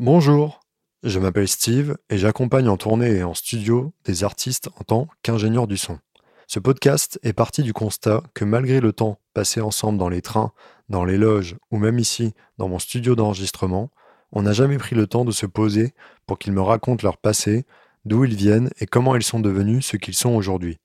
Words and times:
Bonjour, 0.00 0.60
je 1.02 1.18
m'appelle 1.18 1.48
Steve 1.48 1.96
et 2.08 2.18
j'accompagne 2.18 2.68
en 2.68 2.76
tournée 2.76 3.16
et 3.16 3.24
en 3.24 3.34
studio 3.34 3.92
des 4.04 4.22
artistes 4.22 4.68
en 4.78 4.84
tant 4.84 5.08
qu'ingénieur 5.24 5.66
du 5.66 5.76
son. 5.76 5.98
Ce 6.46 6.60
podcast 6.60 7.18
est 7.24 7.32
parti 7.32 7.64
du 7.64 7.72
constat 7.72 8.22
que 8.32 8.44
malgré 8.44 8.78
le 8.78 8.92
temps 8.92 9.18
passé 9.34 9.60
ensemble 9.60 9.98
dans 9.98 10.08
les 10.08 10.22
trains, 10.22 10.52
dans 10.88 11.04
les 11.04 11.18
loges 11.18 11.56
ou 11.72 11.78
même 11.78 11.98
ici 11.98 12.32
dans 12.58 12.68
mon 12.68 12.78
studio 12.78 13.16
d'enregistrement, 13.16 13.90
on 14.30 14.42
n'a 14.42 14.52
jamais 14.52 14.78
pris 14.78 14.94
le 14.94 15.08
temps 15.08 15.24
de 15.24 15.32
se 15.32 15.46
poser 15.46 15.94
pour 16.26 16.38
qu'ils 16.38 16.52
me 16.52 16.62
racontent 16.62 17.02
leur 17.02 17.16
passé, 17.16 17.66
d'où 18.04 18.24
ils 18.24 18.36
viennent 18.36 18.70
et 18.78 18.86
comment 18.86 19.16
ils 19.16 19.24
sont 19.24 19.40
devenus 19.40 19.84
ce 19.84 19.96
qu'ils 19.96 20.14
sont 20.14 20.30
aujourd'hui. 20.30 20.78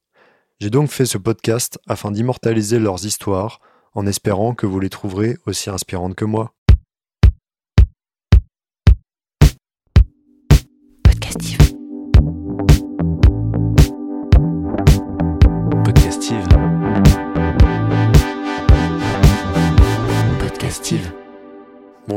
J'ai 0.60 0.72
donc 0.72 0.90
fait 0.90 1.06
ce 1.06 1.20
podcast 1.20 1.78
afin 1.88 2.10
d'immortaliser 2.10 2.80
leurs 2.80 3.06
histoires 3.06 3.60
en 3.94 4.08
espérant 4.08 4.56
que 4.56 4.66
vous 4.66 4.80
les 4.80 4.90
trouverez 4.90 5.38
aussi 5.46 5.70
inspirantes 5.70 6.16
que 6.16 6.26
moi. 6.26 6.56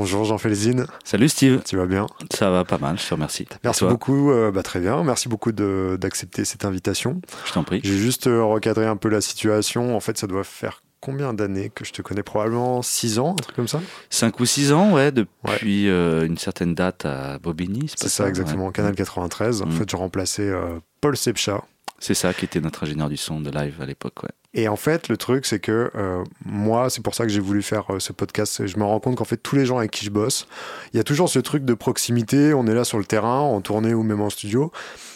Bonjour 0.07 0.25
Jean 0.25 0.39
Felzine, 0.39 0.87
Salut 1.03 1.29
Steve. 1.29 1.63
tu 1.67 1.77
vas 1.77 1.87
bien? 1.87 2.07
Ça 2.33 2.49
va 2.49 2.65
pas 2.65 2.79
mal, 2.79 2.97
je 2.97 3.05
te 3.09 3.13
remercie. 3.13 3.45
Merci 3.65 3.85
beaucoup, 3.85 4.31
euh, 4.31 4.53
bah, 4.53 4.63
très 4.63 4.79
bien, 4.79 5.03
merci 5.03 5.29
beaucoup 5.29 5.51
d'accepter 5.51 6.45
cette 6.45 6.65
invitation. 6.65 7.21
Je 7.45 7.53
t'en 7.53 7.65
prie. 7.65 7.81
J'ai 7.83 7.97
juste 7.97 8.29
euh, 8.29 8.45
recadré 8.45 8.87
un 8.87 8.95
peu 8.95 9.09
la 9.09 9.21
situation. 9.21 9.97
En 9.97 9.99
fait, 10.01 10.17
ça 10.17 10.29
doit 10.29 10.45
faire 10.45 10.81
combien 11.01 11.35
d'années 11.35 11.73
que 11.75 11.85
je 11.85 11.93
te 11.93 12.03
connais? 12.03 12.23
Probablement 12.23 12.83
6 12.83 13.19
ans, 13.19 13.33
un 13.33 13.43
truc 13.43 13.57
comme 13.57 13.67
ça? 13.67 13.81
5 14.11 14.39
ou 14.39 14.47
6 14.47 14.73
ans, 14.73 14.93
ouais, 14.93 15.11
depuis 15.11 15.89
euh, 15.89 16.25
une 16.25 16.39
certaine 16.39 16.77
date 16.77 17.05
à 17.05 17.41
Bobigny, 17.41 17.91
C'est 17.97 18.09
ça, 18.09 18.29
exactement, 18.29 18.67
ouais. 18.67 18.73
Canal 18.73 18.95
93. 18.95 19.63
En 19.63 19.67
Mm. 19.67 19.73
fait, 19.73 19.91
je 19.91 19.97
remplaçais 19.97 20.49
euh, 20.49 20.79
Paul 21.01 21.17
Sepcha. 21.17 21.65
C'est 21.99 22.15
ça 22.15 22.35
qui 22.35 22.45
était 22.45 22.61
notre 22.61 22.85
ingénieur 22.85 23.09
du 23.09 23.17
son 23.17 23.41
de 23.41 23.51
live 23.51 23.81
à 23.81 23.87
l'époque, 23.87 24.23
ouais. 24.23 24.31
Et 24.59 24.69
en 24.69 24.77
fait, 24.77 25.09
le 25.09 25.19
truc, 25.19 25.45
c'est 25.45 25.59
que 25.59 25.91
euh, 25.95 26.25
moi, 26.47 26.89
c'est 26.89 27.03
pour 27.03 27.15
ça 27.15 27.25
que 27.25 27.29
j'ai 27.31 27.41
voulu 27.41 27.63
faire 27.63 27.95
euh, 27.95 28.01
ce 28.01 28.15
podcast. 28.15 28.67
Je 28.67 28.79
me 28.79 28.85
rends 28.85 29.01
compte 29.01 29.17
qu'en 29.17 29.25
fait, 29.25 29.37
tous 29.37 29.55
les 29.55 29.67
gens 29.67 29.77
avec 29.77 29.91
qui 29.91 30.05
je 30.07 30.11
bosse, 30.11 30.49
il 30.95 30.97
y 30.97 31.01
a 31.01 31.05
toujours 31.05 31.29
ce 31.29 31.39
truc 31.39 31.67
de 31.67 31.75
proximité. 31.75 32.55
On 32.55 32.67
est 32.67 32.75
là 32.75 32.85
sur 32.85 32.97
le 32.97 33.05
terrain, 33.05 33.41
en 33.41 33.61
tournée 33.61 33.93
ou 33.93 34.03
même 34.03 34.23
en 34.23 34.31
studio. 34.31 34.73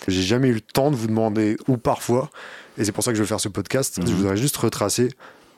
J'ai 0.09 0.23
jamais 0.23 0.49
eu 0.49 0.55
le 0.55 0.61
temps 0.61 0.91
de 0.91 0.97
vous 0.97 1.07
demander 1.07 1.57
où 1.69 1.79
parfois. 1.79 2.31
Et 2.77 2.85
c'est 2.85 2.93
pour 2.93 3.03
ça 3.03 3.13
que 3.13 3.17
je 3.17 3.23
veux 3.23 3.27
faire 3.27 3.41
ce 3.41 3.49
podcast. 3.49 3.99
Mhm. 3.99 4.09
Je 4.09 4.13
voudrais 4.13 4.37
juste 4.37 4.59
retracer 4.59 5.09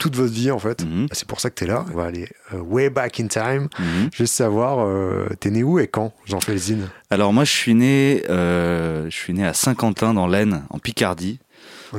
toute 0.02 0.16
votre 0.16 0.32
vie, 0.32 0.50
en 0.50 0.58
fait. 0.58 0.84
Mhm, 0.84 1.06
C'est 1.12 1.28
pour 1.28 1.38
ça 1.40 1.48
que 1.48 1.54
tu 1.54 1.62
es 1.64 1.66
là. 1.68 1.84
On 1.92 1.96
va 1.96 2.06
aller 2.06 2.28
euh, 2.52 2.58
way 2.60 2.90
back 2.90 3.20
in 3.20 3.28
time. 3.28 3.68
mhm. 3.78 4.10
Juste 4.12 4.34
savoir, 4.34 4.80
euh, 4.80 5.28
t'es 5.38 5.50
né 5.50 5.62
où 5.62 5.78
et 5.78 5.86
quand, 5.86 6.12
Jean 6.26 6.40
Felzine 6.40 6.88
Alors 7.10 7.32
moi, 7.32 7.44
je 7.44 7.52
suis 7.52 7.74
né, 7.74 8.24
euh, 8.28 9.04
je 9.08 9.14
suis 9.16 9.32
né 9.32 9.46
à 9.46 9.54
Saint-Quentin 9.54 10.12
dans 10.14 10.26
l'Aisne, 10.26 10.64
en 10.70 10.78
Picardie, 10.80 11.38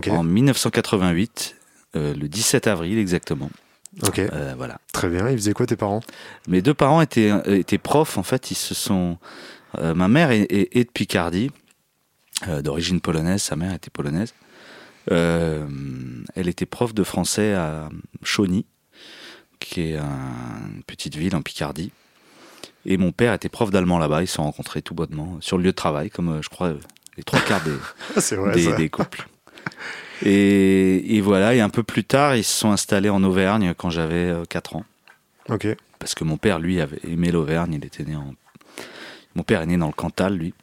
en 0.09 0.23
1988, 0.23 1.55
euh, 1.95 2.13
le 2.13 2.27
17 2.27 2.67
avril 2.67 2.97
exactement. 2.97 3.49
ok, 4.05 4.19
voilà. 4.57 4.79
très 4.91 5.07
bien. 5.07 5.29
Ils 5.29 5.37
faisaient 5.37 5.53
quoi 5.53 5.65
tes 5.65 5.75
parents? 5.77 6.01
Mes 6.47 6.61
deux 6.61 6.73
parents 6.73 6.99
étaient, 7.01 7.31
étaient 7.45 7.77
profs. 7.77 8.17
En 8.17 8.23
fait, 8.23 8.51
ils 8.51 8.55
se 8.55 8.73
sont. 8.73 9.17
ma 9.81 10.07
mère 10.09 10.31
est, 10.31 10.41
est- 10.51 10.75
est 10.75 10.83
de 10.83 10.91
Picardie, 10.91 11.51
d'origine 12.61 12.99
polonaise. 13.01 13.41
Sa 13.43 13.55
mère 13.55 13.73
était 13.73 13.89
polonaise. 13.91 14.33
Euh, 15.11 15.65
elle 16.35 16.47
était 16.47 16.65
prof 16.65 16.93
de 16.93 17.03
français 17.03 17.53
à 17.53 17.89
Chauny, 18.23 18.65
qui 19.59 19.81
est 19.81 19.97
un- 19.97 20.69
une 20.75 20.83
petite 20.83 21.15
ville 21.15 21.35
en 21.35 21.41
Picardie. 21.41 21.91
Et 22.85 22.97
mon 22.97 23.11
père 23.11 23.33
était 23.33 23.49
prof 23.49 23.71
d'allemand 23.71 23.97
là-bas. 23.99 24.21
Ils 24.23 24.27
se 24.27 24.35
sont 24.35 24.43
rencontrés 24.43 24.81
tout 24.81 24.93
bonnement 24.93 25.37
sur 25.41 25.57
le 25.57 25.63
lieu 25.63 25.71
de 25.71 25.75
travail, 25.75 26.09
comme 26.09 26.29
euh, 26.29 26.41
je 26.41 26.49
crois 26.49 26.67
euh, 26.67 26.79
les 27.17 27.23
trois 27.23 27.39
quarts 27.41 27.63
des, 27.63 27.71
vrai, 28.35 28.53
des, 28.75 28.89
couples. 28.89 29.27
Et, 30.25 31.15
et 31.17 31.21
voilà, 31.21 31.53
et 31.55 31.61
un 31.61 31.69
peu 31.69 31.83
plus 31.83 32.03
tard, 32.03 32.35
ils 32.35 32.43
se 32.43 32.57
sont 32.59 32.71
installés 32.71 33.09
en 33.09 33.23
Auvergne 33.23 33.73
quand 33.77 33.89
j'avais 33.89 34.29
euh, 34.29 34.45
4 34.45 34.75
ans 34.77 34.85
Ok, 35.49 35.67
parce 35.99 36.15
que 36.15 36.23
mon 36.23 36.37
père, 36.37 36.59
lui, 36.59 36.79
avait 36.79 36.99
aimé 37.07 37.31
l'Auvergne. 37.31 37.73
Il 37.73 37.85
était 37.85 38.03
né 38.03 38.15
en. 38.15 38.33
Mon 39.35 39.43
père 39.43 39.61
est 39.61 39.65
né 39.65 39.77
dans 39.77 39.87
le 39.87 39.93
Cantal, 39.93 40.35
lui. 40.37 40.53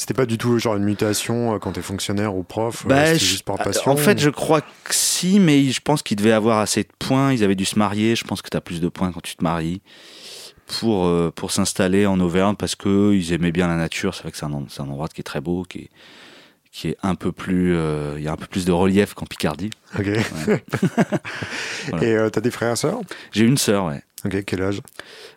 C'était 0.00 0.14
pas 0.14 0.24
du 0.24 0.38
tout 0.38 0.58
genre 0.58 0.76
une 0.76 0.84
mutation 0.84 1.54
euh, 1.54 1.58
quand 1.58 1.72
t'es 1.72 1.82
fonctionnaire 1.82 2.34
ou 2.34 2.42
prof. 2.42 2.86
euh, 2.86 2.88
Bah, 2.88 3.14
je- 3.14 3.22
juste 3.22 3.44
par 3.44 3.58
passion. 3.58 3.92
en 3.92 3.96
fait, 3.98 4.18
je 4.18 4.30
crois 4.30 4.62
que 4.62 4.94
si, 4.94 5.38
mais 5.38 5.64
je 5.70 5.80
pense 5.82 6.02
qu'il 6.02 6.16
devait 6.16 6.32
avoir 6.32 6.60
assez 6.60 6.84
de 6.84 6.88
points. 6.98 7.34
Ils 7.34 7.44
avaient 7.44 7.54
dû 7.54 7.66
se 7.66 7.78
marier. 7.78 8.16
Je 8.16 8.24
pense 8.24 8.40
que 8.40 8.48
tu 8.48 8.56
as 8.56 8.62
plus 8.62 8.80
de 8.80 8.88
points 8.88 9.12
quand 9.12 9.20
tu 9.20 9.36
te 9.36 9.44
maries 9.44 9.82
pour, 10.78 11.04
euh, 11.04 11.30
pour 11.36 11.50
s'installer 11.50 12.06
en 12.06 12.18
Auvergne 12.18 12.56
parce 12.56 12.76
qu'ils 12.76 13.34
aimaient 13.34 13.52
bien 13.52 13.68
la 13.68 13.76
nature. 13.76 14.14
C'est 14.14 14.22
vrai 14.22 14.30
que 14.32 14.38
c'est 14.38 14.46
un, 14.46 14.54
endroit 14.54 15.08
qui 15.08 15.20
est 15.20 15.24
très 15.24 15.42
beau, 15.42 15.64
qui 15.64 15.80
est, 15.80 15.90
qui 16.72 16.88
est 16.88 16.96
un 17.02 17.14
peu 17.14 17.30
plus. 17.30 17.76
euh, 17.76 18.14
Il 18.16 18.22
y 18.24 18.28
a 18.28 18.32
un 18.32 18.36
peu 18.36 18.46
plus 18.46 18.64
de 18.64 18.72
relief 18.72 19.12
qu'en 19.12 19.26
Picardie. 19.26 19.68
Ok. 19.98 20.06
Voilà. 21.90 22.06
Et 22.06 22.16
euh, 22.16 22.30
t'as 22.30 22.40
des 22.40 22.50
frères 22.50 22.72
et 22.72 22.76
sœurs? 22.76 23.00
J'ai 23.32 23.44
une 23.44 23.58
sœur, 23.58 23.84
ouais. 23.84 24.02
Ok, 24.24 24.44
quel 24.44 24.62
âge? 24.62 24.80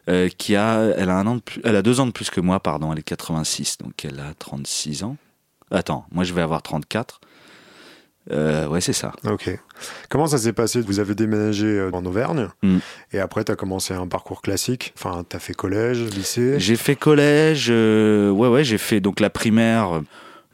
Euh, 0.10 0.28
qui 0.30 0.56
a, 0.56 0.82
elle 0.98 1.10
a 1.10 1.18
un 1.18 1.26
an 1.28 1.36
de 1.36 1.42
plus, 1.42 1.62
elle 1.64 1.76
a 1.76 1.82
deux 1.82 2.00
ans 2.00 2.06
de 2.06 2.12
plus 2.12 2.30
que 2.30 2.42
moi, 2.42 2.60
pardon, 2.60 2.92
elle 2.92 3.00
est 3.00 3.04
86, 3.04 3.78
donc 3.78 4.04
elle 4.06 4.20
a 4.20 4.34
36 4.38 5.04
ans. 5.04 5.18
Attends, 5.72 6.06
moi 6.12 6.24
je 6.24 6.34
vais 6.34 6.42
avoir 6.42 6.62
34. 6.62 7.22
Euh, 8.32 8.68
ouais, 8.68 8.80
c'est 8.80 8.94
ça. 8.94 9.12
Ok. 9.26 9.50
Comment 10.10 10.28
ça 10.28 10.38
s'est 10.38 10.54
passé? 10.54 10.80
Vous 10.82 11.00
avez 11.02 11.14
déménagé 11.14 11.66
euh, 11.68 11.90
en 11.92 12.06
Auvergne 12.06 12.48
Mm. 12.62 12.78
et 13.12 13.20
après 13.20 13.44
t'as 13.44 13.56
commencé 13.56 13.94
un 13.94 14.08
parcours 14.08 14.42
classique? 14.42 14.94
Enfin, 14.98 15.26
t'as 15.28 15.40
fait 15.40 15.54
collège, 15.54 16.00
lycée? 16.16 16.58
J'ai 16.60 16.78
fait 16.78 16.96
collège, 16.96 17.68
euh, 17.70 18.30
ouais, 18.30 18.48
ouais, 18.48 18.64
j'ai 18.64 18.78
fait 18.78 19.02
donc 19.02 19.20
la 19.20 19.30
primaire, 19.30 20.02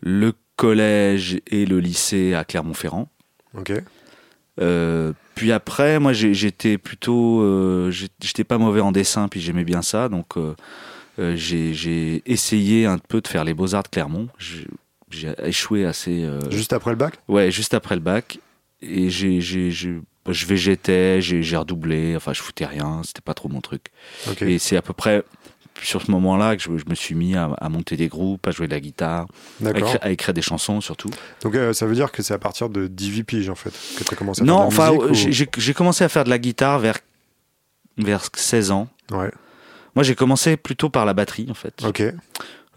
le 0.01 0.33
collège 0.55 1.39
et 1.47 1.65
le 1.67 1.79
lycée 1.79 2.33
à 2.33 2.43
Clermont-Ferrand. 2.43 3.07
Ok. 3.55 3.71
Euh, 4.59 5.13
puis 5.35 5.51
après, 5.51 5.99
moi 5.99 6.13
j'étais 6.13 6.77
plutôt, 6.77 7.41
euh, 7.41 7.91
j'étais 7.91 8.43
pas 8.43 8.57
mauvais 8.57 8.81
en 8.81 8.91
dessin, 8.91 9.27
puis 9.27 9.39
j'aimais 9.39 9.63
bien 9.63 9.81
ça, 9.81 10.09
donc 10.09 10.37
euh, 10.37 11.35
j'ai 11.35 12.21
essayé 12.25 12.85
un 12.85 12.97
peu 12.97 13.21
de 13.21 13.27
faire 13.27 13.43
les 13.43 13.53
beaux 13.53 13.75
arts 13.75 13.83
de 13.83 13.89
Clermont. 13.89 14.27
J'ai 14.37 15.33
échoué 15.43 15.85
assez. 15.85 16.27
Juste 16.49 16.73
après 16.73 16.91
le 16.91 16.97
bac? 16.97 17.15
Ouais, 17.27 17.51
juste 17.51 17.73
après 17.73 17.95
le 17.95 18.01
bac. 18.01 18.39
Et 18.81 19.09
j'ai, 19.09 19.41
je 19.41 20.45
végétais, 20.45 21.21
j'ai, 21.21 21.57
redoublé, 21.57 22.15
enfin 22.15 22.33
je 22.33 22.41
foutais 22.41 22.65
rien, 22.65 23.01
c'était 23.03 23.21
pas 23.21 23.33
trop 23.33 23.49
mon 23.49 23.61
truc. 23.61 23.87
Et 24.41 24.59
c'est 24.59 24.77
à 24.77 24.81
peu 24.81 24.93
près 24.93 25.23
sur 25.85 26.01
ce 26.01 26.11
moment-là 26.11 26.55
que 26.55 26.61
je, 26.61 26.69
je 26.77 26.85
me 26.89 26.95
suis 26.95 27.15
mis 27.15 27.35
à, 27.35 27.45
à 27.59 27.69
monter 27.69 27.95
des 27.97 28.07
groupes, 28.07 28.45
à 28.47 28.51
jouer 28.51 28.67
de 28.67 28.73
la 28.73 28.79
guitare, 28.79 29.27
à 29.65 29.69
écrire, 29.69 29.97
à 30.01 30.09
écrire 30.11 30.33
des 30.33 30.41
chansons 30.41 30.81
surtout. 30.81 31.09
Donc 31.41 31.55
euh, 31.55 31.73
ça 31.73 31.85
veut 31.85 31.95
dire 31.95 32.11
que 32.11 32.21
c'est 32.23 32.33
à 32.33 32.39
partir 32.39 32.69
de 32.69 32.87
18 32.87 33.23
piges 33.23 33.49
en 33.49 33.55
fait 33.55 33.73
que 33.97 34.03
t'as 34.03 34.15
commencé 34.15 34.41
à 34.41 34.45
Non, 34.45 34.69
faire 34.71 34.91
de 34.91 34.95
enfin, 34.97 35.03
la 35.05 35.09
musique, 35.11 35.49
ou- 35.57 35.59
j'ai, 35.61 35.73
commencé 35.73 36.03
à 36.03 36.09
faire 36.09 36.23
de 36.23 36.29
la 36.29 36.37
guitare 36.39 36.79
vers, 36.79 36.97
vers 37.97 38.23
16 38.35 38.71
ans. 38.71 38.87
Ouais. 39.11 39.31
Moi 39.95 40.03
j'ai 40.03 40.15
commencé 40.15 40.55
plutôt 40.57 40.89
par 40.89 41.05
la 41.05 41.13
batterie 41.13 41.47
en 41.49 41.53
fait. 41.55 41.83
Ok. 41.85 42.03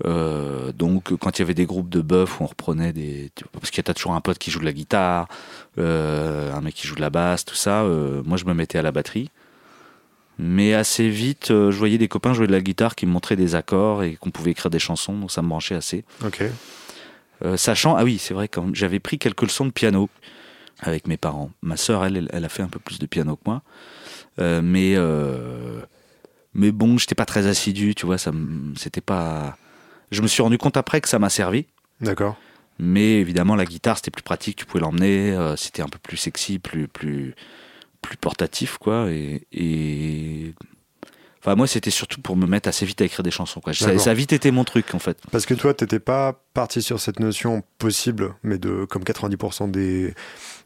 Euh, 0.04 0.72
donc 0.72 1.14
quand 1.18 1.38
il 1.38 1.42
y 1.42 1.44
avait 1.44 1.54
des 1.54 1.66
groupes 1.66 1.88
de 1.90 2.00
bœufs 2.00 2.24
où 2.40 2.44
on 2.44 2.46
reprenait 2.46 2.92
des 2.92 3.30
tu- 3.36 3.44
parce 3.52 3.70
qu'il 3.70 3.84
y 3.86 3.88
a 3.88 3.94
toujours 3.94 4.14
un 4.14 4.20
pote 4.20 4.38
qui 4.38 4.50
joue 4.50 4.58
de 4.58 4.64
la 4.64 4.72
guitare 4.72 5.28
euh, 5.78 6.52
un 6.52 6.60
mec 6.60 6.74
qui 6.74 6.88
joue 6.88 6.96
de 6.96 7.00
la 7.02 7.10
basse 7.10 7.44
tout 7.44 7.54
ça 7.54 7.82
euh, 7.82 8.20
moi 8.24 8.36
je 8.36 8.44
me 8.46 8.54
mettais 8.54 8.78
à 8.78 8.82
la 8.82 8.90
batterie 8.90 9.30
mais 10.38 10.74
assez 10.74 11.08
vite 11.08 11.50
euh, 11.50 11.70
je 11.70 11.76
voyais 11.78 11.98
des 11.98 12.08
copains 12.08 12.32
jouer 12.34 12.46
de 12.46 12.52
la 12.52 12.60
guitare 12.60 12.94
qui 12.94 13.06
me 13.06 13.12
montraient 13.12 13.36
des 13.36 13.54
accords 13.54 14.02
et 14.02 14.16
qu'on 14.16 14.30
pouvait 14.30 14.50
écrire 14.52 14.70
des 14.70 14.78
chansons 14.78 15.16
donc 15.18 15.30
ça 15.30 15.42
me 15.42 15.48
branchait 15.48 15.74
assez 15.74 16.04
Ok. 16.24 16.42
Euh, 17.44 17.56
sachant 17.56 17.96
ah 17.96 18.04
oui 18.04 18.18
c'est 18.18 18.34
vrai 18.34 18.48
quand 18.48 18.74
j'avais 18.74 19.00
pris 19.00 19.18
quelques 19.18 19.42
leçons 19.42 19.66
de 19.66 19.70
piano 19.72 20.08
avec 20.80 21.06
mes 21.06 21.16
parents 21.16 21.50
ma 21.60 21.76
sœur 21.76 22.04
elle 22.04 22.28
elle- 22.32 22.44
a 22.44 22.48
fait 22.48 22.62
un 22.62 22.68
peu 22.68 22.78
plus 22.78 22.98
de 22.98 23.06
piano 23.06 23.36
que 23.36 23.42
moi 23.46 23.62
Euh, 24.40 24.62
mais 24.62 24.96
mais 26.54 26.72
bon 26.72 26.98
j'étais 26.98 27.14
pas 27.14 27.24
très 27.26 27.46
assidu 27.46 27.94
tu 27.94 28.06
vois 28.06 28.18
ça 28.18 28.32
me- 28.32 28.74
c'était 28.76 29.00
pas 29.00 29.56
je 30.10 30.22
me 30.22 30.26
suis 30.26 30.42
rendu 30.42 30.58
compte 30.58 30.76
après 30.76 31.00
que 31.00 31.08
ça 31.08 31.18
m'a 31.18 31.30
servi 31.30 31.66
D'accord. 32.00 32.36
mais 32.78 33.20
évidemment 33.20 33.56
la 33.56 33.64
guitare 33.64 33.96
c'était 33.96 34.10
plus 34.10 34.22
pratique 34.22 34.56
tu 34.56 34.64
pouvais 34.66 34.80
l'emmener 34.80 35.36
c'était 35.56 35.82
un 35.82 35.88
peu 35.88 35.98
plus 35.98 36.16
sexy 36.16 36.58
plus 36.58 36.88
plus 36.88 37.34
plus 38.02 38.16
portatif 38.18 38.76
quoi 38.78 39.06
et, 39.10 39.46
et... 39.52 40.54
enfin 41.40 41.54
moi 41.54 41.66
c'était 41.66 41.90
surtout 41.90 42.20
pour 42.20 42.36
me 42.36 42.46
mettre 42.46 42.68
assez 42.68 42.84
vite 42.84 43.00
à 43.00 43.04
écrire 43.04 43.22
des 43.22 43.30
chansons 43.30 43.60
quoi 43.60 43.72
ça, 43.72 43.88
a 43.88 44.14
vite 44.14 44.32
été 44.32 44.50
mon 44.50 44.64
truc 44.64 44.94
en 44.94 44.98
fait 44.98 45.18
Parce 45.30 45.46
que 45.46 45.54
toi, 45.54 45.72
t'étais 45.72 46.00
pas 46.00 46.42
parti 46.52 46.82
sur 46.82 47.00
cette 47.00 47.20
notion 47.20 47.62
possible, 47.78 48.34
mais 48.42 48.58
de 48.58 48.84
comme 48.84 49.02
90% 49.04 49.70
des, 49.70 50.14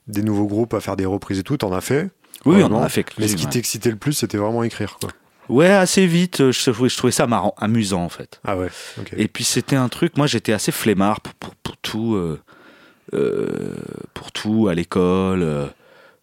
des 0.09 0.23
nouveaux 0.23 0.47
groupes 0.47 0.75
à 0.75 0.81
faire 0.81 0.97
des 0.97 1.06
reprises 1.06 1.38
et 1.38 1.43
tout, 1.44 1.56
t'en 1.59 1.73
as 1.73 1.81
fait. 1.81 2.11
oui 2.44 2.62
on 2.62 2.73
en 2.73 2.83
a 2.83 2.88
fait 2.88 3.06
Mais 3.19 3.29
ce 3.29 3.37
qui 3.37 3.44
ouais. 3.44 3.50
t'excitait 3.50 3.91
le 3.91 3.97
plus, 3.97 4.12
c'était 4.15 4.38
vraiment 4.38 4.62
écrire, 4.65 4.99
quoi. 5.00 5.11
ouais 5.49 5.69
assez 5.71 6.06
vite 6.06 6.41
euh, 6.41 6.53
je, 6.53 6.71
trouvais- 6.71 6.88
je 6.88 6.97
trouvais 6.97 7.12
ça 7.12 7.27
marrant 7.27 7.55
amusant 7.59 8.03
en 8.03 8.09
fait 8.09 8.41
Ah 8.44 8.56
ouais. 8.56 8.69
Ok. 8.99 9.15
Et 9.17 9.29
puis 9.29 9.44
c'était 9.44 9.77
un 9.77 9.88
truc, 9.88 10.17
moi 10.17 10.27
j'étais 10.27 10.53
assez 10.53 10.73
flemmard 10.73 11.21
pour, 11.21 11.35
pour, 11.35 11.55
pour 11.56 11.77
tout, 11.77 12.15
euh, 12.17 12.41
euh, 13.15 13.75
pour 14.15 14.33
tout 14.33 14.67
à 14.69 14.75
l'école, 14.75 15.43
euh, 15.43 15.67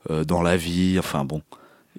dans 0.09 0.41
la 0.41 0.57
vie, 0.57 0.97
enfin 0.99 1.25
bon. 1.25 1.41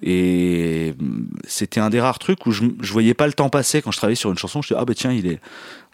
Et 0.01 0.93
mm, 0.99 1.27
c'était 1.47 1.79
un 1.79 1.89
des 1.89 2.01
rares 2.01 2.19
trucs 2.19 2.45
où 2.45 2.51
je, 2.51 2.63
je 2.81 2.91
voyais 2.91 3.13
pas 3.13 3.27
le 3.27 3.33
temps 3.33 3.49
passer 3.49 3.81
quand 3.81 3.91
je 3.91 3.97
travaillais 3.97 4.15
sur 4.15 4.29
une 4.31 4.37
chanson. 4.37 4.61
Je 4.61 4.69
dis, 4.73 4.73
ah 4.77 4.85
bah 4.85 4.93
tiens, 4.93 5.11
il 5.11 5.27
est, 5.27 5.39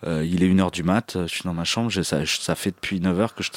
euh, 0.06 0.26
il 0.26 0.44
est 0.44 0.48
1h 0.48 0.72
du 0.72 0.84
mat, 0.84 1.18
je 1.22 1.28
suis 1.28 1.44
dans 1.44 1.54
ma 1.54 1.64
chambre, 1.64 1.90
je- 1.90 2.02
ça, 2.02 2.26
ça 2.26 2.56
fait 2.56 2.72
depuis 2.72 3.00
9h 3.00 3.34
que 3.36 3.44
je. 3.44 3.50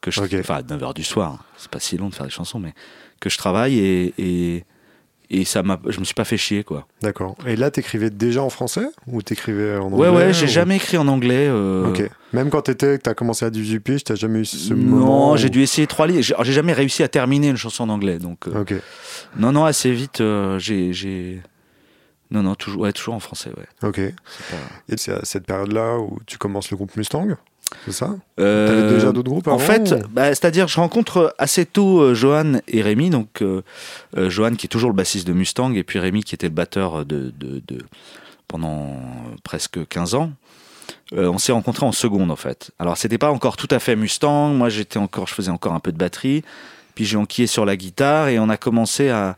Que 0.00 0.10
je 0.10 0.20
Ok. 0.20 0.34
Enfin, 0.38 0.60
9h 0.60 0.92
du 0.94 1.02
soir, 1.02 1.32
hein. 1.32 1.38
c'est 1.56 1.70
pas 1.70 1.80
si 1.80 1.96
long 1.96 2.10
de 2.10 2.14
faire 2.14 2.26
des 2.26 2.30
chansons, 2.32 2.58
mais 2.60 2.74
que 3.20 3.30
je 3.30 3.38
travaille 3.38 3.78
et, 3.78 4.12
et, 4.18 4.64
et 5.40 5.44
ça 5.44 5.62
m'a, 5.62 5.78
je 5.88 5.98
me 6.00 6.04
suis 6.04 6.14
pas 6.14 6.24
fait 6.24 6.36
chier 6.36 6.64
quoi. 6.64 6.86
D'accord. 7.02 7.36
Et 7.46 7.56
là, 7.56 7.70
t'écrivais 7.70 8.10
déjà 8.10 8.42
en 8.42 8.50
français 8.50 8.86
ou 9.06 9.22
t'écrivais 9.22 9.76
en 9.76 9.86
anglais 9.92 9.98
Ouais, 9.98 10.08
ouais, 10.08 10.32
j'ai 10.32 10.46
ou- 10.46 10.48
jamais 10.48 10.76
écrit 10.76 10.96
en 10.98 11.08
anglais. 11.08 11.46
euh, 11.48 11.88
Ok. 11.90 12.02
Même 12.32 12.50
quand 12.50 12.62
t'étais, 12.62 12.98
t'as 12.98 13.14
commencé 13.14 13.44
à 13.44 13.50
18 13.50 13.80
piges, 13.80 14.04
t'as 14.04 14.14
jamais 14.16 14.40
eu 14.40 14.44
ce 14.44 14.74
non, 14.74 14.96
moment 14.96 15.36
j'ai 15.36 15.46
où- 15.46 15.50
dû 15.50 15.62
essayer 15.62 15.86
trois 15.86 16.06
lignes. 16.06 16.22
J'ai 16.22 16.34
j'ai 16.42 16.52
jamais 16.52 16.72
réussi 16.72 17.02
à 17.02 17.08
terminer 17.08 17.48
une 17.48 17.56
chanson 17.56 17.84
en 17.84 17.88
anglais. 17.90 18.18
Donc, 18.18 18.48
euh, 18.48 18.62
Ok. 18.62 18.74
non, 19.36 19.52
non, 19.52 19.64
assez 19.64 19.92
vite, 19.92 20.20
euh, 20.20 20.58
j'ai, 20.58 20.92
j'ai. 20.92 21.40
Non, 22.30 22.42
non, 22.42 22.54
toujours, 22.56 22.82
ouais, 22.82 22.92
toujours 22.92 23.14
en 23.14 23.20
français, 23.20 23.50
ouais. 23.56 23.88
Ok. 23.88 24.00
Pas- 24.50 24.92
Et 24.92 24.96
c'est 24.96 25.12
à 25.12 25.20
cette 25.24 25.46
période-là 25.46 25.98
où 25.98 26.18
tu 26.26 26.36
commences 26.38 26.70
le 26.70 26.76
groupe 26.76 26.96
Mustang, 26.96 27.28
c'est 27.84 27.92
ça 27.92 28.14
Euh, 28.40 28.68
T'avais 28.68 28.94
déjà 28.94 29.12
d'autres 29.12 29.30
groupes 29.30 29.48
En 29.48 29.58
fait, 29.58 29.92
ou- 29.92 30.08
bah, 30.10 30.28
c'est-à-dire, 30.28 30.68
je 30.68 30.76
rencontre 30.76 31.34
assez 31.38 31.66
tôt 31.66 32.00
euh, 32.00 32.14
Johan 32.14 32.60
et 32.68 32.82
Rémi. 32.82 33.10
Donc, 33.10 33.42
euh, 33.42 33.62
Johan 34.16 34.54
qui 34.54 34.66
est 34.66 34.68
toujours 34.68 34.90
le 34.90 34.96
bassiste 34.96 35.26
de 35.26 35.32
Mustang, 35.32 35.74
et 35.74 35.82
puis 35.82 35.98
Rémi 35.98 36.22
qui 36.24 36.34
était 36.34 36.48
le 36.48 36.54
batteur 36.54 37.04
de, 37.04 37.32
de- 37.38 37.62
de- 37.66 37.82
pendant 38.48 38.96
presque 39.42 39.86
15 39.88 40.14
ans. 40.14 40.32
On 41.12 41.38
s'est 41.38 41.52
rencontrés 41.52 41.86
en 41.86 41.92
seconde, 41.92 42.30
en 42.30 42.36
fait. 42.36 42.70
Alors, 42.78 42.96
c'était 42.96 43.18
pas 43.18 43.30
encore 43.30 43.56
tout 43.56 43.68
à 43.70 43.78
fait 43.78 43.96
Mustang. 43.96 44.48
Moi, 44.54 44.68
j'étais 44.68 44.98
encore, 44.98 45.26
je 45.26 45.34
faisais 45.34 45.50
encore 45.50 45.72
un 45.72 45.80
peu 45.80 45.92
de 45.92 45.98
batterie. 45.98 46.42
Puis 46.94 47.04
j'ai 47.04 47.16
enquillé 47.16 47.46
sur 47.46 47.64
la 47.64 47.76
guitare 47.76 48.28
et 48.28 48.38
on 48.38 48.48
a 48.48 48.56
commencé 48.56 49.10
à. 49.10 49.36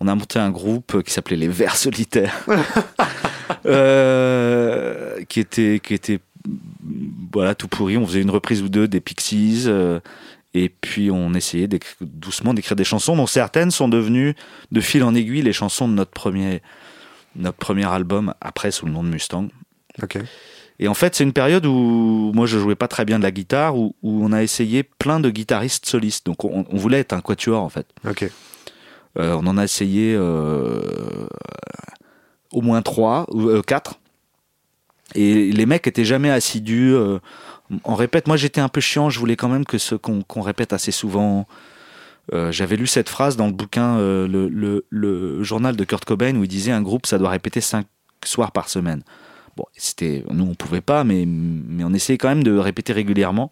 On 0.00 0.06
a 0.06 0.14
monté 0.14 0.38
un 0.38 0.50
groupe 0.50 1.02
qui 1.02 1.12
s'appelait 1.12 1.36
Les 1.36 1.48
Vers 1.48 1.74
Solitaires. 1.76 2.34
Qui 5.28 5.40
était. 5.40 5.80
Qui 5.82 5.94
était 5.94 6.20
voilà, 7.38 7.54
tout 7.54 7.68
pourri. 7.68 7.96
On 7.96 8.04
faisait 8.04 8.20
une 8.20 8.30
reprise 8.30 8.62
ou 8.62 8.68
deux 8.68 8.88
des 8.88 9.00
Pixies. 9.00 9.64
euh, 9.66 10.00
et 10.54 10.68
puis 10.68 11.08
on 11.12 11.34
essayait 11.34 11.68
doucement 12.00 12.52
d'écrire 12.52 12.74
des 12.74 12.82
chansons 12.82 13.14
dont 13.14 13.26
certaines 13.26 13.70
sont 13.70 13.86
devenues 13.88 14.34
de 14.72 14.80
fil 14.80 15.04
en 15.04 15.14
aiguille 15.14 15.42
les 15.42 15.52
chansons 15.52 15.86
de 15.86 15.92
notre 15.92 16.10
premier, 16.10 16.62
notre 17.36 17.58
premier 17.58 17.84
album, 17.84 18.34
après 18.40 18.72
sous 18.72 18.86
le 18.86 18.92
nom 18.92 19.04
de 19.04 19.08
Mustang. 19.08 19.50
Et 20.80 20.88
en 20.88 20.94
fait, 20.94 21.14
c'est 21.14 21.22
une 21.22 21.32
période 21.32 21.64
où 21.64 22.32
moi 22.34 22.46
je 22.46 22.58
jouais 22.58 22.74
pas 22.74 22.88
très 22.88 23.04
bien 23.04 23.18
de 23.18 23.22
la 23.22 23.30
guitare, 23.30 23.76
où, 23.76 23.94
où 24.02 24.24
on 24.24 24.32
a 24.32 24.42
essayé 24.42 24.82
plein 24.82 25.20
de 25.20 25.30
guitaristes 25.30 25.86
solistes. 25.86 26.26
Donc 26.26 26.44
on, 26.44 26.64
on 26.68 26.76
voulait 26.76 26.98
être 27.00 27.12
un 27.12 27.20
quatuor 27.20 27.62
en 27.62 27.68
fait. 27.68 27.86
Euh, 29.16 29.36
on 29.40 29.46
en 29.46 29.58
a 29.58 29.62
essayé 29.62 30.16
euh, 30.16 31.28
au 32.52 32.62
moins 32.62 32.82
trois 32.82 33.26
ou 33.30 33.48
euh, 33.48 33.62
quatre. 33.62 34.00
Et 35.14 35.50
les 35.52 35.66
mecs 35.66 35.86
étaient 35.86 36.04
jamais 36.04 36.30
assidus. 36.30 36.94
euh, 36.94 37.18
on 37.84 37.94
répète. 37.94 38.26
Moi, 38.26 38.36
j'étais 38.36 38.60
un 38.60 38.68
peu 38.68 38.80
chiant. 38.80 39.10
Je 39.10 39.18
voulais 39.18 39.36
quand 39.36 39.48
même 39.48 39.64
que 39.64 39.78
ce 39.78 39.94
qu'on 39.94 40.40
répète 40.40 40.72
assez 40.72 40.92
souvent. 40.92 41.46
Euh, 42.34 42.52
J'avais 42.52 42.76
lu 42.76 42.86
cette 42.86 43.08
phrase 43.08 43.36
dans 43.36 43.46
le 43.46 43.52
bouquin, 43.52 43.96
euh, 43.98 44.28
le, 44.28 44.48
le- 44.48 44.84
le 44.90 45.42
journal 45.42 45.76
de 45.76 45.84
Kurt 45.84 46.04
Cobain, 46.04 46.36
où 46.36 46.44
il 46.44 46.48
disait 46.48 46.72
un 46.72 46.82
groupe, 46.82 47.06
ça 47.06 47.16
doit 47.18 47.30
répéter 47.30 47.60
cinq 47.62 47.86
soirs 48.24 48.52
par 48.52 48.68
semaine. 48.68 49.02
Bon, 49.56 49.64
c'était, 49.76 50.24
nous, 50.30 50.44
on 50.44 50.54
pouvait 50.54 50.82
pas, 50.82 51.04
mais, 51.04 51.24
mais 51.26 51.84
on 51.84 51.92
essayait 51.94 52.18
quand 52.18 52.28
même 52.28 52.42
de 52.44 52.56
répéter 52.56 52.92
régulièrement. 52.92 53.50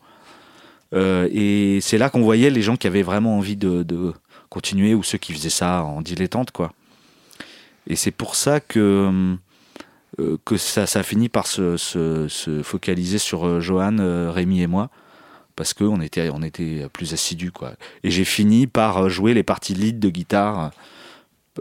Euh, 0.94 1.28
et 1.32 1.80
c'est 1.80 1.98
là 1.98 2.10
qu'on 2.10 2.20
voyait 2.22 2.50
les 2.50 2.62
gens 2.62 2.76
qui 2.76 2.86
avaient 2.86 3.02
vraiment 3.02 3.38
envie 3.38 3.56
de, 3.56 3.82
de 3.82 4.12
continuer 4.50 4.94
ou 4.94 5.02
ceux 5.02 5.18
qui 5.18 5.32
faisaient 5.32 5.48
ça 5.50 5.82
en 5.82 6.02
dilettante, 6.02 6.50
quoi. 6.52 6.72
Et 7.88 7.96
c'est 7.96 8.10
pour 8.12 8.34
ça 8.36 8.60
que, 8.60 9.36
euh, 10.20 10.38
que 10.44 10.56
ça, 10.56 10.86
ça 10.86 11.00
a 11.00 11.02
fini 11.02 11.28
par 11.28 11.46
se, 11.46 11.76
se- 11.76 12.28
se 12.28 12.62
focaliser 12.62 13.18
sur 13.18 13.46
euh, 13.46 13.60
Johan, 13.60 13.98
euh, 13.98 14.30
Rémi 14.30 14.62
et 14.62 14.66
moi, 14.66 14.90
parce 15.56 15.74
qu'on 15.74 16.00
était, 16.00 16.30
on 16.32 16.42
était 16.42 16.86
plus 16.92 17.12
assidus, 17.14 17.52
quoi. 17.52 17.72
Et 18.04 18.10
j'ai 18.10 18.24
fini 18.24 18.66
par 18.66 19.08
jouer 19.08 19.34
les 19.34 19.42
parties 19.42 19.74
lead 19.74 19.98
de 19.98 20.08
guitare 20.10 20.70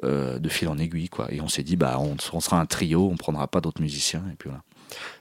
euh, 0.03 0.39
de 0.39 0.49
fil 0.49 0.67
en 0.67 0.77
aiguille, 0.77 1.09
quoi. 1.09 1.27
Et 1.31 1.41
on 1.41 1.47
s'est 1.47 1.63
dit, 1.63 1.75
bah, 1.75 1.97
on, 1.99 2.15
on 2.33 2.39
sera 2.39 2.59
un 2.59 2.65
trio, 2.65 3.09
on 3.11 3.17
prendra 3.17 3.47
pas 3.47 3.61
d'autres 3.61 3.81
musiciens, 3.81 4.23
et 4.31 4.35
puis 4.35 4.49
voilà. 4.49 4.63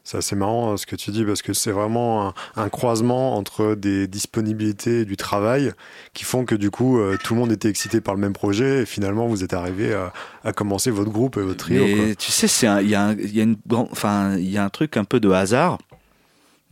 C'est 0.05 0.19
assez 0.19 0.37
marrant 0.37 0.73
hein, 0.73 0.77
ce 0.77 0.85
que 0.87 0.95
tu 0.95 1.11
dis 1.11 1.25
parce 1.25 1.41
que 1.41 1.55
c'est 1.55 1.71
vraiment 1.73 2.29
un, 2.29 2.35
un 2.55 2.69
croisement 2.69 3.35
entre 3.37 3.75
des 3.75 4.07
disponibilités 4.07 5.01
et 5.01 5.05
du 5.07 5.17
travail 5.17 5.73
qui 6.13 6.25
font 6.25 6.45
que 6.45 6.55
du 6.55 6.71
coup 6.71 6.99
euh, 7.01 7.17
tout 7.25 7.33
le 7.35 7.41
monde 7.41 7.51
était 7.51 7.71
excité 7.71 8.03
par 8.03 8.15
le 8.15 8.21
même 8.21 8.35
projet 8.35 8.83
et 8.83 8.87
finalement 8.87 9.27
vous 9.27 9.43
êtes 9.43 9.55
arrivé 9.55 9.95
à, 9.95 10.13
à 10.45 10.53
commencer 10.53 10.91
votre 10.91 11.11
groupe 11.11 11.39
et 11.39 11.41
votre 11.41 11.57
trio. 11.65 11.83
quoi. 11.97 12.15
Tu 12.15 12.31
sais, 12.31 12.47
il 12.83 12.91
y, 12.91 12.95
a 12.95 13.07
un- 13.07 13.13
il 13.17 13.35
y 13.35 14.51
y 14.53 14.59
a 14.59 14.65
un 14.65 14.69
truc 14.69 14.97
un 14.99 15.05
peu 15.05 15.19
de 15.19 15.31
hasard. 15.31 15.79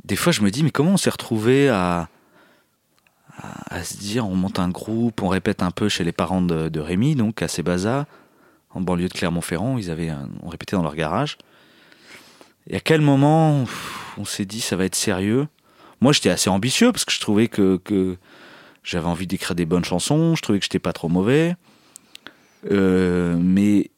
Des 0.05 0.17
fois, 0.17 0.31
je 0.33 0.43
me 0.43 0.51
dis, 0.51 0.63
mais 0.63 0.71
comment 0.71 0.93
on 0.93 0.97
s'est 0.99 1.11
retrouvé 1.11 1.71
à, 1.71 2.09
à, 3.39 3.77
à 3.77 3.85
se 3.85 3.97
dire, 3.97 4.29
on 4.29 4.35
monte 4.35 4.59
un 4.59 4.69
groupe, 4.69 5.23
on 5.23 5.29
répète 5.29 5.63
un 5.63 5.71
peu 5.71 5.89
chez 5.89 6.05
les 6.05 6.13
parents 6.13 6.43
de, 6.43 6.69
de 6.69 6.81
Rémi, 6.81 7.15
donc 7.15 7.43
à 7.43 7.49
Sébaza, 7.49 8.07
en 8.71 8.81
banlieue 8.81 9.09
de 9.09 9.13
Clermont-Ferrand. 9.15 9.79
Ils 9.79 9.91
avaient, 9.91 10.11
un- 10.11 10.29
on 10.43 10.49
répétait 10.49 10.77
dans 10.77 10.83
leur 10.83 10.95
garage. 10.95 11.39
Et 12.69 12.77
à 12.77 12.81
quel 12.81 13.01
moment 13.01 13.65
on 14.19 14.25
s'est 14.25 14.45
dit, 14.45 14.61
ça 14.61 14.77
va 14.77 14.85
être 14.85 14.95
sérieux? 14.95 15.49
Moi, 16.01 16.13
j'étais 16.13 16.31
assez 16.31 16.51
ambitieux 16.51 16.93
parce 16.93 17.05
que 17.05 17.13
je 17.13 17.21
trouvais 17.21 17.49
que, 17.49 17.77
que 17.85 18.17
j'avais 18.85 19.07
envie 19.07 19.27
d'écrire 19.27 19.55
des 19.55 19.65
bonnes 19.67 19.85
chansons. 19.85 20.35
Je 20.37 20.43
trouvais 20.43 20.59
que 20.59 20.65
j'étais 20.65 20.79
pas 20.79 20.93
trop 20.93 21.09
mauvais. 21.09 21.57
Euh, 22.71 23.37
mais 23.39 23.91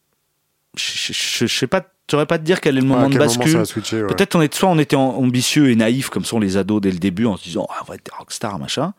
je, 0.77 1.13
je, 1.13 1.47
sais 1.47 1.67
pas, 1.67 1.81
tu 1.83 1.87
saurais 2.11 2.27
pas 2.27 2.39
te 2.39 2.45
dire 2.45 2.61
quel 2.61 2.79
est 2.79 2.81
le 2.81 2.87
moment 2.87 3.09
de 3.11 3.15
bascule? 3.19 3.53
ouais. 4.03 4.09
Peut-être 4.09 4.35
on 4.37 4.41
est, 4.43 4.53
soit 4.55 4.69
on 4.71 4.79
était 4.79 4.97
ambitieux 4.97 5.71
et 5.71 5.77
naïf 5.77 6.09
comme 6.09 6.25
sont 6.25 6.41
les 6.41 6.57
ados 6.57 6.81
dès 6.81 6.91
le 6.91 6.99
début 6.99 7.27
en 7.27 7.37
se 7.37 7.45
disant 7.45 7.67
ah, 7.71 7.81
on 7.83 7.85
va 7.85 7.95
être 7.97 8.05
des 8.07 8.13
rockstars 8.17 8.59
machin. 8.59 8.95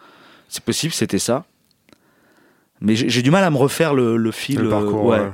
C'est 0.49 0.63
possible, 0.63 0.93
c'était 0.93 1.19
ça. 1.19 1.45
Mais 2.81 2.95
j'ai 2.95 3.21
du 3.21 3.31
mal 3.31 3.43
à 3.43 3.49
me 3.49 3.57
refaire 3.57 3.93
le, 3.93 4.17
le 4.17 4.31
fil. 4.31 4.59
le 4.59 4.67
euh, 4.67 4.69
parcours. 4.69 5.05
ouais. 5.05 5.19
ouais. 5.19 5.31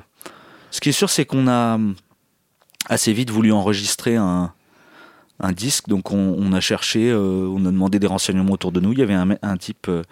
Ce 0.71 0.79
qui 0.79 0.89
est 0.89 0.93
sûr, 0.93 1.09
c'est 1.09 1.25
qu'on 1.25 1.47
a 1.47 1.75
hum, 1.75 1.95
assez 2.87 3.13
vite 3.13 3.29
voulu 3.29 3.51
enregistrer 3.51 4.15
un, 4.15 4.53
un 5.39 5.51
disque. 5.51 5.87
Donc 5.87 6.11
on, 6.11 6.35
on 6.37 6.53
a 6.53 6.59
cherché, 6.59 7.11
euh, 7.11 7.47
on 7.53 7.65
a 7.65 7.71
demandé 7.71 7.99
des 7.99 8.07
renseignements 8.07 8.53
autour 8.53 8.71
de 8.71 8.79
nous. 8.79 8.93
Il 8.93 8.99
y 8.99 9.01
avait 9.01 9.13
un, 9.13 9.57
type, 9.57 9.87
euh, 9.89 10.03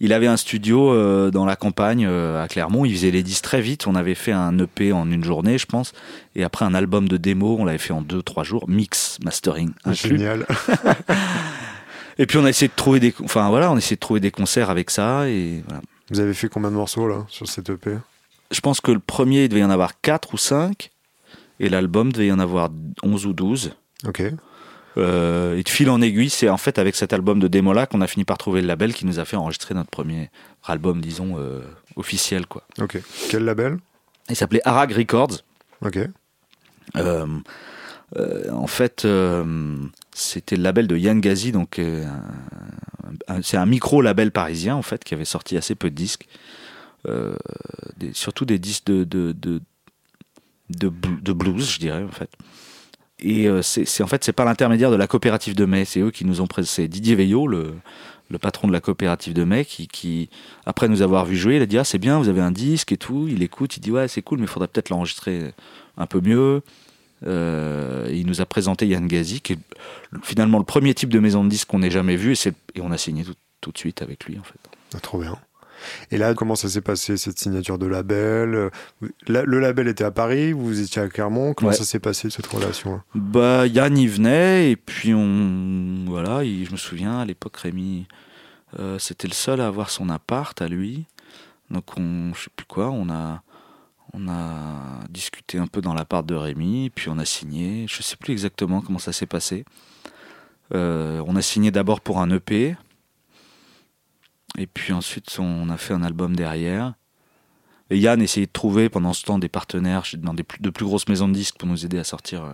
il 0.00 0.12
avait 0.12 0.26
un 0.26 0.36
studio 0.36 0.92
euh, 0.92 1.30
dans 1.30 1.44
la 1.44 1.56
campagne 1.56 2.06
à 2.06 2.46
Clermont. 2.48 2.84
Il 2.84 2.94
faisait 2.94 3.10
les 3.10 3.22
disques 3.22 3.44
très 3.44 3.60
vite. 3.60 3.86
On 3.86 3.94
avait 3.94 4.14
fait 4.14 4.32
un 4.32 4.58
EP 4.58 4.92
en 4.92 5.10
une 5.10 5.24
journée, 5.24 5.58
je 5.58 5.66
pense. 5.66 5.92
Et 6.34 6.42
après 6.42 6.64
un 6.64 6.74
album 6.74 7.06
de 7.08 7.16
démo, 7.16 7.56
on 7.58 7.64
l'avait 7.66 7.78
fait 7.78 7.92
en 7.92 8.02
deux, 8.02 8.22
trois 8.22 8.44
jours. 8.44 8.68
Mix, 8.68 9.18
mastering 9.22 9.72
inclus. 9.84 10.16
Génial. 10.18 10.46
Et 12.18 12.26
puis 12.26 12.36
on 12.38 12.44
a 12.44 12.48
essayé 12.48 12.68
de 12.68 12.74
trouver 12.74 13.00
des, 13.00 13.14
enfin 13.22 13.48
voilà, 13.48 13.70
on 13.70 13.74
a 13.74 13.78
essayé 13.78 13.96
de 13.96 14.00
trouver 14.00 14.20
des 14.20 14.30
concerts 14.30 14.70
avec 14.70 14.90
ça. 14.90 15.28
Et 15.28 15.62
voilà. 15.66 15.80
Vous 16.10 16.20
avez 16.20 16.34
fait 16.34 16.48
combien 16.48 16.70
de 16.70 16.76
morceaux 16.76 17.06
là 17.08 17.24
sur 17.28 17.46
cette 17.48 17.70
EP 17.70 17.96
Je 18.50 18.60
pense 18.60 18.80
que 18.80 18.90
le 18.90 18.98
premier, 18.98 19.44
il 19.44 19.48
devait 19.48 19.60
y 19.60 19.64
en 19.64 19.70
avoir 19.70 20.00
4 20.00 20.34
ou 20.34 20.38
5. 20.38 20.90
Et 21.60 21.68
l'album 21.68 22.12
devait 22.12 22.28
y 22.28 22.32
en 22.32 22.38
avoir 22.38 22.70
11 23.02 23.26
ou 23.26 23.32
12. 23.32 23.72
Ok. 24.06 24.22
Euh, 24.96 25.56
et 25.56 25.62
de 25.62 25.68
fil 25.68 25.90
en 25.90 26.00
aiguille, 26.00 26.30
c'est 26.30 26.48
en 26.48 26.56
fait 26.56 26.78
avec 26.78 26.96
cet 26.96 27.12
album 27.12 27.38
de 27.38 27.46
démo 27.46 27.72
là 27.72 27.86
qu'on 27.86 28.00
a 28.00 28.06
fini 28.08 28.24
par 28.24 28.38
trouver 28.38 28.62
le 28.62 28.66
label 28.66 28.94
qui 28.94 29.06
nous 29.06 29.20
a 29.20 29.24
fait 29.24 29.36
enregistrer 29.36 29.74
notre 29.74 29.90
premier 29.90 30.30
album, 30.64 31.00
disons, 31.00 31.36
euh, 31.38 31.60
officiel. 31.96 32.46
quoi. 32.46 32.64
Ok. 32.80 32.98
Quel 33.28 33.44
label? 33.44 33.78
Il 34.28 34.36
s'appelait 34.36 34.60
Arag 34.64 34.92
Records. 34.92 35.42
Ok. 35.84 35.98
Euh, 36.96 37.26
euh, 38.16 38.50
en 38.50 38.66
fait, 38.66 39.04
euh, 39.04 39.76
c'était 40.12 40.56
le 40.56 40.62
label 40.62 40.86
de 40.86 40.96
Yann 40.96 41.20
Gazi, 41.20 41.52
donc 41.52 41.78
euh, 41.78 42.06
c'est 43.42 43.56
un 43.56 43.66
micro-label 43.66 44.30
parisien 44.30 44.74
en 44.76 44.82
fait 44.82 45.04
qui 45.04 45.14
avait 45.14 45.24
sorti 45.24 45.56
assez 45.56 45.74
peu 45.74 45.90
de 45.90 45.94
disques, 45.94 46.26
surtout 48.12 48.44
des 48.44 48.58
disques 48.58 48.86
de 48.86 49.04
de, 49.04 49.32
de, 49.32 49.60
de 50.70 50.88
bl- 50.88 51.22
de 51.22 51.32
blues, 51.32 51.70
je 51.70 51.78
dirais 51.78 52.02
en 52.02 52.12
fait. 52.12 52.30
Et 53.20 53.48
c'est 53.62 54.02
en 54.02 54.06
fait 54.06 54.22
c'est 54.24 54.32
par 54.32 54.46
l'intermédiaire 54.46 54.90
de 54.90 54.96
la 54.96 55.06
coopérative 55.06 55.54
de 55.54 55.64
Mai, 55.64 55.84
c'est 55.84 56.00
eux 56.00 56.10
qui 56.10 56.24
nous 56.24 56.40
ont 56.40 56.46
c'est 56.62 56.88
Didier 56.88 57.14
Veillot, 57.14 57.46
le 57.46 57.74
le 58.30 58.38
patron 58.38 58.68
de 58.68 58.72
la 58.74 58.80
coopérative 58.80 59.32
de 59.32 59.42
Mai, 59.42 59.64
qui, 59.64 59.88
qui, 59.88 60.28
après 60.66 60.86
nous 60.88 61.00
avoir 61.00 61.24
vu 61.24 61.34
jouer, 61.34 61.56
il 61.56 61.62
a 61.62 61.66
dit 61.66 61.78
ah 61.78 61.84
c'est 61.84 61.98
bien, 61.98 62.18
vous 62.18 62.28
avez 62.28 62.42
un 62.42 62.50
disque 62.52 62.92
et 62.92 62.98
tout. 62.98 63.26
Il 63.26 63.42
écoute, 63.42 63.76
il 63.78 63.80
dit 63.80 63.90
ouais 63.90 64.06
c'est 64.06 64.20
cool, 64.22 64.38
mais 64.38 64.44
il 64.44 64.48
faudrait 64.48 64.68
peut-être 64.68 64.90
l'enregistrer 64.90 65.54
un 65.96 66.06
peu 66.06 66.20
mieux. 66.20 66.62
Euh, 67.26 68.08
il 68.12 68.26
nous 68.26 68.40
a 68.40 68.46
présenté 68.46 68.86
Yann 68.86 69.06
Gazi, 69.06 69.40
qui 69.40 69.54
est 69.54 69.58
finalement 70.22 70.58
le 70.58 70.64
premier 70.64 70.94
type 70.94 71.08
de 71.10 71.18
maison 71.18 71.44
de 71.44 71.48
disques 71.48 71.68
qu'on 71.68 71.82
ait 71.82 71.90
jamais 71.90 72.16
vu, 72.16 72.34
et, 72.34 72.80
on 72.80 72.90
a 72.92 72.98
signé 72.98 73.24
tout, 73.24 73.34
tout 73.60 73.72
de 73.72 73.78
suite 73.78 74.02
avec 74.02 74.24
lui 74.26 74.38
en 74.38 74.42
fait. 74.44 74.58
Ah, 74.94 75.00
trop 75.00 75.18
bien. 75.18 75.36
Et 76.10 76.16
là, 76.18 76.34
comment 76.34 76.56
ça 76.56 76.68
s'est 76.68 76.80
passé 76.80 77.16
cette 77.16 77.38
signature 77.38 77.78
de 77.78 77.86
label 77.86 78.54
Euh, 78.54 78.70
la- 79.28 79.44
Le 79.44 79.60
label 79.60 79.86
était 79.88 80.02
à 80.04 80.10
Paris, 80.10 80.52
vous 80.52 80.80
étiez 80.80 81.00
à 81.02 81.08
Clermont. 81.08 81.54
Comment 81.54 81.70
Ouais. 81.70 81.76
ça 81.76 81.84
s'est 81.84 82.00
passé 82.00 82.30
cette 82.30 82.46
relation 82.48 83.00
Bah 83.14 83.66
Yann 83.66 83.96
y 83.96 84.06
venait 84.08 84.70
et 84.72 84.76
puis 84.76 85.14
on 85.14 86.04
voilà, 86.06 86.42
il- 86.44 86.66
je 86.66 86.72
me 86.72 86.76
souviens 86.76 87.20
à 87.20 87.24
l'époque 87.24 87.56
Rémi, 87.58 88.06
euh, 88.80 88.98
c'était 88.98 89.28
le 89.28 89.34
seul 89.34 89.60
à 89.60 89.66
avoir 89.68 89.90
son 89.90 90.08
appart 90.08 90.60
à 90.60 90.66
lui, 90.68 91.06
donc 91.70 91.96
on 91.96 92.32
je 92.34 92.44
sais 92.44 92.50
plus 92.56 92.66
quoi, 92.66 92.90
on 92.90 93.08
a 93.08 93.42
on 94.18 94.28
a 94.28 95.00
discuté 95.10 95.58
un 95.58 95.66
peu 95.66 95.80
dans 95.80 95.94
l'appart 95.94 96.26
de 96.26 96.34
Rémi, 96.34 96.90
puis 96.90 97.08
on 97.08 97.18
a 97.18 97.24
signé. 97.24 97.86
Je 97.88 98.02
sais 98.02 98.16
plus 98.16 98.32
exactement 98.32 98.80
comment 98.80 98.98
ça 98.98 99.12
s'est 99.12 99.26
passé. 99.26 99.64
Euh, 100.74 101.22
on 101.26 101.36
a 101.36 101.42
signé 101.42 101.70
d'abord 101.70 102.00
pour 102.00 102.20
un 102.20 102.30
EP, 102.30 102.76
et 104.58 104.66
puis 104.66 104.92
ensuite 104.92 105.38
on 105.38 105.70
a 105.70 105.76
fait 105.76 105.94
un 105.94 106.02
album 106.02 106.36
derrière. 106.36 106.94
Et 107.90 107.98
Yann 107.98 108.20
essayait 108.20 108.46
de 108.46 108.52
trouver 108.52 108.90
pendant 108.90 109.14
ce 109.14 109.24
temps 109.24 109.38
des 109.38 109.48
partenaires 109.48 110.04
dans 110.18 110.34
des 110.34 110.44
de 110.60 110.70
plus 110.70 110.84
grosses 110.84 111.08
maisons 111.08 111.28
de 111.28 111.32
disques 111.32 111.56
pour 111.58 111.68
nous 111.68 111.86
aider 111.86 111.98
à 111.98 112.04
sortir. 112.04 112.44
euh, 112.44 112.52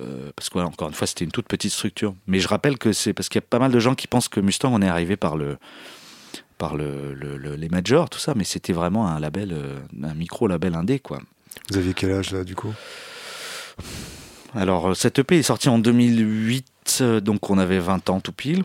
euh, 0.00 0.30
parce 0.36 0.48
que 0.48 0.54
voilà, 0.54 0.68
encore 0.68 0.88
une 0.88 0.94
fois, 0.94 1.06
c'était 1.06 1.24
une 1.24 1.30
toute 1.30 1.48
petite 1.48 1.72
structure. 1.72 2.14
Mais 2.26 2.40
je 2.40 2.48
rappelle 2.48 2.78
que 2.78 2.92
c'est 2.92 3.12
parce 3.12 3.28
qu'il 3.28 3.38
y 3.40 3.44
a 3.44 3.46
pas 3.48 3.58
mal 3.58 3.72
de 3.72 3.78
gens 3.78 3.94
qui 3.94 4.06
pensent 4.06 4.28
que 4.28 4.40
Mustang, 4.40 4.72
on 4.72 4.82
est 4.82 4.88
arrivé 4.88 5.16
par 5.16 5.36
le 5.36 5.58
par 6.58 6.76
le, 6.76 7.14
le- 7.14 7.36
le- 7.38 7.54
les 7.54 7.68
majors, 7.68 8.10
tout 8.10 8.18
ça, 8.18 8.34
mais 8.36 8.44
c'était 8.44 8.72
vraiment 8.72 9.06
un 9.08 9.20
label, 9.20 9.52
euh, 9.52 9.78
un 10.02 10.14
micro 10.14 10.46
label 10.48 10.74
indé, 10.74 10.98
quoi. 10.98 11.20
Vous 11.70 11.76
aviez 11.78 11.94
quel 11.94 12.12
âge 12.12 12.32
là 12.32 12.44
du 12.44 12.54
coup? 12.54 12.72
Alors, 14.54 14.88
euh, 14.90 14.94
cette 14.94 15.18
EP 15.18 15.38
est 15.38 15.42
sortie 15.42 15.68
en 15.68 15.78
2008, 15.78 16.98
euh, 17.00 17.20
donc 17.20 17.50
on 17.50 17.58
avait 17.58 17.78
20 17.78 18.10
ans 18.10 18.20
tout 18.20 18.32
pile. 18.32 18.64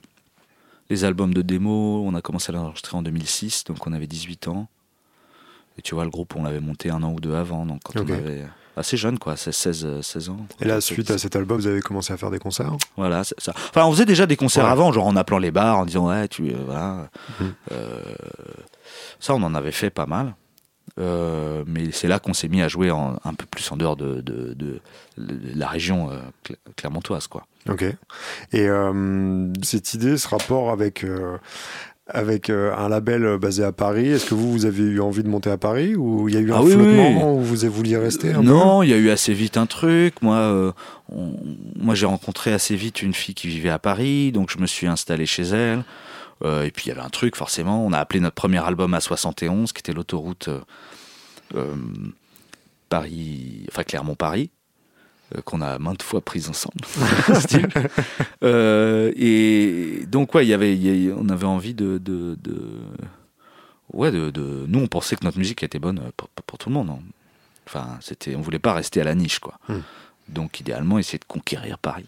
Les 0.89 1.05
albums 1.05 1.33
de 1.33 1.41
démo, 1.41 2.03
on 2.05 2.13
a 2.15 2.21
commencé 2.21 2.51
à 2.51 2.53
l'enregistrer 2.55 2.97
en 2.97 3.01
2006, 3.03 3.63
donc 3.65 3.85
on 3.87 3.93
avait 3.93 4.07
18 4.07 4.47
ans. 4.47 4.67
Et 5.77 5.81
tu 5.81 5.95
vois, 5.95 6.03
le 6.03 6.09
groupe, 6.09 6.35
on 6.35 6.43
l'avait 6.43 6.59
monté 6.59 6.89
un 6.89 7.01
an 7.03 7.11
ou 7.13 7.19
deux 7.19 7.33
avant, 7.35 7.65
donc 7.65 7.81
quand 7.83 7.93
on 8.01 8.05
avait. 8.15 8.45
Assez 8.75 8.97
jeune, 8.97 9.19
quoi, 9.19 9.35
c'est 9.37 9.51
16, 9.51 9.85
euh, 9.85 10.01
16 10.01 10.29
ans. 10.29 10.37
Et 10.59 10.65
là, 10.65 10.81
suite 10.81 11.11
à 11.11 11.17
cet 11.19 11.35
album, 11.35 11.57
vous 11.59 11.67
avez 11.67 11.81
commencé 11.81 12.11
à 12.11 12.17
faire 12.17 12.31
des 12.31 12.39
concerts 12.39 12.71
Voilà, 12.97 13.23
c'est 13.23 13.39
ça. 13.39 13.53
Enfin, 13.69 13.85
on 13.85 13.91
faisait 13.91 14.05
déjà 14.05 14.25
des 14.25 14.35
concerts 14.35 14.65
Ouais. 14.65 14.71
avant, 14.71 14.91
genre 14.91 15.05
en 15.07 15.15
appelant 15.15 15.37
les 15.37 15.51
bars, 15.51 15.77
en 15.79 15.85
disant 15.85 16.07
ouais, 16.07 16.27
tu 16.27 16.49
euh, 16.49 16.55
voilà. 16.65 17.09
Mhm. 17.39 17.53
Euh, 17.71 18.01
ça, 19.19 19.35
on 19.35 19.43
en 19.43 19.53
avait 19.53 19.71
fait 19.71 19.89
pas 19.91 20.05
mal. 20.07 20.35
Euh, 20.99 21.63
mais 21.65 21.91
c'est 21.91 22.07
là 22.07 22.19
qu'on 22.19 22.33
s'est 22.33 22.47
mis 22.49 22.61
à 22.61 22.67
jouer 22.67 22.91
en- 22.91 23.17
un 23.23 23.33
peu 23.33 23.45
plus 23.45 23.71
en 23.71 23.77
dehors 23.77 23.95
de, 23.95 24.21
de- 24.21 24.53
de- 24.53 24.79
de 25.17 25.39
la 25.55 25.67
région 25.67 26.09
cl- 26.45 26.55
clermontoise, 26.75 27.27
quoi. 27.27 27.45
Ok. 27.69 27.83
Et 28.51 28.67
cette 29.63 29.93
idée, 29.93 30.17
ce 30.17 30.27
rapport 30.27 30.69
avec, 30.71 31.05
avec 32.07 32.49
euh, 32.49 32.75
un 32.75 32.89
label 32.89 33.37
basé 33.37 33.63
à 33.63 33.71
Paris, 33.71 34.07
est-ce 34.09 34.25
que 34.25 34.33
vous, 34.35 34.51
vous 34.51 34.65
avez 34.65 34.83
eu 34.83 34.99
envie 34.99 35.23
de 35.23 35.29
monter 35.29 35.49
à 35.49 35.57
Paris 35.57 35.95
ou 35.95 36.27
il 36.27 36.35
y 36.35 36.37
a 36.37 36.41
eu 36.41 36.51
un 36.51 36.57
Ah 36.57 36.61
oui, 36.63 36.73
flottement 36.73 37.35
où 37.37 37.41
vous 37.41 37.63
avez 37.63 37.73
voulu 37.73 37.95
rester 37.97 38.33
un 38.33 38.41
non, 38.43 38.83
il 38.83 38.89
y 38.89 38.93
a 38.93 38.97
eu 38.97 39.09
assez 39.09 39.33
vite 39.33 39.55
un 39.57 39.65
truc. 39.65 40.21
Moi, 40.21 40.35
euh, 40.35 40.71
on- 41.09 41.33
moi 41.77 41.95
j'ai 41.95 42.05
rencontré 42.05 42.51
assez 42.51 42.75
vite 42.75 43.01
une 43.01 43.13
fille 43.13 43.35
qui 43.35 43.47
vivait 43.47 43.69
à 43.69 43.79
Paris, 43.79 44.31
donc 44.33 44.49
je 44.51 44.57
me 44.59 44.67
suis 44.67 44.87
installé 44.87 45.25
chez 45.25 45.43
elle. 45.43 45.83
Euh, 46.43 46.63
et 46.63 46.71
puis 46.71 46.85
il 46.87 46.89
y 46.89 46.91
avait 46.91 46.99
un 47.01 47.09
truc, 47.09 47.37
forcément. 47.37 47.85
On 47.85 47.93
a 47.93 47.99
appelé 47.99 48.19
notre 48.19 48.35
premier 48.35 48.57
album 48.65 48.93
à 48.93 48.99
71, 48.99 49.71
qui 49.71 49.79
était 49.79 49.93
l'autoroute 49.93 50.49
euh, 50.49 50.59
euh, 51.55 51.73
Paris, 52.89 53.65
enfin 53.71 53.83
Clermont-Paris, 53.83 54.51
euh, 54.51 54.62
qu'on 55.41 55.61
a 55.61 55.79
maintes 55.79 56.03
fois 56.03 56.21
prise 56.21 56.49
ensemble. 56.49 56.81
Style. 57.39 57.67
Euh, 58.43 59.11
et 59.15 60.05
donc 60.07 60.33
ouais, 60.35 60.45
y 60.45 60.53
avait, 60.53 60.75
il 60.75 61.05
y 61.05 61.11
a- 61.11 61.15
on 61.17 61.29
avait 61.29 61.45
envie 61.45 61.73
de, 61.73 61.97
de, 61.97 62.37
de- 62.41 62.81
ouais, 63.93 64.11
de, 64.11 64.29
de- 64.29 64.65
nous 64.67 64.79
on 64.79 64.87
pensait 64.87 65.15
que 65.15 65.23
notre 65.25 65.37
musique 65.37 65.63
était 65.63 65.79
bonne 65.79 66.01
pour, 66.17 66.29
pour 66.29 66.57
tout 66.57 66.69
le 66.69 66.75
monde. 66.75 66.89
hein. 66.89 66.99
Enfin, 67.67 67.97
c'était, 68.01 68.35
on 68.35 68.41
voulait 68.41 68.59
pas 68.59 68.73
rester 68.73 68.99
à 69.01 69.05
la 69.05 69.15
niche, 69.15 69.39
quoi. 69.39 69.57
Hmm. 69.69 69.79
Donc 70.29 70.59
idéalement, 70.59 70.99
essayer 70.99 71.19
de 71.19 71.25
conquérir 71.25 71.77
Paris. 71.77 72.05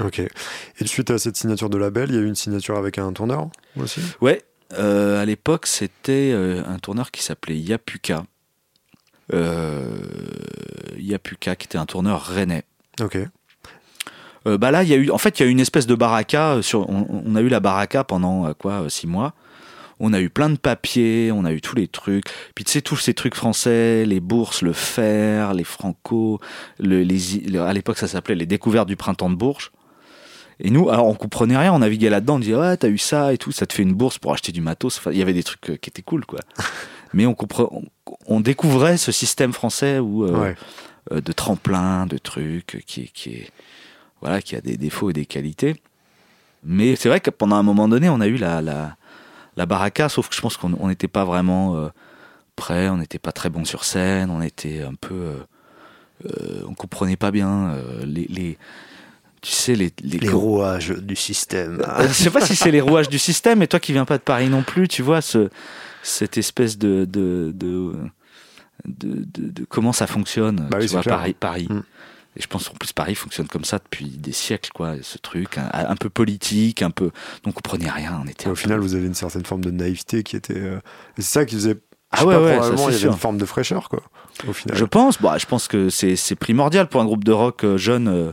Ok. 0.00 0.18
Et 0.20 0.86
suite 0.86 1.10
à 1.10 1.18
cette 1.18 1.36
signature 1.36 1.70
de 1.70 1.78
label, 1.78 2.10
il 2.10 2.14
y 2.14 2.18
a 2.18 2.20
eu 2.20 2.26
une 2.26 2.34
signature 2.34 2.76
avec 2.76 2.98
un 2.98 3.12
tourneur 3.12 3.48
aussi? 3.80 4.00
Ouais, 4.20 4.42
euh, 4.74 5.20
à 5.22 5.24
l'époque, 5.24 5.66
c'était 5.66 6.30
euh, 6.34 6.62
un 6.66 6.78
tourneur 6.78 7.10
qui 7.10 7.22
s'appelait 7.22 7.56
Yapuka. 7.56 8.24
Euh, 9.32 9.86
Yapuka, 10.98 11.56
qui 11.56 11.66
était 11.66 11.78
un 11.78 11.86
tourneur 11.86 12.24
rennais. 12.24 12.64
Ok. 13.00 13.18
Euh, 14.46 14.56
bah 14.56 14.70
là, 14.70 14.82
il 14.82 14.88
y 14.88 14.94
a 14.94 14.96
eu, 14.96 15.10
en 15.10 15.18
fait, 15.18 15.38
il 15.38 15.42
y 15.42 15.46
a 15.46 15.48
eu 15.48 15.52
une 15.52 15.60
espèce 15.60 15.86
de 15.86 15.94
baraka. 15.94 16.54
euh, 16.54 16.62
Sur, 16.62 16.88
on, 16.88 17.06
on 17.26 17.36
a 17.36 17.40
eu 17.40 17.48
la 17.48 17.60
baraka 17.60 18.04
pendant 18.04 18.52
quoi, 18.54 18.84
six 18.88 19.06
mois. 19.06 19.34
On 20.00 20.12
a 20.12 20.20
eu 20.20 20.30
plein 20.30 20.48
de 20.48 20.56
papiers, 20.56 21.32
on 21.32 21.44
a 21.44 21.52
eu 21.52 21.60
tous 21.60 21.74
les 21.74 21.88
trucs. 21.88 22.26
Puis 22.54 22.64
tu 22.64 22.70
sais, 22.70 22.82
tous 22.82 22.96
ces 22.96 23.14
trucs 23.14 23.34
français, 23.34 24.04
les 24.06 24.20
bourses, 24.20 24.62
le 24.62 24.72
fer, 24.72 25.54
les 25.54 25.64
franco, 25.64 26.38
le, 26.78 27.02
les, 27.02 27.58
à 27.58 27.72
l'époque 27.72 27.98
ça 27.98 28.06
s'appelait 28.06 28.36
les 28.36 28.46
découvertes 28.46 28.86
du 28.86 28.94
printemps 28.94 29.28
de 29.28 29.34
Bourges. 29.34 29.72
Et 30.60 30.70
nous, 30.70 30.88
alors 30.88 31.06
on 31.06 31.14
comprenait 31.14 31.56
rien, 31.56 31.72
on 31.72 31.80
naviguait 31.80 32.10
là-dedans, 32.10 32.36
on 32.36 32.38
disait 32.38 32.54
ouais, 32.54 32.76
t'as 32.76 32.88
eu 32.88 32.98
ça 32.98 33.32
et 33.32 33.38
tout, 33.38 33.50
ça 33.50 33.66
te 33.66 33.74
fait 33.74 33.82
une 33.82 33.92
bourse 33.92 34.18
pour 34.18 34.32
acheter 34.32 34.52
du 34.52 34.60
matos. 34.60 34.98
Enfin, 34.98 35.10
il 35.10 35.18
y 35.18 35.22
avait 35.22 35.32
des 35.32 35.42
trucs 35.42 35.80
qui 35.80 35.90
étaient 35.90 36.02
cool, 36.02 36.24
quoi. 36.26 36.38
Mais 37.14 37.26
on, 37.26 37.32
compre- 37.32 37.68
on, 37.72 37.84
on 38.26 38.40
découvrait 38.40 38.96
ce 38.96 39.12
système 39.12 39.52
français 39.52 39.98
où 39.98 40.24
euh, 40.24 40.32
Ouais. 40.38 40.54
euh, 41.12 41.20
de 41.20 41.32
tremplin, 41.32 42.06
de 42.06 42.18
trucs, 42.18 42.82
qui, 42.86 43.02
est- 43.02 43.12
qui 43.12 43.30
est 43.30 43.50
voilà, 44.20 44.42
qui 44.42 44.56
a 44.56 44.60
des 44.60 44.76
défauts 44.76 45.10
et 45.10 45.12
des 45.12 45.26
qualités. 45.26 45.76
Mais 46.64 46.96
c'est 46.96 47.08
vrai 47.08 47.20
que 47.20 47.30
pendant 47.30 47.56
un 47.56 47.62
moment 47.62 47.86
donné, 47.88 48.08
on 48.08 48.20
a 48.20 48.26
eu 48.26 48.36
la, 48.36 48.60
la, 48.60 48.96
la 49.56 49.66
baraka, 49.66 50.08
sauf 50.08 50.28
que 50.28 50.34
je 50.34 50.40
pense 50.40 50.56
qu'on 50.56 50.74
on 50.80 50.88
n'était 50.88 51.06
pas 51.08 51.24
vraiment 51.24 51.76
euh, 51.76 51.88
prêt, 52.56 52.88
on 52.88 52.96
n'était 52.96 53.20
pas 53.20 53.30
très 53.32 53.48
bon 53.48 53.64
sur 53.64 53.84
scène, 53.84 54.30
on 54.30 54.42
était 54.42 54.82
un 54.82 54.94
peu. 54.94 55.14
euh, 55.14 55.34
euh, 56.26 56.62
on 56.68 56.74
comprenait 56.74 57.16
pas 57.16 57.30
bien 57.30 57.70
euh, 57.70 58.04
les, 58.04 58.26
les- 58.28 58.58
Tu 59.40 59.52
sais, 59.52 59.76
les. 59.76 59.92
les- 60.02 60.18
Les 60.18 60.28
rouages 60.28 60.90
du 60.90 61.14
système. 61.14 61.80
Je 62.00 62.08
sais 62.12 62.30
pas 62.30 62.40
si 62.40 62.56
c'est 62.56 62.72
les 62.72 62.80
rouages 62.80 63.08
du 63.08 63.20
système, 63.20 63.60
mais 63.60 63.68
toi 63.68 63.78
qui 63.78 63.92
viens 63.92 64.04
pas 64.04 64.18
de 64.18 64.22
Paris 64.24 64.48
non 64.48 64.64
plus, 64.64 64.88
tu 64.88 65.02
vois, 65.02 65.20
ce, 65.20 65.48
cette 66.02 66.38
espèce 66.38 66.78
de. 66.78 67.04
de, 67.04 67.52
de 68.86 69.64
comment 69.68 69.92
ça 69.92 70.06
fonctionne, 70.06 70.68
Bah 70.70 70.78
tu 70.80 70.86
vois. 70.88 71.02
Paris, 71.02 71.34
Paris. 71.38 71.66
Mm. 71.68 71.82
Et 72.36 72.42
je 72.42 72.46
pense 72.46 72.68
qu'en 72.68 72.74
plus 72.74 72.92
Paris 72.92 73.14
fonctionne 73.16 73.48
comme 73.48 73.64
ça 73.64 73.78
depuis 73.78 74.04
des 74.06 74.30
siècles, 74.32 74.70
quoi. 74.72 74.94
Ce 75.02 75.18
truc 75.18 75.58
un, 75.58 75.68
un 75.72 75.96
peu 75.96 76.08
politique, 76.08 76.82
un 76.82 76.90
peu. 76.90 77.06
Donc 77.42 77.48
on 77.48 77.52
comprenait 77.52 77.90
rien. 77.90 78.20
On 78.24 78.28
était. 78.28 78.46
Au 78.46 78.50
peu- 78.50 78.56
final, 78.56 78.78
vous 78.78 78.94
avez 78.94 79.06
une 79.06 79.14
certaine 79.14 79.44
forme 79.44 79.62
de 79.64 79.70
naïveté 79.70 80.22
qui 80.22 80.36
était. 80.36 80.54
euh, 80.60 80.78
c'est 81.16 81.22
ça 81.24 81.44
qui 81.44 81.56
faisait. 81.56 81.76
Ah 82.10 82.24
ouais, 82.24 82.34
pas, 82.34 82.40
ouais, 82.42 82.52
probablement, 82.56 82.76
c'est 82.78 82.82
il 82.84 82.86
y 82.86 82.88
avait 82.90 82.98
sûr. 82.98 83.12
une 83.12 83.18
forme 83.18 83.38
de 83.38 83.44
fraîcheur, 83.44 83.88
quoi. 83.88 84.02
Au 84.46 84.52
final. 84.52 84.76
Je 84.78 84.84
pense. 84.84 85.20
Bah, 85.20 85.36
je 85.38 85.46
pense 85.46 85.66
que 85.68 85.90
c'est 85.90 86.36
primordial 86.36 86.88
pour 86.88 87.00
un 87.00 87.04
groupe 87.04 87.24
de 87.24 87.32
rock 87.32 87.64
euh, 87.64 87.76
jeune. 87.76 88.08
euh, 88.08 88.30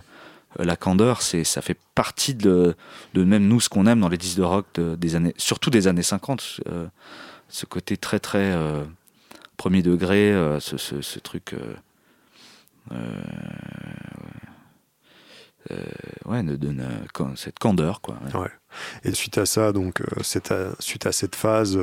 euh, 0.60 0.64
la 0.64 0.76
candeur, 0.78 1.22
c'est 1.22 1.44
ça 1.44 1.62
fait 1.62 1.78
partie 1.96 2.34
de, 2.36 2.76
de 3.14 3.24
même 3.26 3.46
nous 3.48 3.60
ce 3.60 3.68
qu'on 3.70 3.88
aime 3.88 4.00
dans 4.00 4.08
les 4.10 4.18
disques 4.18 4.38
de 4.38 4.44
rock 4.44 4.66
de- 4.76 4.96
des 4.96 5.16
années, 5.16 5.34
surtout 5.38 5.70
des 5.72 5.88
années 5.88 6.04
50. 6.04 6.62
euh, 6.70 6.86
ce 7.50 7.66
côté 7.66 7.98
très 7.98 8.20
très 8.20 8.52
euh, 8.52 8.84
premier 9.58 9.82
degré, 9.82 10.32
euh, 10.34 10.60
ce, 10.60 10.78
ce- 10.78 11.02
ce 11.02 11.20
truc. 11.20 11.54
euh, 12.92 12.96
ouais, 16.26 16.44
de, 16.44 16.56
de- 16.56 16.68
de- 16.68 17.36
cette 17.36 17.58
candeur, 17.60 18.02
quoi. 18.02 18.18
ouais. 18.36 18.50
Et 19.04 19.14
suite 19.14 19.38
à 19.38 19.46
ça, 19.46 19.72
donc, 19.72 20.02
à- 20.52 20.70
suite 20.80 21.06
à 21.06 21.12
cette 21.12 21.36
phase 21.36 21.78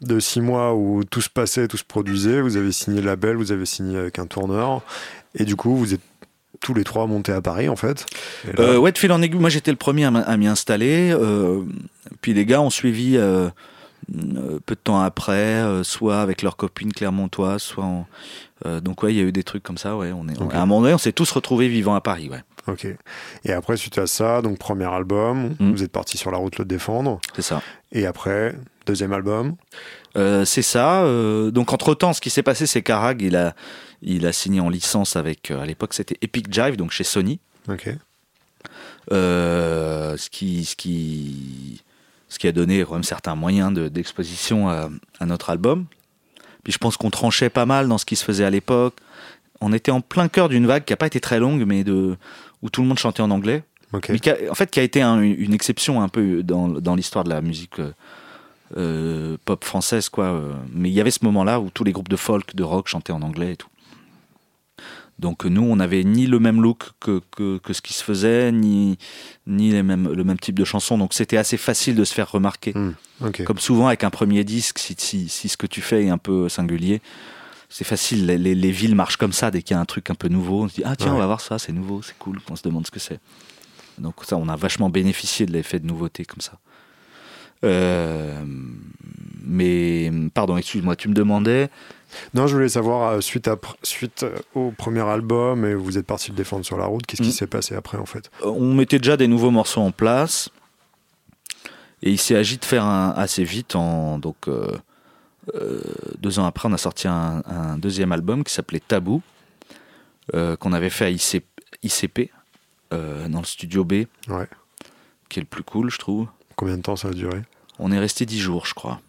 de 0.00 0.20
six 0.20 0.40
mois 0.40 0.74
où 0.74 1.04
tout 1.04 1.20
se 1.20 1.28
passait, 1.30 1.68
tout 1.68 1.76
se 1.76 1.84
produisait, 1.84 2.40
vous 2.40 2.56
avez 2.56 2.72
signé 2.72 3.00
le 3.00 3.06
label, 3.06 3.36
vous 3.36 3.52
avez 3.52 3.66
signé 3.66 3.96
avec 3.98 4.18
un 4.18 4.26
tourneur, 4.26 4.82
et 5.34 5.44
du 5.44 5.54
coup, 5.56 5.76
vous 5.76 5.94
êtes 5.94 6.00
tous 6.60 6.74
les 6.74 6.82
trois 6.84 7.06
montés 7.06 7.32
à 7.32 7.40
Paris, 7.40 7.68
en 7.68 7.76
fait. 7.76 8.04
Là- 8.44 8.52
Euh, 8.60 8.78
ouais, 8.78 8.90
de 8.90 8.98
fil 8.98 9.12
en 9.12 9.22
aiguille, 9.22 9.38
moi 9.40 9.50
j'étais 9.50 9.70
le 9.70 9.76
premier 9.76 10.04
à 10.06 10.36
m'y 10.36 10.46
installer. 10.48 11.12
euh, 11.12 11.62
puis 12.20 12.34
les 12.34 12.44
gars 12.46 12.60
ont 12.60 12.70
suivi 12.70 13.16
euh, 13.16 13.48
peu 14.06 14.74
de 14.74 14.80
temps 14.82 15.00
après, 15.00 15.32
euh, 15.62 15.82
soit 15.84 16.20
avec 16.20 16.42
leurs 16.42 16.56
copines 16.56 16.92
clermontoises, 16.92 17.62
soit 17.62 17.84
en. 17.84 18.06
euh, 18.66 18.80
donc 18.80 19.02
ouais, 19.02 19.12
il 19.12 19.16
y 19.16 19.20
a 19.20 19.24
eu 19.24 19.32
des 19.32 19.42
trucs 19.44 19.62
comme 19.62 19.78
ça. 19.78 19.96
Ouais, 19.96 20.12
on 20.12 20.28
est. 20.28 20.40
à 20.54 20.62
un 20.62 20.66
moment 20.66 20.80
donné, 20.82 20.94
on 20.94 20.98
s'est 20.98 21.12
tous 21.12 21.30
retrouvés 21.32 21.68
vivants 21.68 21.94
à 21.94 22.00
Paris. 22.00 22.28
Ouais, 22.30 22.42
Ok. 22.66 22.86
Et 23.44 23.52
après, 23.52 23.76
suite 23.76 23.98
à 23.98 24.06
ça, 24.06 24.42
donc 24.42 24.58
premier 24.58 24.84
album, 24.86 25.54
Mm. 25.58 25.70
vous 25.72 25.82
êtes 25.82 25.92
parti 25.92 26.16
sur 26.18 26.30
la 26.30 26.38
route 26.38 26.58
le 26.58 26.64
défendre. 26.64 27.20
c'est 27.34 27.42
ça. 27.42 27.62
Et 27.92 28.04
après, 28.06 28.54
deuxième 28.86 29.12
album. 29.12 29.56
Euh, 30.16 30.44
c'est 30.44 30.62
ça. 30.62 31.02
euh, 31.04 31.50
donc 31.50 31.72
entre 31.72 31.94
temps, 31.94 32.12
ce 32.12 32.20
qui 32.20 32.30
s'est 32.30 32.42
passé, 32.42 32.66
c'est 32.66 32.82
qu'Arag, 32.82 33.22
il 33.22 33.36
a, 33.36 33.54
il 34.02 34.26
a 34.26 34.32
signé 34.32 34.60
en 34.60 34.68
licence 34.70 35.16
avec. 35.16 35.50
euh, 35.50 35.60
à 35.60 35.66
l'époque, 35.66 35.94
c'était 35.94 36.16
Epic 36.22 36.52
Jive, 36.52 36.76
donc 36.76 36.90
chez 36.90 37.04
Sony. 37.04 37.40
Ok. 37.70 37.88
Euh, 39.12 40.16
ce, 40.16 40.28
qui, 40.28 40.64
ce, 40.64 40.76
qui, 40.76 41.82
ce 42.28 42.38
qui 42.38 42.46
a 42.46 42.52
donné 42.52 42.84
quand 42.84 42.94
même 42.94 43.02
certains 43.04 43.34
moyens 43.34 43.72
de- 43.72 43.88
d'exposition 43.88 44.68
à, 44.68 44.90
à 45.20 45.26
notre 45.26 45.50
album. 45.50 45.86
Puis 46.64 46.72
je 46.72 46.78
pense 46.78 46.96
qu'on 46.96 47.10
tranchait 47.10 47.50
pas 47.50 47.66
mal 47.66 47.88
dans 47.88 47.98
ce 47.98 48.04
qui 48.04 48.16
se 48.16 48.24
faisait 48.24 48.44
à 48.44 48.50
l'époque. 48.50 48.94
On 49.60 49.72
était 49.72 49.90
en 49.90 50.00
plein 50.00 50.28
cœur 50.28 50.48
d'une 50.48 50.66
vague 50.66 50.84
qui 50.84 50.92
n'a 50.92 50.96
pas 50.96 51.06
été 51.06 51.20
très 51.20 51.38
longue, 51.40 51.64
mais 51.66 51.84
de, 51.84 52.16
où 52.62 52.70
tout 52.70 52.82
le 52.82 52.88
monde 52.88 52.98
chantait 52.98 53.22
en 53.22 53.30
anglais. 53.30 53.62
Ok. 53.92 54.10
Mais 54.10 54.18
qui 54.18 54.30
a- 54.30 54.36
en 54.50 54.54
fait, 54.54 54.70
qui 54.70 54.78
a 54.80 54.82
été 54.82 55.00
un- 55.02 55.20
une 55.22 55.54
exception 55.54 56.02
un 56.02 56.08
peu 56.08 56.42
dans, 56.42 56.68
dans 56.68 56.94
l'histoire 56.94 57.24
de 57.24 57.30
la 57.30 57.40
musique 57.40 57.78
euh, 57.80 57.92
euh, 58.76 59.36
pop 59.44 59.64
française. 59.64 60.08
Quoi. 60.08 60.24
euh. 60.26 60.52
Mais 60.72 60.90
il 60.90 60.92
y 60.92 61.00
avait 61.00 61.10
ce 61.10 61.24
moment-là 61.24 61.58
où 61.60 61.70
tous 61.70 61.84
les 61.84 61.92
groupes 61.92 62.08
de 62.10 62.16
folk, 62.16 62.54
de 62.54 62.62
rock 62.62 62.88
chantaient 62.88 63.12
en 63.12 63.22
anglais 63.22 63.52
et 63.52 63.56
tout. 63.56 63.68
Donc 65.18 65.44
nous, 65.44 65.62
on 65.62 65.76
n'avait 65.76 66.04
ni 66.04 66.26
le 66.26 66.38
même 66.38 66.62
look 66.62 66.90
que, 67.00 67.20
que, 67.36 67.58
que 67.58 67.72
ce 67.72 67.82
qui 67.82 67.92
se 67.92 68.04
faisait, 68.04 68.52
ni, 68.52 68.98
ni 69.48 69.72
les 69.72 69.82
mêmes, 69.82 70.12
le 70.12 70.22
même 70.24 70.38
type 70.38 70.56
de 70.56 70.64
chanson. 70.64 70.96
Donc 70.96 71.12
c'était 71.12 71.36
assez 71.36 71.56
facile 71.56 71.96
de 71.96 72.04
se 72.04 72.14
faire 72.14 72.30
remarquer. 72.30 72.72
Mm. 72.74 72.94
Ok. 73.24 73.42
Comme 73.44 73.58
souvent 73.58 73.88
avec 73.88 74.04
un 74.04 74.10
premier 74.10 74.44
disque, 74.44 74.78
si, 74.78 74.94
si, 74.98 75.28
si 75.28 75.48
ce 75.48 75.56
que 75.56 75.66
tu 75.66 75.80
fais 75.80 76.04
est 76.04 76.08
un 76.10 76.18
peu 76.18 76.48
singulier, 76.48 77.00
c'est 77.68 77.84
facile, 77.84 78.26
les, 78.26 78.38
les- 78.38 78.54
les 78.54 78.70
villes 78.70 78.94
marchent 78.94 79.16
comme 79.16 79.32
ça, 79.32 79.50
dès 79.50 79.62
qu'il 79.62 79.74
y 79.74 79.76
a 79.76 79.80
un 79.80 79.84
truc 79.84 80.08
un 80.10 80.14
peu 80.14 80.28
nouveau, 80.28 80.62
on 80.64 80.68
se 80.68 80.74
dit 80.76 80.82
ah 80.84 80.94
tiens 80.96 81.08
Ouais. 81.10 81.16
on 81.16 81.18
va 81.18 81.26
voir 81.26 81.40
ça, 81.40 81.58
c'est 81.58 81.72
nouveau, 81.72 82.00
c'est 82.00 82.16
cool, 82.18 82.38
on 82.48 82.56
se 82.56 82.62
demande 82.62 82.86
ce 82.86 82.90
que 82.92 83.00
c'est. 83.00 83.18
Donc 83.98 84.14
ça, 84.24 84.36
on 84.36 84.48
a 84.48 84.54
vachement 84.56 84.88
bénéficié 84.88 85.44
de 85.46 85.52
l'effet 85.52 85.80
de 85.80 85.86
nouveauté 85.86 86.24
comme 86.24 86.40
ça. 86.40 86.52
Euh, 87.64 88.40
mais 89.44 90.10
pardon, 90.34 90.56
excuse-moi, 90.56 90.96
tu 90.96 91.08
me 91.08 91.14
demandais. 91.14 91.68
Non, 92.34 92.46
je 92.46 92.54
voulais 92.54 92.68
savoir, 92.68 93.10
euh, 93.12 93.20
suite, 93.20 93.48
à, 93.48 93.56
suite 93.82 94.22
euh, 94.22 94.36
au 94.54 94.70
premier 94.70 95.00
album, 95.02 95.64
et 95.64 95.74
vous 95.74 95.98
êtes 95.98 96.06
parti 96.06 96.30
le 96.30 96.36
défendre 96.36 96.64
sur 96.64 96.76
la 96.78 96.86
route, 96.86 97.04
qu'est-ce 97.06 97.22
qui 97.22 97.28
Mhm. 97.28 97.34
s'est 97.34 97.46
passé 97.46 97.74
après 97.74 97.98
en 97.98 98.06
fait? 98.06 98.30
On 98.42 98.72
mettait 98.74 98.98
déjà 98.98 99.16
des 99.16 99.26
nouveaux 99.28 99.50
morceaux 99.50 99.80
en 99.82 99.90
place 99.92 100.48
et 102.02 102.10
il 102.10 102.18
s'est 102.18 102.36
agi 102.36 102.58
de 102.58 102.64
faire 102.64 102.84
un, 102.84 103.10
assez 103.10 103.42
vite 103.44 103.74
en 103.74 104.18
donc 104.18 104.36
euh, 104.46 104.70
euh, 105.54 105.80
deux 106.18 106.38
ans 106.38 106.44
après 106.46 106.68
on 106.68 106.72
a 106.72 106.78
sorti 106.78 107.08
un, 107.08 107.42
un 107.46 107.76
deuxième 107.76 108.12
album 108.12 108.44
qui 108.44 108.52
s'appelait 108.54 108.78
Tabou 108.80 109.20
euh, 110.34 110.54
qu'on 110.56 110.72
avait 110.72 110.90
fait 110.90 111.06
à 111.06 111.10
IC- 111.10 111.42
ICP 111.82 112.30
euh, 112.92 113.26
dans 113.28 113.40
le 113.40 113.44
studio 113.46 113.84
B 113.84 114.04
Ouais. 114.28 114.46
qui 115.28 115.40
est 115.40 115.42
le 115.42 115.46
plus 115.48 115.64
cool 115.64 115.90
je 115.90 115.98
trouve 115.98 116.28
Combien 116.54 116.76
de 116.76 116.82
temps 116.82 116.96
ça 116.96 117.08
a 117.08 117.12
duré? 117.12 117.42
On 117.80 117.90
est 117.92 117.98
resté 117.98 118.26
dix 118.26 118.38
jours 118.40 118.64
je 118.66 118.74
crois 118.74 119.00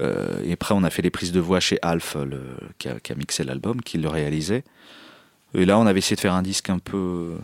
Euh, 0.00 0.42
et 0.44 0.52
après 0.52 0.74
on 0.74 0.82
a 0.82 0.90
fait 0.90 1.02
les 1.02 1.10
prises 1.10 1.30
de 1.30 1.38
voix 1.38 1.60
chez 1.60 1.78
Alf 1.82 2.16
le, 2.16 2.40
qui, 2.78 2.88
a, 2.88 3.14
mixé 3.14 3.44
l'album 3.44 3.80
qui 3.80 3.96
le 3.96 4.08
réalisait 4.08 4.64
et 5.54 5.64
là 5.64 5.78
on 5.78 5.86
avait 5.86 6.00
essayé 6.00 6.16
de 6.16 6.20
faire 6.20 6.34
un 6.34 6.42
disque 6.42 6.68
un 6.68 6.80
peu 6.80 7.36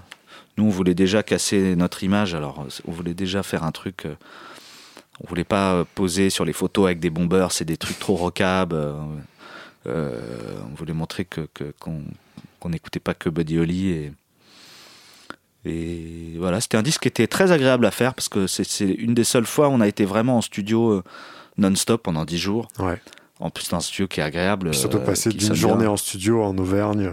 nous, 0.57 0.67
on 0.67 0.71
voulait 0.71 0.95
déjà 0.95 1.23
casser 1.23 1.75
notre 1.77 2.05
image. 2.05 2.35
Alors, 2.35 2.61
euh, 2.61 2.69
on 2.87 2.93
voulait 2.93 3.15
déjà 3.15 3.43
faire 3.43 3.65
un 3.65 3.73
truc. 3.73 4.05
euh, 4.07 4.15
on 5.23 5.29
voulait 5.29 5.45
pas 5.45 5.75
euh, 5.75 5.85
poser 5.95 6.31
sur 6.31 6.45
les 6.45 6.53
photos 6.53 6.87
avec 6.87 7.01
des 7.01 7.11
bombers, 7.11 7.53
c'est 7.53 7.65
des 7.65 7.77
trucs 7.77 7.99
trop 7.99 8.17
rockab. 8.17 8.73
euh, 8.73 8.95
euh, 9.87 10.61
on 10.71 10.75
voulait 10.75 10.93
montrer 10.93 11.25
que 11.25 11.49
qu'on 11.79 12.69
n'écoutait 12.69 13.01
pas 13.01 13.15
que 13.15 13.31
Buddy 13.31 13.59
Holly 13.59 14.13
et 15.65 16.37
voilà, 16.39 16.61
c'était 16.61 16.77
un 16.77 16.83
disque 16.83 17.03
qui 17.03 17.09
était 17.09 17.27
très 17.27 17.53
agréable 17.53 17.87
à 17.87 17.91
faire 17.91 18.15
parce 18.15 18.29
que 18.29 18.47
c'est 18.47 18.85
une 18.85 19.15
des 19.15 19.25
seules 19.25 19.47
fois 19.47 19.69
où 19.69 19.73
on 19.73 19.81
a 19.81 19.89
été 19.89 20.05
vraiment 20.05 20.39
en 20.39 20.41
studio 20.41 20.91
euh, 20.91 21.05
non-stop 21.61 22.03
pendant 22.03 22.25
10 22.25 22.39
jours. 22.39 22.69
Ouais. 22.79 23.01
En 23.39 23.51
plus, 23.51 23.69
dans 23.71 23.79
un 23.79 23.81
studio 23.81 24.07
qui 24.09 24.21
est 24.21 24.23
agréable. 24.23 24.71
Puis 24.71 24.79
surtout 24.81 24.99
euh, 24.99 25.05
passer 25.05 25.31
d'une 25.31 25.55
journée 25.55 25.85
bien. 25.85 25.91
en 25.93 25.97
studio 25.97 26.43
en 26.43 26.57
Auvergne. 26.59 27.13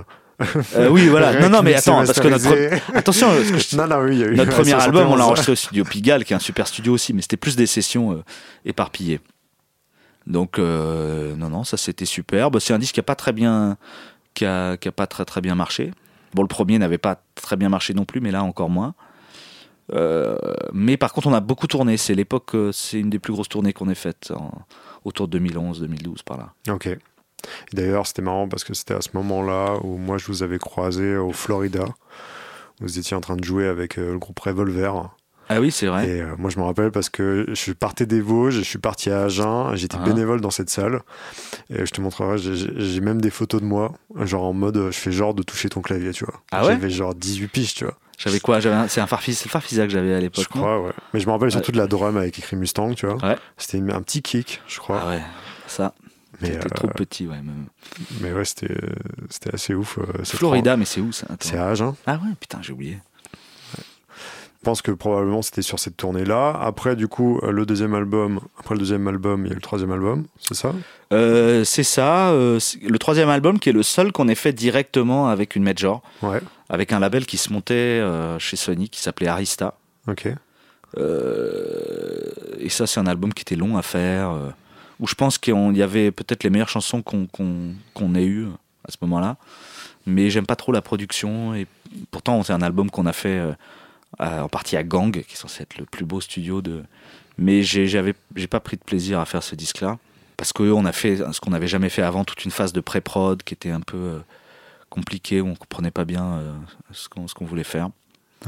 Euh, 0.76 0.90
oui, 0.90 1.08
voilà. 1.08 1.40
Non, 1.40 1.50
non, 1.50 1.64
mais 1.64 1.74
attends, 1.74 2.06
parce 2.06 2.20
que 2.20 2.28
notre 2.28 2.96
attention, 2.96 3.28
je- 3.42 3.76
Non, 3.76 3.88
non, 3.88 4.00
oui, 4.02 4.24
Notre 4.36 4.52
premier 4.52 4.74
album, 4.74 5.08
on 5.10 5.16
l'a 5.16 5.24
71. 5.24 5.28
enregistré 5.28 5.52
au 5.52 5.56
studio 5.56 5.84
Pigalle, 5.84 6.26
qui 6.26 6.34
est 6.34 6.36
un 6.36 6.40
super 6.40 6.68
studio 6.68 6.94
aussi, 6.94 7.14
mais 7.14 7.22
c'était 7.22 7.38
plus 7.38 7.56
des 7.56 7.66
sessions 7.66 8.12
euh, 8.12 8.24
éparpillées. 8.66 9.20
Donc, 10.28 10.60
euh, 10.60 11.36
non, 11.36 11.50
non, 11.50 11.64
ça 11.64 11.78
c'était 11.78 12.06
superbe. 12.06 12.60
C'est 12.60 12.74
un 12.74 12.80
disque 12.80 12.94
qui 12.96 13.00
a 13.00 13.04
pas 13.04 13.16
très 13.16 13.32
bien, 13.34 13.78
qui 14.34 14.46
a, 14.46 14.78
qui 14.78 14.88
a 14.88 14.92
pas 14.92 15.08
très 15.08 15.26
très 15.26 15.42
bien 15.42 15.56
marché. 15.56 15.92
Bon, 16.34 16.42
le 16.42 16.48
premier 16.48 16.78
n'avait 16.78 16.98
pas 16.98 17.22
très 17.36 17.56
bien 17.56 17.70
marché 17.70 17.94
non 17.94 18.06
plus, 18.06 18.20
mais 18.22 18.32
là 18.32 18.44
encore 18.44 18.70
moins. 18.70 18.94
Euh, 19.94 20.38
mais 20.74 20.98
par 20.98 21.14
contre, 21.14 21.28
on 21.28 21.34
a 21.34 21.40
beaucoup 21.40 21.68
tourné. 21.68 21.98
C'est 21.98 22.14
l'époque, 22.16 22.56
euh, 22.56 22.72
c'est 22.72 23.00
une 23.00 23.10
des 23.10 23.20
plus 23.20 23.34
grosses 23.34 23.50
tournées 23.50 23.74
qu'on 23.74 23.90
ait 23.90 23.96
faites 23.96 24.32
en- 24.32 24.52
autour 25.06 25.28
de 25.28 25.38
2011-2012 25.40 26.24
par 26.24 26.38
là. 26.38 26.54
Ok. 26.74 26.90
D'ailleurs, 27.74 28.08
c'était 28.08 28.22
marrant 28.22 28.48
parce 28.50 28.64
que 28.64 28.74
c'était 28.74 28.96
à 28.96 29.02
ce 29.02 29.10
moment-là 29.14 29.76
où 29.84 29.98
moi 29.98 30.18
je 30.18 30.26
vous 30.28 30.44
avais 30.44 30.58
croisé 30.60 31.16
au 31.16 31.32
Florida. 31.32 31.86
Vous 32.82 33.00
étiez 33.00 33.16
en 33.16 33.22
train 33.22 33.36
de 33.38 33.44
jouer 33.44 33.68
avec 33.68 33.98
euh, 33.98 34.14
le 34.14 34.20
groupe 34.20 34.40
Revolver. 34.40 35.10
Ah 35.50 35.62
oui, 35.62 35.72
c'est 35.72 35.88
vrai. 35.88 36.10
Et 36.10 36.22
euh, 36.22 36.36
moi, 36.38 36.50
je 36.50 36.60
me 36.60 36.66
rappelle 36.66 36.92
parce 36.92 37.08
que 37.10 37.46
je 37.54 37.72
partais 37.72 38.06
des 38.06 38.20
Vosges, 38.20 38.56
je 38.56 38.62
suis 38.64 38.80
parti 38.80 39.10
à 39.10 39.24
Agen, 39.24 39.72
j'étais 39.76 39.96
Ah. 39.98 40.04
bénévole 40.04 40.42
dans 40.42 40.50
cette 40.52 40.70
salle. 40.70 41.02
Et 41.70 41.86
je 41.86 41.92
te 41.94 42.02
montrerai, 42.02 42.38
j'ai- 42.38 43.00
même 43.00 43.22
des 43.22 43.30
photos 43.30 43.62
de 43.62 43.66
moi, 43.66 43.94
genre 44.26 44.44
en 44.44 44.52
mode, 44.54 44.88
je 44.92 44.98
fais 44.98 45.12
genre 45.14 45.34
de 45.34 45.44
toucher 45.44 45.70
ton 45.70 45.82
clavier, 45.82 46.12
tu 46.12 46.26
vois. 46.26 46.42
Ah 46.52 46.66
ouais? 46.66 46.74
J'avais 46.74 46.90
genre 46.90 47.16
18 47.16 47.48
piges, 47.48 47.74
tu 47.76 47.86
vois. 47.86 47.96
J'avais 48.18 48.40
quoi 48.40 48.60
C'est 48.62 49.00
un 49.00 49.08
Farfisa, 49.08 49.38
c'est 49.40 49.46
le 49.46 49.52
Farfisa 49.52 49.86
que 49.86 49.92
j'avais 49.94 50.14
à 50.14 50.20
l'époque. 50.20 50.44
Je 50.44 50.50
crois, 50.50 50.82
ouais. 50.82 50.92
Mais 51.14 51.20
je 51.20 51.28
me 51.28 51.32
rappelle 51.32 51.52
surtout 51.52 51.72
de 51.72 51.78
la 51.78 51.86
drum 51.88 52.18
avec 52.18 52.38
écrit 52.40 52.56
Mustang, 52.56 52.94
tu 52.96 53.06
vois. 53.06 53.16
Ouais. 53.24 53.38
C'était 53.58 53.78
un 53.78 54.02
petit 54.02 54.22
kick, 54.24 54.62
je 54.68 54.80
crois. 54.80 55.02
Ah 55.04 55.10
ouais, 55.10 55.22
ça. 55.68 55.94
mais, 56.42 56.54
C'était 56.54 56.66
euh, 56.66 56.70
trop 56.70 56.88
petit, 56.88 57.28
ouais. 57.28 57.36
même. 57.36 57.66
mais 58.22 58.34
ouais, 58.34 58.44
c'était 58.46 58.72
euh, 58.72 58.90
c'était 59.30 59.54
assez 59.54 59.76
ouf. 59.76 60.00
euh, 60.00 60.24
Florida, 60.24 60.76
mais 60.78 60.86
c'est 60.86 61.00
où 61.00 61.12
ça. 61.12 61.28
C'est 61.40 61.58
à 61.58 61.68
Agen. 61.68 61.94
Ah 62.08 62.14
ouais, 62.16 62.34
putain, 62.40 62.58
j'ai 62.64 62.74
oublié. 62.74 62.98
Je 63.78 64.64
pense 64.72 64.82
que 64.82 64.92
probablement 64.92 65.42
c'était 65.44 65.62
sur 65.62 65.80
cette 65.80 65.96
tournée-là. 65.96 66.58
Après, 66.60 66.96
du 66.96 67.08
coup, 67.08 67.40
euh, 67.44 67.52
le 67.52 67.66
deuxième 67.66 67.94
album, 67.94 68.42
après 68.60 68.74
le 68.76 68.80
deuxième 68.80 69.08
album, 69.08 69.46
il 69.46 69.50
y 69.50 69.52
a 69.52 69.54
eu 69.54 69.56
le 69.56 69.62
troisième 69.62 69.92
album, 69.92 70.26
c'est 70.46 70.56
ça? 70.56 70.74
Euh, 71.14 71.64
c'est 71.64 71.84
ça. 71.84 72.32
le 72.34 72.98
troisième 72.98 73.30
album 73.30 73.60
qui 73.60 73.70
est 73.70 73.74
le 73.74 73.84
seul 73.84 74.12
qu'on 74.12 74.28
ait 74.28 74.36
fait 74.36 74.52
directement 74.54 75.30
avec 75.30 75.56
une 75.56 75.64
major, 75.64 76.02
Ouais, 76.22 76.42
avec 76.70 76.92
un 76.92 77.00
label 77.00 77.26
qui 77.26 77.38
se 77.38 77.52
montait 77.54 77.74
euh, 77.74 78.38
chez 78.40 78.56
Sony 78.58 78.90
qui 78.90 79.00
s'appelait 79.02 79.28
Arista. 79.28 79.76
ok. 80.08 80.30
Euh, 80.98 82.32
et 82.60 82.70
ça, 82.70 82.88
c'est 82.88 83.00
un 83.00 83.08
album 83.08 83.34
qui 83.34 83.42
était 83.42 83.56
long 83.56 83.78
à 83.78 83.82
faire, 83.82 84.30
euh, 84.32 84.50
où 85.00 85.08
je 85.08 85.16
pense 85.16 85.38
qu'il 85.38 85.76
y 85.76 85.82
avait 85.82 86.12
peut-être 86.12 86.44
les 86.44 86.50
meilleures 86.50 86.70
chansons 86.70 87.02
qu'on 87.02 88.16
ait 88.16 88.26
eues 88.26 88.48
à 88.88 88.92
ce 88.92 88.98
moment-là. 89.02 89.38
Mais 90.06 90.30
j'aime 90.30 90.46
pas 90.46 90.56
trop 90.56 90.72
la 90.72 90.82
production. 90.82 91.54
Et 91.54 91.68
pourtant, 92.12 92.42
c'est 92.44 92.54
un 92.54 92.62
album 92.62 92.90
qu'on 92.90 93.06
a 93.06 93.14
fait 93.14 93.42
à- 94.18 94.44
en 94.46 94.50
partie 94.50 94.78
à 94.78 94.84
Gang, 94.84 95.12
qui 95.12 95.34
est 95.34 95.38
censé 95.38 95.64
être 95.64 95.78
le 95.78 95.86
plus 95.86 96.06
beau 96.06 96.22
studio 96.22 96.62
de. 96.62 96.84
Mais 97.38 97.62
j'avais 97.62 98.16
j'ai 98.36 98.48
pas 98.48 98.60
pris 98.60 98.78
de 98.78 98.82
plaisir 98.84 99.20
à 99.20 99.26
faire 99.26 99.44
ce 99.44 99.54
disque-là 99.56 100.00
parce 100.38 100.54
qu'on 100.54 100.86
a 100.86 100.92
fait 100.92 101.18
ce 101.32 101.40
qu'on 101.40 101.52
n'avait 101.52 101.68
jamais 101.68 101.90
fait 101.90 102.02
avant, 102.02 102.24
toute 102.24 102.46
une 102.46 102.52
phase 102.52 102.74
de 102.74 102.80
pré-prod 102.80 103.44
qui 103.44 103.54
était 103.54 103.70
un 103.70 103.82
peu 103.82 104.20
compliquée, 104.98 105.42
où 105.42 105.48
on 105.48 105.56
comprenait 105.56 105.92
pas 105.92 106.06
bien 106.06 106.26
euh, 106.40 106.54
ce 106.92 107.08
qu'on 107.10 107.46
voulait 107.46 107.64
faire. 107.64 107.90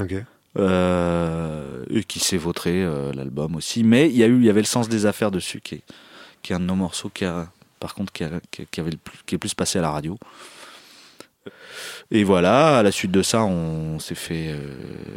Ok. 0.00 0.14
Euh, 0.58 1.84
et 1.90 2.02
qui 2.04 2.18
s'est 2.18 2.36
vautré 2.36 2.82
euh, 2.82 3.12
l'album 3.12 3.54
aussi. 3.56 3.84
Mais 3.84 4.08
il 4.08 4.16
y 4.16 4.24
a 4.24 4.26
eu, 4.26 4.36
il 4.36 4.44
y 4.44 4.50
avait 4.50 4.60
le 4.60 4.66
sens 4.66 4.88
des 4.88 5.06
affaires 5.06 5.30
dessus, 5.30 5.60
qui 5.60 5.76
est, 5.76 5.82
qui 6.42 6.52
est 6.52 6.56
un 6.56 6.60
de 6.60 6.64
nos 6.64 6.74
morceaux 6.74 7.08
qui 7.08 7.24
a, 7.24 7.48
par 7.78 7.94
contre, 7.94 8.12
qui, 8.12 8.24
a- 8.24 8.40
qui- 8.50 8.66
qui 8.66 8.80
avait 8.80 8.90
le 8.90 8.96
plus, 8.96 9.18
qui 9.26 9.34
est 9.36 9.38
plus 9.38 9.54
passé 9.54 9.78
à 9.78 9.82
la 9.82 9.90
radio. 9.90 10.18
Et 12.10 12.24
voilà, 12.24 12.78
à 12.78 12.82
la 12.82 12.90
suite 12.92 13.12
de 13.12 13.22
ça, 13.22 13.44
on 13.44 13.98
s'est 14.00 14.14
fait, 14.16 14.48
euh, 14.48 14.58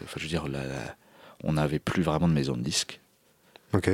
enfin, 0.03 0.13
je 0.17 0.23
veux 0.23 0.29
dire, 0.29 0.47
la- 0.47 0.65
la- 0.65 0.95
on 1.43 1.53
n'avait 1.53 1.79
plus 1.79 2.03
vraiment 2.03 2.27
de 2.27 2.33
maison 2.33 2.55
de 2.55 2.61
disques. 2.61 2.99
Ok. 3.73 3.89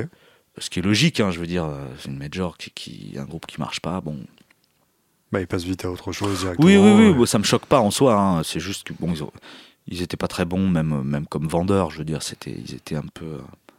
Ce 0.58 0.68
qui 0.68 0.80
est 0.80 0.82
logique, 0.82 1.20
hein, 1.20 1.30
je 1.30 1.38
veux 1.40 1.46
dire, 1.46 1.66
c'est 1.98 2.08
une 2.08 2.18
major 2.18 2.58
qui, 2.58 2.70
qui, 2.70 3.14
un 3.18 3.24
groupe 3.24 3.46
qui 3.46 3.58
marche 3.58 3.80
pas, 3.80 4.00
bon. 4.02 4.18
Bah, 5.32 5.40
il 5.40 5.46
passe 5.46 5.62
vite 5.64 5.84
à 5.84 5.90
autre 5.90 6.12
chose 6.12 6.40
directement. 6.40 6.66
Oui, 6.66 6.76
oui, 6.76 6.90
oui, 7.08 7.12
bon, 7.14 7.24
ça 7.26 7.38
me 7.38 7.44
choque 7.44 7.66
pas 7.66 7.80
en 7.80 7.90
soi. 7.90 8.14
hein. 8.20 8.42
C'est 8.42 8.60
juste 8.60 8.84
que 8.88 8.92
bon, 8.98 9.12
ils, 9.12 9.22
ont- 9.22 9.32
ils 9.86 10.02
étaient 10.02 10.16
pas 10.16 10.28
très 10.28 10.44
bons, 10.44 10.68
même, 10.68 11.02
même 11.02 11.26
comme 11.26 11.46
vendeurs. 11.46 11.90
Je 11.90 11.98
veux 11.98 12.04
dire, 12.04 12.22
c'était, 12.22 12.50
ils 12.52 12.74
étaient 12.74 12.96
un 12.96 13.04
peu. 13.14 13.24
euh, 13.26 13.38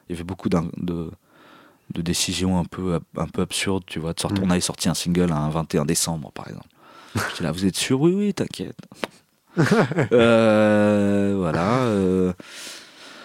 Il 0.09 0.13
y 0.13 0.15
avait 0.15 0.23
beaucoup 0.23 0.47
de, 0.49 0.57
de 0.77 2.01
décisions 2.01 2.57
un 2.57 2.63
peu, 2.65 2.99
un 3.17 3.27
peu 3.27 3.41
absurdes, 3.41 3.83
tu 3.85 3.99
vois. 3.99 4.13
De 4.13 4.19
sortir, 4.19 4.41
Mm. 4.43 4.47
On 4.47 4.49
avait 4.51 4.61
sorti 4.61 4.87
un 4.89 4.93
single 4.93 5.31
un 5.31 5.49
21 5.49 5.83
décembre, 5.85 6.31
par 6.31 6.47
exemple. 6.47 6.67
J'étais 7.31 7.43
là, 7.43 7.51
vous 7.51 7.65
êtes 7.65 7.75
sûr? 7.75 7.99
Oui, 7.99 8.13
oui, 8.13 8.33
t'inquiète. 8.33 8.77
Euh, 10.13 11.35
voilà. 11.37 11.79
euh, 11.83 12.33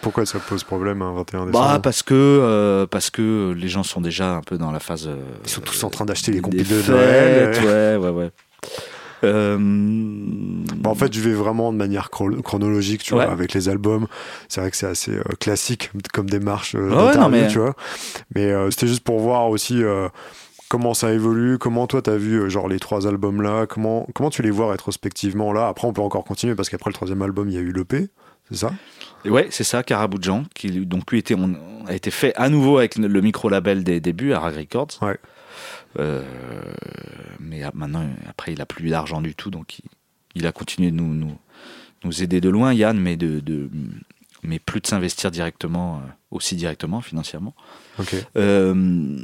Pourquoi 0.06 0.24
ça 0.24 0.38
pose 0.38 0.62
problème 0.62 1.02
un 1.02 1.12
21 1.14 1.46
décembre 1.46 1.66
bah 1.66 1.80
parce 1.82 2.04
que 2.04 2.14
euh, 2.14 2.86
parce 2.86 3.10
que 3.10 3.52
les 3.58 3.66
gens 3.66 3.82
sont 3.82 4.00
déjà 4.00 4.36
un 4.36 4.40
peu 4.40 4.56
dans 4.56 4.70
la 4.70 4.78
phase. 4.78 5.08
euh, 5.08 5.16
Ils 5.42 5.50
sont 5.50 5.60
tous 5.62 5.82
en 5.82 5.90
train 5.90 6.04
d'acheter 6.04 6.30
les 6.30 6.36
des 6.38 6.42
compiles 6.42 6.68
de 6.68 6.90
Noël. 6.92 7.64
Ouais, 7.64 7.96
ouais, 8.06 8.10
ouais. 8.16 8.30
Euh, 9.24 9.56
Bah, 10.76 10.90
en 10.90 10.94
fait, 10.94 11.12
je 11.12 11.20
vais 11.20 11.32
vraiment 11.32 11.72
de 11.72 11.76
manière 11.78 12.10
chro- 12.12 12.40
chronologique, 12.42 13.02
tu 13.02 13.14
Ouais. 13.14 13.24
vois, 13.24 13.32
avec 13.32 13.52
les 13.54 13.68
albums. 13.68 14.06
C'est 14.48 14.60
vrai 14.60 14.70
que 14.70 14.76
c'est 14.76 14.86
assez 14.86 15.12
euh, 15.12 15.22
classique 15.40 15.90
comme 16.12 16.28
démarche 16.30 16.74
euh, 16.76 16.88
ouais, 16.88 16.94
d'interview, 16.94 17.20
non, 17.20 17.28
mais- 17.28 17.48
tu 17.48 17.58
vois. 17.58 17.74
Mais 18.34 18.44
euh, 18.52 18.70
c'était 18.70 18.86
juste 18.86 19.02
pour 19.02 19.18
voir 19.18 19.48
aussi 19.48 19.82
euh, 19.82 20.08
comment 20.68 20.94
ça 20.94 21.12
évolue, 21.12 21.58
comment 21.58 21.86
toi 21.86 22.02
t'as 22.02 22.16
vu 22.16 22.40
euh, 22.42 22.48
genre 22.48 22.68
les 22.68 22.78
trois 22.78 23.06
albums 23.08 23.42
là, 23.42 23.66
comment 23.66 24.06
comment 24.14 24.30
tu 24.30 24.42
les 24.42 24.50
vois 24.50 24.70
rétrospectivement 24.70 25.52
là. 25.52 25.66
Après, 25.68 25.88
on 25.88 25.92
peut 25.92 26.02
encore 26.02 26.24
continuer 26.24 26.54
parce 26.54 26.68
qu'après 26.68 26.90
le 26.90 26.94
troisième 26.94 27.22
album, 27.22 27.48
il 27.48 27.54
y 27.54 27.58
a 27.58 27.62
eu 27.62 27.72
l'EP, 27.72 28.08
c'est 28.50 28.58
ça? 28.58 28.72
Et 29.24 29.30
ouais, 29.30 29.48
c'est 29.50 29.64
ça, 29.64 29.82
Carabou 29.82 30.18
de 30.18 30.24
Jean, 30.24 30.44
qui 30.54 30.70
donc 30.86 31.10
lui 31.10 31.18
était, 31.18 31.34
on, 31.34 31.56
a 31.86 31.94
été 31.94 32.10
fait 32.10 32.34
à 32.36 32.48
nouveau 32.48 32.78
avec 32.78 32.96
le 32.96 33.20
micro 33.20 33.48
label 33.48 33.82
des 33.84 34.00
débuts, 34.00 34.32
Arag 34.32 34.56
Records. 34.56 34.98
Ouais. 35.02 35.18
Euh, 35.98 36.22
mais 37.40 37.62
maintenant, 37.74 38.06
après, 38.28 38.52
il 38.52 38.60
a 38.60 38.66
plus 38.66 38.90
d'argent 38.90 39.20
du 39.20 39.34
tout, 39.34 39.50
donc 39.50 39.78
il, 39.78 39.84
il 40.36 40.46
a 40.46 40.52
continué 40.52 40.90
de 40.90 40.96
nous, 40.96 41.14
nous, 41.14 41.36
nous 42.04 42.22
aider 42.22 42.40
de 42.40 42.48
loin, 42.48 42.72
Yann, 42.72 42.98
mais 42.98 43.16
de, 43.16 43.40
de 43.40 43.68
mais 44.42 44.58
plus 44.58 44.80
de 44.80 44.86
s'investir 44.86 45.30
directement, 45.30 45.96
euh, 45.96 46.00
aussi 46.30 46.54
directement 46.54 47.00
financièrement. 47.00 47.54
Ok. 47.98 48.14
Euh, 48.36 49.18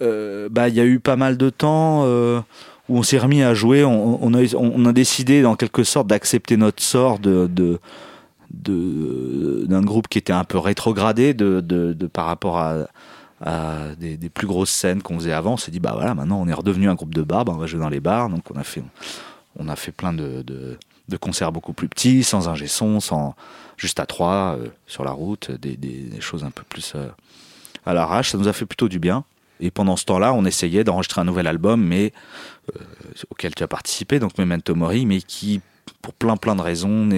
euh, 0.00 0.48
bah, 0.50 0.68
il 0.68 0.74
y 0.74 0.80
a 0.80 0.84
eu 0.84 1.00
pas 1.00 1.16
mal 1.16 1.36
de 1.36 1.50
temps 1.50 2.04
où 2.92 2.98
on 2.98 3.02
s'est 3.02 3.18
remis 3.18 3.42
à 3.42 3.54
jouer. 3.54 3.84
On, 3.84 4.34
a, 4.34 4.92
décidé, 4.92 5.46
en 5.46 5.56
quelque 5.56 5.82
sorte, 5.82 6.08
d'accepter 6.08 6.58
notre 6.58 6.82
sort 6.82 7.18
de, 7.18 7.48
d'un 8.50 9.80
groupe 9.80 10.08
qui 10.08 10.18
était 10.18 10.34
un 10.34 10.44
peu 10.44 10.58
rétrogradé 10.58 11.32
de, 11.32 11.94
par 12.12 12.26
rapport 12.26 12.58
à, 12.58 13.94
des, 13.98 14.28
plus 14.28 14.46
grosses 14.46 14.70
scènes 14.70 15.00
qu'on 15.00 15.18
faisait 15.18 15.32
avant. 15.32 15.54
On 15.54 15.56
s'est 15.56 15.70
dit, 15.70 15.80
bah 15.80 15.92
voilà, 15.94 16.14
maintenant 16.14 16.38
on 16.40 16.46
est 16.48 16.52
redevenu 16.52 16.90
un 16.90 16.94
groupe 16.94 17.14
de 17.14 17.22
bars, 17.22 17.46
bah, 17.46 17.54
on 17.56 17.58
va 17.58 17.66
jouer 17.66 17.80
dans 17.80 17.88
les 17.88 18.00
bars. 18.00 18.28
Donc 18.28 18.50
on 18.54 18.58
a 18.58 18.64
fait, 18.64 18.84
on 19.58 19.68
a 19.68 19.76
fait 19.76 19.92
plein 19.92 20.12
de, 20.12 20.76
concerts 21.18 21.50
beaucoup 21.50 21.72
plus 21.72 21.88
petits, 21.88 22.22
sans 22.24 22.48
ingé 22.48 22.66
son, 22.66 23.00
sans, 23.00 23.34
juste 23.78 24.00
à 24.00 24.06
trois, 24.06 24.58
euh, 24.58 24.68
sur 24.86 25.02
la 25.02 25.12
route, 25.12 25.50
des 25.50 26.20
choses 26.20 26.44
un 26.44 26.50
peu 26.50 26.62
plus 26.68 26.92
euh, 26.94 27.08
à 27.86 27.94
l'arrache. 27.94 28.32
Ça 28.32 28.38
nous 28.38 28.48
a 28.48 28.52
fait 28.52 28.66
plutôt 28.66 28.88
du 28.88 28.98
bien. 28.98 29.24
Et 29.62 29.70
pendant 29.70 29.96
ce 29.96 30.04
temps-là, 30.06 30.34
on 30.34 30.44
essayait 30.44 30.82
d'enregistrer 30.82 31.20
un 31.20 31.24
nouvel 31.24 31.46
album, 31.46 31.82
mais 31.82 32.12
euh, 32.76 32.82
auquel 33.30 33.54
tu 33.54 33.62
as 33.62 33.68
participé, 33.68 34.18
donc 34.18 34.36
Memento 34.36 34.74
Mori, 34.74 35.06
mais 35.06 35.20
qui, 35.22 35.60
pour 36.02 36.12
plein 36.14 36.36
plein 36.36 36.56
de 36.56 36.60
raisons, 36.60 37.08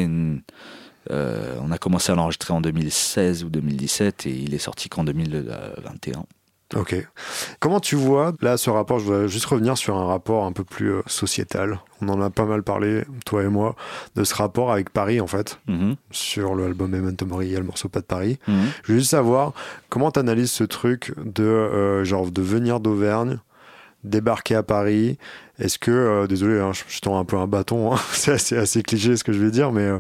euh, 1.11 1.57
on 1.63 1.71
a 1.71 1.79
commencé 1.79 2.13
à 2.13 2.15
l'enregistrer 2.15 2.53
en 2.53 2.61
2016 2.61 3.45
ou 3.45 3.49
2017 3.49 4.27
et 4.27 4.31
il 4.31 4.55
est 4.55 4.59
sorti 4.59 4.91
qu'en 4.91 5.05
2021. 5.05 6.25
Ok. 6.75 6.97
Comment 7.61 7.79
tu 7.79 7.95
vois, 7.95 8.33
là, 8.41 8.57
ce 8.57 8.69
rapport, 8.71 8.99
je 8.99 9.05
voudrais 9.05 9.29
juste 9.29 9.45
revenir 9.47 9.77
sur 9.77 9.97
un 9.97 10.07
rapport 10.07 10.45
un 10.45 10.53
peu 10.53 10.65
plus 10.65 10.91
euh, 10.93 11.03
sociétal. 11.07 11.79
On 12.01 12.09
en 12.09 12.21
a 12.21 12.31
pas 12.31 12.47
mal 12.47 12.63
parlé, 12.63 13.05
toi 13.27 13.45
et 13.45 13.49
moi, 13.49 13.77
de 14.17 14.25
ce 14.25 14.35
rapport 14.35 14.73
avec 14.73 14.91
Paris, 14.91 15.21
en 15.21 15.27
fait, 15.27 15.59
Mhm, 15.69 15.95
sur 16.11 16.55
le 16.55 16.75
Memento 16.75 17.27
Mori, 17.27 17.47
il 17.49 17.53
y 17.53 17.57
a 17.57 17.61
le 17.61 17.67
morceau 17.67 17.89
Pas 17.89 18.01
de 18.01 18.07
Paris. 18.07 18.39
mhm. 18.49 18.67
Je 18.83 18.93
veux 18.93 18.99
juste 18.99 19.11
savoir 19.11 19.53
comment 19.89 20.11
tu 20.11 20.19
analyses 20.19 20.51
ce 20.51 20.65
truc 20.65 21.13
de, 21.25 21.45
euh, 21.45 22.05
genre, 22.05 22.31
de 22.31 22.43
venir 22.43 22.81
d'Auvergne, 22.81 23.39
débarquer 24.03 24.57
à 24.57 24.63
Paris? 24.63 25.19
Est-ce 25.61 25.79
que, 25.79 25.91
euh, 25.93 26.27
désolé, 26.27 26.59
hein, 26.59 26.73
je, 26.73 26.83
je 26.89 26.99
tends 27.01 27.19
un 27.19 27.25
peu 27.25 27.37
un 27.37 27.47
bâton, 27.47 27.95
hein, 27.95 27.99
c'est 28.13 28.33
assez, 28.33 28.57
assez 28.57 28.83
cliché 28.83 29.17
ce 29.17 29.23
que 29.23 29.33
je 29.33 29.39
vais 29.39 29.51
dire, 29.53 29.71
mais 29.71 29.91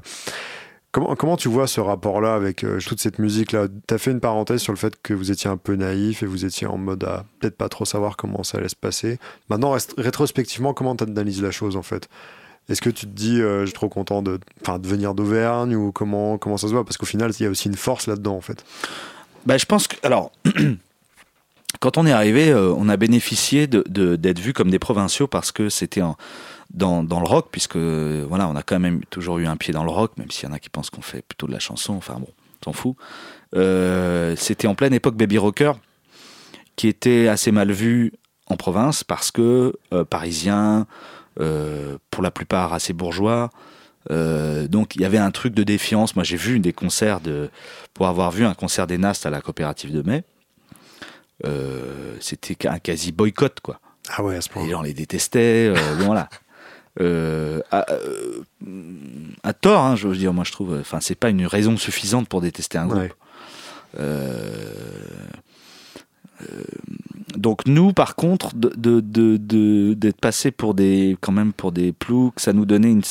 comment, 0.94 1.36
tu 1.36 1.48
vois 1.48 1.66
ce 1.66 1.80
rapport-là 1.80 2.34
avec 2.34 2.62
euh, 2.64 2.78
toute 2.80 3.00
cette 3.00 3.18
musique-là? 3.18 3.66
Tu 3.88 3.94
as 3.94 3.98
fait 3.98 4.10
une 4.12 4.20
parenthèse 4.20 4.60
sur 4.60 4.72
le 4.72 4.78
fait 4.78 4.94
que 5.02 5.12
vous 5.12 5.30
étiez 5.30 5.50
un 5.50 5.56
peu 5.56 5.74
naïf 5.74 6.22
et 6.22 6.26
vous 6.26 6.44
étiez 6.44 6.66
en 6.66 6.78
mode 6.78 7.04
à 7.04 7.24
peut-être 7.40 7.56
pas 7.56 7.68
trop 7.68 7.84
savoir 7.84 8.16
comment 8.16 8.42
ça 8.44 8.58
allait 8.58 8.68
se 8.68 8.76
passer. 8.76 9.18
Maintenant, 9.50 9.76
rétrospectivement, 9.98 10.72
comment 10.72 10.94
tu 10.96 11.04
analyses 11.04 11.42
la 11.42 11.50
chose 11.50 11.76
en 11.76 11.82
fait? 11.82 12.08
Est-ce 12.68 12.80
que 12.80 12.90
tu 12.90 13.06
te 13.06 13.10
dis, 13.12 13.42
euh, 13.42 13.60
je 13.60 13.66
suis 13.66 13.74
trop 13.74 13.88
content 13.90 14.22
de, 14.22 14.38
venir 14.82 15.14
d'Auvergne 15.14 15.74
ou 15.76 15.92
comment, 15.92 16.38
comment 16.38 16.56
ça 16.56 16.68
se 16.68 16.72
voit? 16.72 16.84
Parce 16.84 16.96
qu'au 16.96 17.06
final, 17.06 17.32
il 17.38 17.42
y 17.42 17.46
a 17.46 17.50
aussi 17.50 17.68
une 17.68 17.76
force 17.76 18.06
là-dedans 18.06 18.36
en 18.36 18.40
fait. 18.40 18.64
Bah, 19.46 19.58
je 19.58 19.66
pense 19.66 19.88
que. 19.88 19.96
Alors. 20.02 20.32
Quand 21.80 21.98
on 21.98 22.06
est 22.06 22.12
arrivé, 22.12 22.50
euh, 22.50 22.72
on 22.78 22.88
a 22.88 22.96
bénéficié 22.96 23.66
de- 23.66 24.16
d'être 24.16 24.38
vus 24.38 24.52
comme 24.52 24.70
des 24.70 24.78
provinciaux 24.78 25.26
parce 25.26 25.50
que 25.52 25.68
c'était 25.68 26.02
en- 26.02 26.16
dans, 26.74 27.02
dans 27.02 27.20
le 27.20 27.26
rock, 27.26 27.48
puisque 27.50 27.76
voilà, 27.76 28.46
on 28.48 28.56
a 28.56 28.62
quand 28.62 28.78
même 28.78 29.04
toujours 29.06 29.38
eu 29.38 29.46
un 29.46 29.56
pied 29.56 29.72
dans 29.72 29.84
le 29.84 29.90
rock, 29.90 30.12
même 30.18 30.30
s'il 30.30 30.48
y 30.48 30.52
en 30.52 30.54
a 30.54 30.58
qui 30.58 30.68
pensent 30.68 30.90
qu'on 30.90 31.02
fait 31.02 31.22
plutôt 31.22 31.46
de 31.46 31.52
la 31.52 31.58
chanson. 31.60 31.94
Enfin 31.94 32.16
bon, 32.18 32.28
s'en 32.62 32.72
fout. 32.72 32.96
Euh, 33.54 34.34
c'était 34.36 34.66
en 34.66 34.74
pleine 34.74 34.92
époque 34.92 35.16
baby 35.16 35.38
rocker, 35.38 35.72
qui 36.76 36.88
était 36.88 37.28
assez 37.28 37.52
mal 37.52 37.70
vu 37.72 38.12
en 38.46 38.56
province 38.56 39.04
parce 39.04 39.30
que 39.30 39.74
euh, 39.92 40.04
parisien, 40.04 40.86
euh, 41.40 41.96
pour 42.10 42.22
la 42.22 42.30
plupart 42.30 42.72
assez 42.74 42.92
bourgeois. 42.92 43.50
Euh, 44.10 44.68
donc 44.68 44.96
il 44.96 45.00
y 45.00 45.04
avait 45.06 45.18
un 45.18 45.30
truc 45.30 45.54
de 45.54 45.62
défiance. 45.62 46.14
Moi 46.14 46.24
j'ai 46.24 46.36
vu 46.36 46.58
des 46.60 46.72
concerts 46.72 47.20
de, 47.20 47.48
pour 47.94 48.06
avoir 48.06 48.30
vu 48.32 48.44
un 48.44 48.54
concert 48.54 48.86
des 48.86 48.98
Nastes 48.98 49.24
à 49.24 49.30
la 49.30 49.40
coopérative 49.40 49.92
de 49.92 50.02
mai. 50.02 50.24
euh, 51.46 52.16
c'était 52.20 52.68
un 52.68 52.78
quasi 52.78 53.12
boycott 53.12 53.60
quoi. 53.60 53.80
Ah 54.10 54.22
ouais, 54.22 54.36
à 54.36 54.40
ce 54.42 54.50
point. 54.50 54.64
Les 54.64 54.70
gens 54.70 54.82
les 54.82 54.92
détestaient. 54.92 55.68
euh, 55.74 55.96
bon, 55.96 56.06
voilà. 56.06 56.28
Euh, 57.00 57.60
à, 57.70 57.86
euh, 57.90 58.42
à 59.42 59.52
tort, 59.52 59.80
hein, 59.80 59.96
je 59.96 60.06
veux 60.06 60.16
dire, 60.16 60.32
moi 60.32 60.44
je 60.44 60.52
trouve. 60.52 60.78
Enfin, 60.80 61.00
c'est 61.00 61.14
pas 61.16 61.30
une 61.30 61.46
raison 61.46 61.76
suffisante 61.76 62.28
pour 62.28 62.40
détester 62.40 62.78
un 62.78 62.86
groupe. 62.86 63.00
Ouais. 63.00 63.12
Euh, 63.98 64.72
euh, 66.42 66.62
donc 67.36 67.66
nous, 67.66 67.92
par 67.92 68.14
contre, 68.14 68.54
de, 68.54 69.00
de, 69.00 69.94
d'être 69.94 70.20
passé 70.20 70.50
pour 70.50 70.74
des, 70.74 71.16
quand 71.20 71.32
même 71.32 71.52
pour 71.52 71.72
des 71.72 71.92
ploucs, 71.92 72.38
ça 72.38 72.52
nous 72.52 72.64
donnait 72.64 72.90
une, 72.90 73.02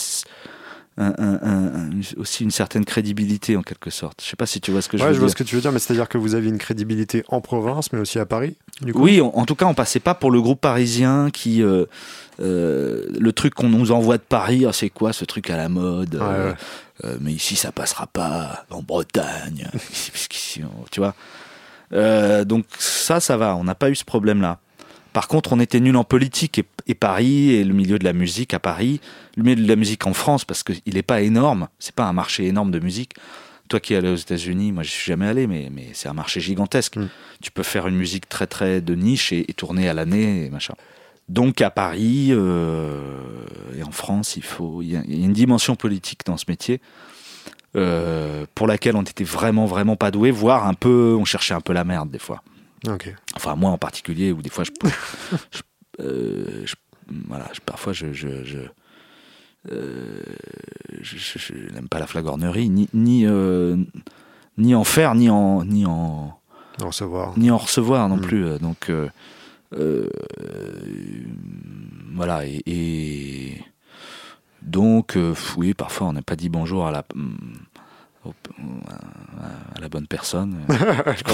un- 0.98 1.14
un- 1.18 1.90
aussi 2.18 2.44
une 2.44 2.52
certaine 2.52 2.86
crédibilité 2.86 3.58
en 3.58 3.64
quelque 3.64 3.90
sorte. 3.90 4.22
Je 4.24 4.30
sais 4.30 4.36
pas 4.36 4.46
si 4.46 4.62
tu 4.62 4.72
vois 4.72 4.82
ce 4.82 4.90
que 4.90 4.98
je 4.98 5.04
veux 5.04 5.14
je 5.14 5.18
vois 5.20 5.28
dire. 5.28 5.32
ce 5.32 5.36
que 5.44 5.48
tu 5.48 5.56
veux 5.56 5.62
dire, 5.62 5.72
mais 5.72 5.80
c'est-à-dire 5.80 6.08
que 6.08 6.18
vous 6.20 6.36
aviez 6.36 6.50
une 6.50 6.58
crédibilité 6.60 7.24
en 7.30 7.42
province, 7.42 7.92
mais 7.94 8.00
aussi 8.00 8.20
à 8.20 8.26
Paris, 8.26 8.56
du 8.82 8.94
coup? 8.94 9.02
Oui, 9.02 9.20
en, 9.22 9.28
en 9.30 9.46
tout 9.46 9.56
cas, 9.56 9.66
on 9.66 9.74
passait 9.74 10.00
pas 10.00 10.14
pour 10.14 10.30
le 10.32 10.42
groupe 10.42 10.62
parisien 10.62 11.30
qui. 11.32 11.64
euh, 11.64 11.86
euh, 12.40 13.06
le 13.20 13.32
truc 13.32 13.54
qu'on 13.54 13.70
nous 13.70 13.92
envoie 13.92 14.18
de 14.18 14.24
Paris, 14.24 14.66
ah, 14.68 14.74
c'est 14.74 14.90
quoi 14.90 15.14
ce 15.14 15.26
truc 15.26 15.50
à 15.50 15.58
la 15.58 15.70
mode 15.70 16.16
Ouais, 16.16 16.22
euh, 16.22 16.54
ouais. 17.04 17.18
Mais 17.22 17.32
ici, 17.34 17.56
ça 17.56 17.72
passera 17.72 18.08
pas 18.08 18.66
en 18.70 18.82
Bretagne. 18.82 19.68
Ici, 19.92 20.62
tu 20.92 21.00
vois? 21.00 21.16
Donc 22.46 22.66
ça, 22.80 23.20
ça 23.20 23.38
va. 23.38 23.56
On 23.56 23.64
n'a 23.64 23.76
pas 23.76 23.90
eu 23.90 23.96
ce 23.96 24.04
problème-là. 24.06 24.60
Par 25.14 25.28
contre, 25.28 25.54
on 25.54 25.60
était 25.60 25.80
nul 25.80 25.96
en 25.96 26.04
politique 26.04 26.60
et, 26.60 26.66
et 26.88 26.96
Paris 26.96 27.52
et 27.52 27.64
le 27.64 27.74
milieu 27.74 28.00
de 28.00 28.04
la 28.04 28.14
musique 28.14 28.54
à 28.54 28.60
Paris, 28.60 29.00
le 29.38 29.44
milieu 29.44 29.64
de 29.64 29.68
la 29.68 29.76
musique 29.76 30.06
en 30.08 30.14
France 30.14 30.44
parce 30.44 30.64
qu'il 30.64 30.94
n'est 30.94 31.04
pas 31.04 31.22
énorme. 31.22 31.68
C'est 31.80 31.96
pas 31.96 32.06
un 32.06 32.14
marché 32.14 32.46
énorme 32.48 32.72
de 32.72 32.80
musique. 32.80 33.14
Toi 33.70 33.80
qui 33.80 33.94
es 33.94 33.98
allé 33.98 34.10
aux 34.10 34.16
États-Unis, 34.16 34.72
moi 34.72 34.84
je 34.84 34.90
suis 34.90 35.10
jamais 35.10 35.28
allé, 35.28 35.48
mais, 35.48 35.70
mais 35.72 35.90
c'est 35.94 36.10
un 36.10 36.14
marché 36.14 36.42
gigantesque. 36.42 36.98
Mm. 36.98 37.10
Tu 37.42 37.52
peux 37.52 37.64
faire 37.64 37.88
une 37.88 37.96
musique 37.96 38.28
très 38.28 38.48
très 38.48 38.82
de 38.82 38.96
niche 38.96 39.32
et, 39.32 39.50
et 39.50 39.54
tourner 39.54 39.88
à 39.88 39.94
l'année 39.94 40.46
et 40.46 40.50
machin. 40.50 40.74
Donc 41.30 41.62
à 41.62 41.70
Paris 41.70 42.30
euh, 42.32 43.00
et 43.78 43.84
en 43.84 43.92
France, 43.92 44.36
il 44.36 44.44
faut 44.44 44.82
il 44.82 44.90
y, 44.90 44.98
a 44.98 45.04
il 45.08 45.20
y 45.20 45.22
a 45.22 45.26
une 45.26 45.34
dimension 45.34 45.76
politique 45.76 46.26
dans 46.26 46.38
ce 46.38 46.46
métier 46.50 46.82
euh, 47.76 48.46
pour 48.54 48.68
laquelle 48.68 48.96
on 48.96 49.02
était 49.02 49.24
vraiment 49.24 49.66
vraiment 49.66 49.96
pas 49.96 50.12
doué, 50.12 50.32
voire 50.32 50.68
un 50.68 50.74
peu, 50.74 51.16
on 51.18 51.26
cherchait 51.26 51.54
un 51.54 51.62
peu 51.62 51.74
la 51.74 51.84
merde 51.84 52.12
des 52.12 52.20
fois. 52.20 52.44
Ok. 52.88 53.14
Enfin 53.36 53.56
moi 53.56 53.72
en 53.72 53.78
particulier, 53.78 54.32
où 54.32 54.42
des 54.42 54.50
fois 54.50 54.64
je, 54.64 54.72
je- 55.52 55.62
euh, 56.04 56.66
je- 56.66 56.76
voilà, 57.28 57.50
je- 57.54 57.62
parfois 57.62 57.94
je 57.94 58.12
je, 58.14 58.44
je, 58.44 58.60
euh, 59.72 60.22
je- 61.02 61.18
je- 61.18 61.40
je 61.40 61.54
n'aime 61.74 61.88
pas 61.88 62.00
la 62.00 62.08
flagornerie, 62.08 62.70
ni 62.70 62.90
ni 62.94 63.26
euh, 63.26 63.78
ni 64.58 64.76
en 64.76 64.84
faire, 64.84 65.16
ni 65.16 65.30
en 65.30 65.64
ni 65.66 65.86
en 65.86 66.38
En 66.82 66.88
recevoir. 66.88 67.38
ni 67.38 67.50
en 67.52 67.58
recevoir 67.58 68.10
non 68.10 68.18
Mm. 68.18 68.22
plus. 68.22 68.60
Donc 68.60 68.92
voilà 72.14 72.46
et, 72.46 72.62
et 72.66 73.62
donc 74.62 75.18
oui, 75.58 75.74
parfois 75.74 76.08
on 76.08 76.14
n'a 76.14 76.22
pas 76.22 76.36
dit 76.36 76.50
bonjour 76.50 76.86
à 76.88 76.92
la 76.92 77.04
mm, 77.16 77.34
au- 77.34 77.73
à 79.78 79.82
la 79.82 79.90
bonne 79.90 80.08
personne. 80.08 80.56
Bon, 80.68 80.76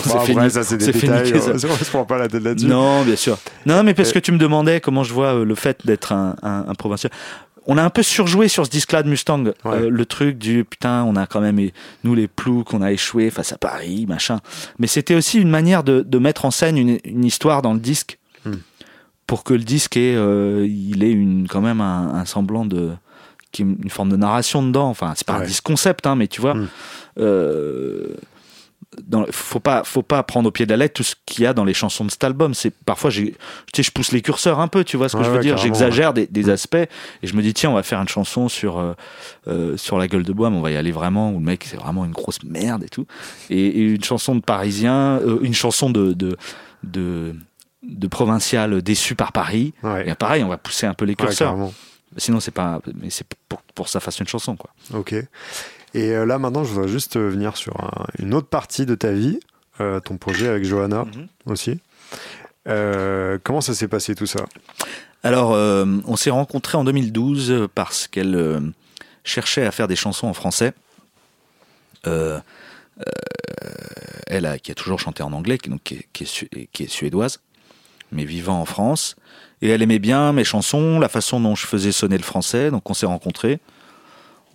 c'est 0.03 0.11
après, 0.13 0.25
fini. 0.25 0.49
ça, 0.51 0.63
c'est 0.63 0.77
des 0.77 0.85
C'est 0.85 0.93
fini, 0.93 1.11
détails. 1.23 1.41
ça. 1.41 1.51
On 1.69 1.75
se 1.75 1.89
prend 1.89 2.05
pas 2.05 2.17
la 2.17 2.27
tête 2.27 2.43
là-dessus. 2.43 2.67
Non, 2.67 3.03
bien 3.03 3.15
sûr. 3.15 3.37
Non, 3.65 3.83
mais 3.83 3.93
parce 3.93 4.09
Euh, 4.09 4.13
que 4.13 4.19
tu 4.19 4.31
me 4.31 4.37
demandais 4.37 4.79
comment 4.81 5.03
je 5.03 5.13
vois 5.13 5.35
euh, 5.35 5.45
le 5.45 5.55
fait 5.55 5.85
d'être 5.85 6.11
un, 6.13 6.35
un, 6.41 6.65
un 6.67 6.73
provincial. 6.75 7.11
On 7.67 7.77
a 7.77 7.83
un 7.83 7.89
peu 7.91 8.01
surjoué 8.01 8.47
sur 8.47 8.65
ce 8.65 8.71
disque-là 8.71 9.03
de 9.03 9.09
Mustang. 9.09 9.43
Ouais. 9.45 9.53
Euh, 9.65 9.89
le 9.89 10.05
truc 10.05 10.37
du 10.39 10.63
putain, 10.65 11.03
on 11.03 11.15
a 11.15 11.27
quand 11.27 11.41
même, 11.41 11.59
nous 12.03 12.15
les 12.15 12.27
plous, 12.27 12.63
qu'on 12.63 12.81
a 12.81 12.91
échoué 12.91 13.29
face 13.29 13.51
à 13.53 13.57
Paris, 13.57 14.05
machin. 14.07 14.39
Mais 14.79 14.87
c'était 14.87 15.13
aussi 15.15 15.39
une 15.39 15.49
manière 15.49 15.83
de, 15.83 16.01
de 16.01 16.17
mettre 16.17 16.45
en 16.45 16.51
scène 16.51 16.77
une, 16.77 16.97
une 17.03 17.25
histoire 17.25 17.61
dans 17.61 17.73
le 17.73 17.79
disque 17.79 18.17
Hmm. 18.45 18.53
pour 19.27 19.43
que 19.43 19.53
le 19.53 19.63
disque 19.63 19.97
ait, 19.97 20.15
euh, 20.15 20.65
il 20.65 21.03
ait 21.03 21.11
une, 21.11 21.45
quand 21.49 21.59
même 21.59 21.81
un, 21.81 22.13
un 22.15 22.23
semblant 22.25 22.65
de. 22.65 22.91
Qui 23.51 23.61
ait 23.63 23.65
une 23.65 23.89
forme 23.89 24.09
de 24.09 24.15
narration 24.17 24.61
dedans. 24.63 24.89
Enfin, 24.89 25.13
c'est 25.15 25.25
pas 25.25 25.33
un 25.33 25.39
Ouais. 25.41 25.47
disque 25.47 25.63
concept, 25.63 26.05
hein, 26.07 26.15
mais 26.15 26.27
tu 26.27 26.41
vois. 26.41 26.53
Hmm. 26.55 26.67
euh, 27.19 28.07
dans, 29.03 29.25
faut 29.29 29.59
pas 29.59 29.83
faut 29.83 30.01
pas 30.01 30.23
prendre 30.23 30.47
au 30.49 30.51
pied 30.51 30.65
de 30.65 30.71
la 30.71 30.77
lettre 30.77 30.95
tout 30.95 31.03
ce 31.03 31.13
qu'il 31.27 31.43
y 31.43 31.47
a 31.47 31.53
dans 31.53 31.63
les 31.63 31.75
chansons 31.75 32.05
de 32.05 32.09
cet 32.11 32.23
album 32.23 32.55
c'est 32.55 32.71
parfois 32.85 33.11
tu 33.11 33.35
sais 33.75 33.83
je 33.83 33.91
pousse 33.91 34.11
les 34.11 34.21
curseurs 34.23 34.59
un 34.59 34.67
peu 34.67 34.83
tu 34.83 34.97
vois 34.97 35.09
ce 35.09 35.13
que 35.15 35.19
Ouais, 35.19 35.25
je 35.25 35.29
veux 35.29 35.35
ouais, 35.37 35.43
dire 35.43 35.57
j'exagère 35.57 36.11
des, 36.11 36.25
des 36.25 36.45
Mm. 36.45 36.49
aspects 36.49 36.75
et 36.75 36.87
je 37.27 37.35
me 37.35 37.41
dis 37.43 37.53
tiens 37.53 37.69
on 37.69 37.75
va 37.75 37.83
faire 37.83 38.01
une 38.01 38.07
chanson 38.07 38.49
sur 38.49 38.79
euh, 38.79 38.93
euh, 39.47 39.77
sur 39.77 39.99
la 39.99 40.07
gueule 40.07 40.23
de 40.23 40.33
bois 40.33 40.49
mais 40.49 40.57
on 40.57 40.61
va 40.61 40.71
y 40.71 40.75
aller 40.75 40.91
vraiment 40.91 41.29
où 41.31 41.35
le 41.35 41.45
mec 41.45 41.65
c'est 41.69 41.77
vraiment 41.77 42.03
une 42.03 42.11
grosse 42.13 42.41
merde 42.43 42.83
et 42.83 42.89
tout 42.89 43.05
et, 43.51 43.63
et 43.67 43.81
une 43.83 44.03
chanson 44.03 44.33
de 44.35 44.41
parisien 44.41 45.19
euh, 45.21 45.37
une 45.43 45.53
chanson 45.53 45.91
de 45.91 46.13
de 46.13 46.35
de, 46.83 47.35
de 47.83 48.07
provincial 48.07 48.81
déçu 48.81 49.13
par 49.13 49.31
Paris 49.33 49.73
Ouais. 49.83 50.09
et 50.09 50.15
pareil 50.15 50.43
on 50.43 50.49
va 50.49 50.57
pousser 50.57 50.87
un 50.87 50.95
peu 50.95 51.05
les 51.05 51.15
curseurs. 51.15 51.55
Sinon 52.17 52.39
c'est 52.39 52.51
pas 52.51 52.81
mais 52.95 53.09
c'est 53.09 53.25
pour 53.47 53.61
pour 53.75 53.85
que 53.85 53.91
ça 53.91 53.99
fasse 53.99 54.19
une 54.19 54.27
chanson 54.27 54.55
quoi 54.55 54.71
Ok. 54.93 55.13
Et 55.95 56.11
euh, 56.11 56.23
là, 56.25 56.37
maintenant, 56.37 56.63
je 56.63 56.71
voudrais 56.73 56.87
juste 56.87 57.15
euh, 57.15 57.29
venir 57.29 57.57
sur 57.57 57.79
un- 57.83 58.05
une 58.19 58.33
autre 58.35 58.47
partie 58.47 58.85
de 58.85 58.93
ta 58.93 59.11
vie, 59.11 59.39
euh, 59.81 59.99
ton 59.99 60.17
projet 60.17 60.47
avec 60.47 60.63
Johanna 60.63 61.05
aussi. 61.45 61.79
Euh, 62.67 63.39
comment 63.43 63.61
ça 63.61 63.73
s'est 63.73 63.87
passé 63.87 64.13
tout 64.13 64.27
ça? 64.27 64.45
Alors, 65.23 65.53
euh, 65.53 65.85
on 66.05 66.15
s'est 66.15 66.29
rencontrés 66.29 66.77
en 66.77 66.83
2012 66.83 67.67
parce 67.73 68.07
qu'elle 68.07 68.71
cherchait 69.23 69.65
à 69.65 69.71
faire 69.71 69.87
des 69.87 69.95
chansons 69.95 70.27
en 70.27 70.33
français. 70.33 70.73
Elle, 74.27 74.45
a- 74.45 74.59
qui 74.59 74.71
a 74.71 74.75
toujours 74.75 74.99
chanté 74.99 75.23
en 75.23 75.33
anglais, 75.33 75.57
donc, 75.67 75.81
qui, 75.83 75.95
est, 76.23 76.67
qui 76.71 76.83
est 76.83 76.87
suédoise, 76.87 77.39
mais 78.11 78.25
vivant 78.25 78.59
en 78.61 78.65
France. 78.65 79.15
Et 79.61 79.69
elle 79.69 79.81
aimait 79.81 79.99
bien 79.99 80.31
mes 80.33 80.43
chansons, 80.43 80.99
la 80.99 81.09
façon 81.09 81.39
dont 81.39 81.55
je 81.55 81.65
faisais 81.67 81.91
sonner 81.91 82.17
le 82.17 82.23
français. 82.23 82.71
Donc, 82.71 82.89
on 82.89 82.93
s'est 82.93 83.05
rencontrés. 83.05 83.59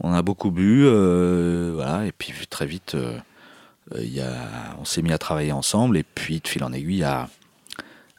On 0.00 0.12
a 0.12 0.22
beaucoup 0.22 0.50
bu, 0.50 0.82
euh, 0.86 1.72
voilà. 1.74 2.06
Et 2.06 2.12
puis, 2.12 2.32
très 2.48 2.66
vite, 2.66 2.94
euh, 2.94 3.16
il 3.98 4.12
y 4.12 4.20
a, 4.20 4.32
on 4.80 4.84
s'est 4.84 5.02
mis 5.02 5.12
à 5.12 5.18
travailler 5.18 5.52
ensemble 5.52 5.96
et 5.98 6.02
puis 6.04 6.40
de 6.40 6.48
fil 6.48 6.64
en 6.64 6.72
aiguille 6.72 7.04
à, 7.04 7.28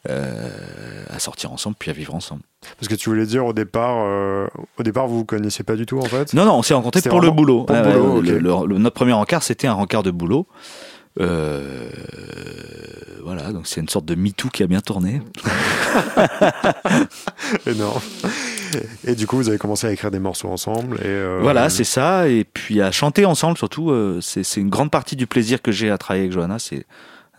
euh, 0.09 1.03
à 1.09 1.19
sortir 1.19 1.51
ensemble 1.51 1.75
puis 1.77 1.89
à 1.89 1.93
vivre 1.93 2.13
ensemble. 2.13 2.41
Parce 2.79 2.87
que 2.87 2.95
tu 2.95 3.09
voulais 3.09 3.25
dire 3.25 3.45
au 3.45 3.53
départ, 3.53 3.97
euh, 3.99 4.47
au 4.77 4.83
départ 4.83 5.07
vous 5.07 5.17
vous 5.19 5.25
connaissiez 5.25 5.63
pas 5.63 5.75
du 5.75 5.85
tout 5.85 5.97
en 5.99 6.05
fait? 6.05 6.33
Non, 6.33 6.45
non, 6.45 6.55
on 6.57 6.61
s'est 6.63 6.73
rencontrés 6.73 7.01
pour 7.01 7.21
le 7.21 7.31
boulot. 7.31 7.63
pour 7.63 7.75
le 7.75 7.81
boulot, 7.83 8.21
le- 8.21 8.35
ok. 8.35 8.41
le- 8.67 8.67
le- 8.73 8.77
notre 8.79 8.95
premier 8.95 9.13
encart, 9.13 9.43
c'était 9.43 9.67
un 9.67 9.73
rencard 9.73 10.03
de 10.03 10.11
boulot. 10.11 10.47
Euh, 11.19 11.89
voilà, 13.23 13.51
donc 13.51 13.67
c'est 13.67 13.81
une 13.81 13.89
sorte 13.89 14.05
de 14.05 14.15
MeToo 14.15 14.49
qui 14.49 14.63
a 14.63 14.67
bien 14.67 14.81
tourné. 14.81 15.21
Énorme. 17.65 18.01
Et 19.05 19.15
du 19.15 19.25
coup, 19.27 19.37
vous 19.37 19.47
avez 19.49 19.57
commencé 19.57 19.87
à 19.87 19.91
écrire 19.91 20.11
des 20.11 20.19
morceaux 20.19 20.49
ensemble. 20.49 20.97
Et 20.97 21.05
euh, 21.07 21.39
Voilà, 21.41 21.69
c'est 21.69 21.83
ça. 21.83 22.27
Et 22.27 22.43
puis 22.43 22.81
à 22.81 22.91
chanter 22.91 23.25
ensemble, 23.25 23.57
surtout, 23.57 23.91
euh, 23.91 24.19
c'est 24.21 24.59
une 24.59 24.69
grande 24.69 24.91
partie 24.91 25.15
du 25.15 25.27
plaisir 25.27 25.61
que 25.61 25.71
j'ai 25.71 25.89
à 25.89 25.97
travailler 25.97 26.23
avec 26.25 26.33
Johanna. 26.33 26.59
C'est 26.59 26.85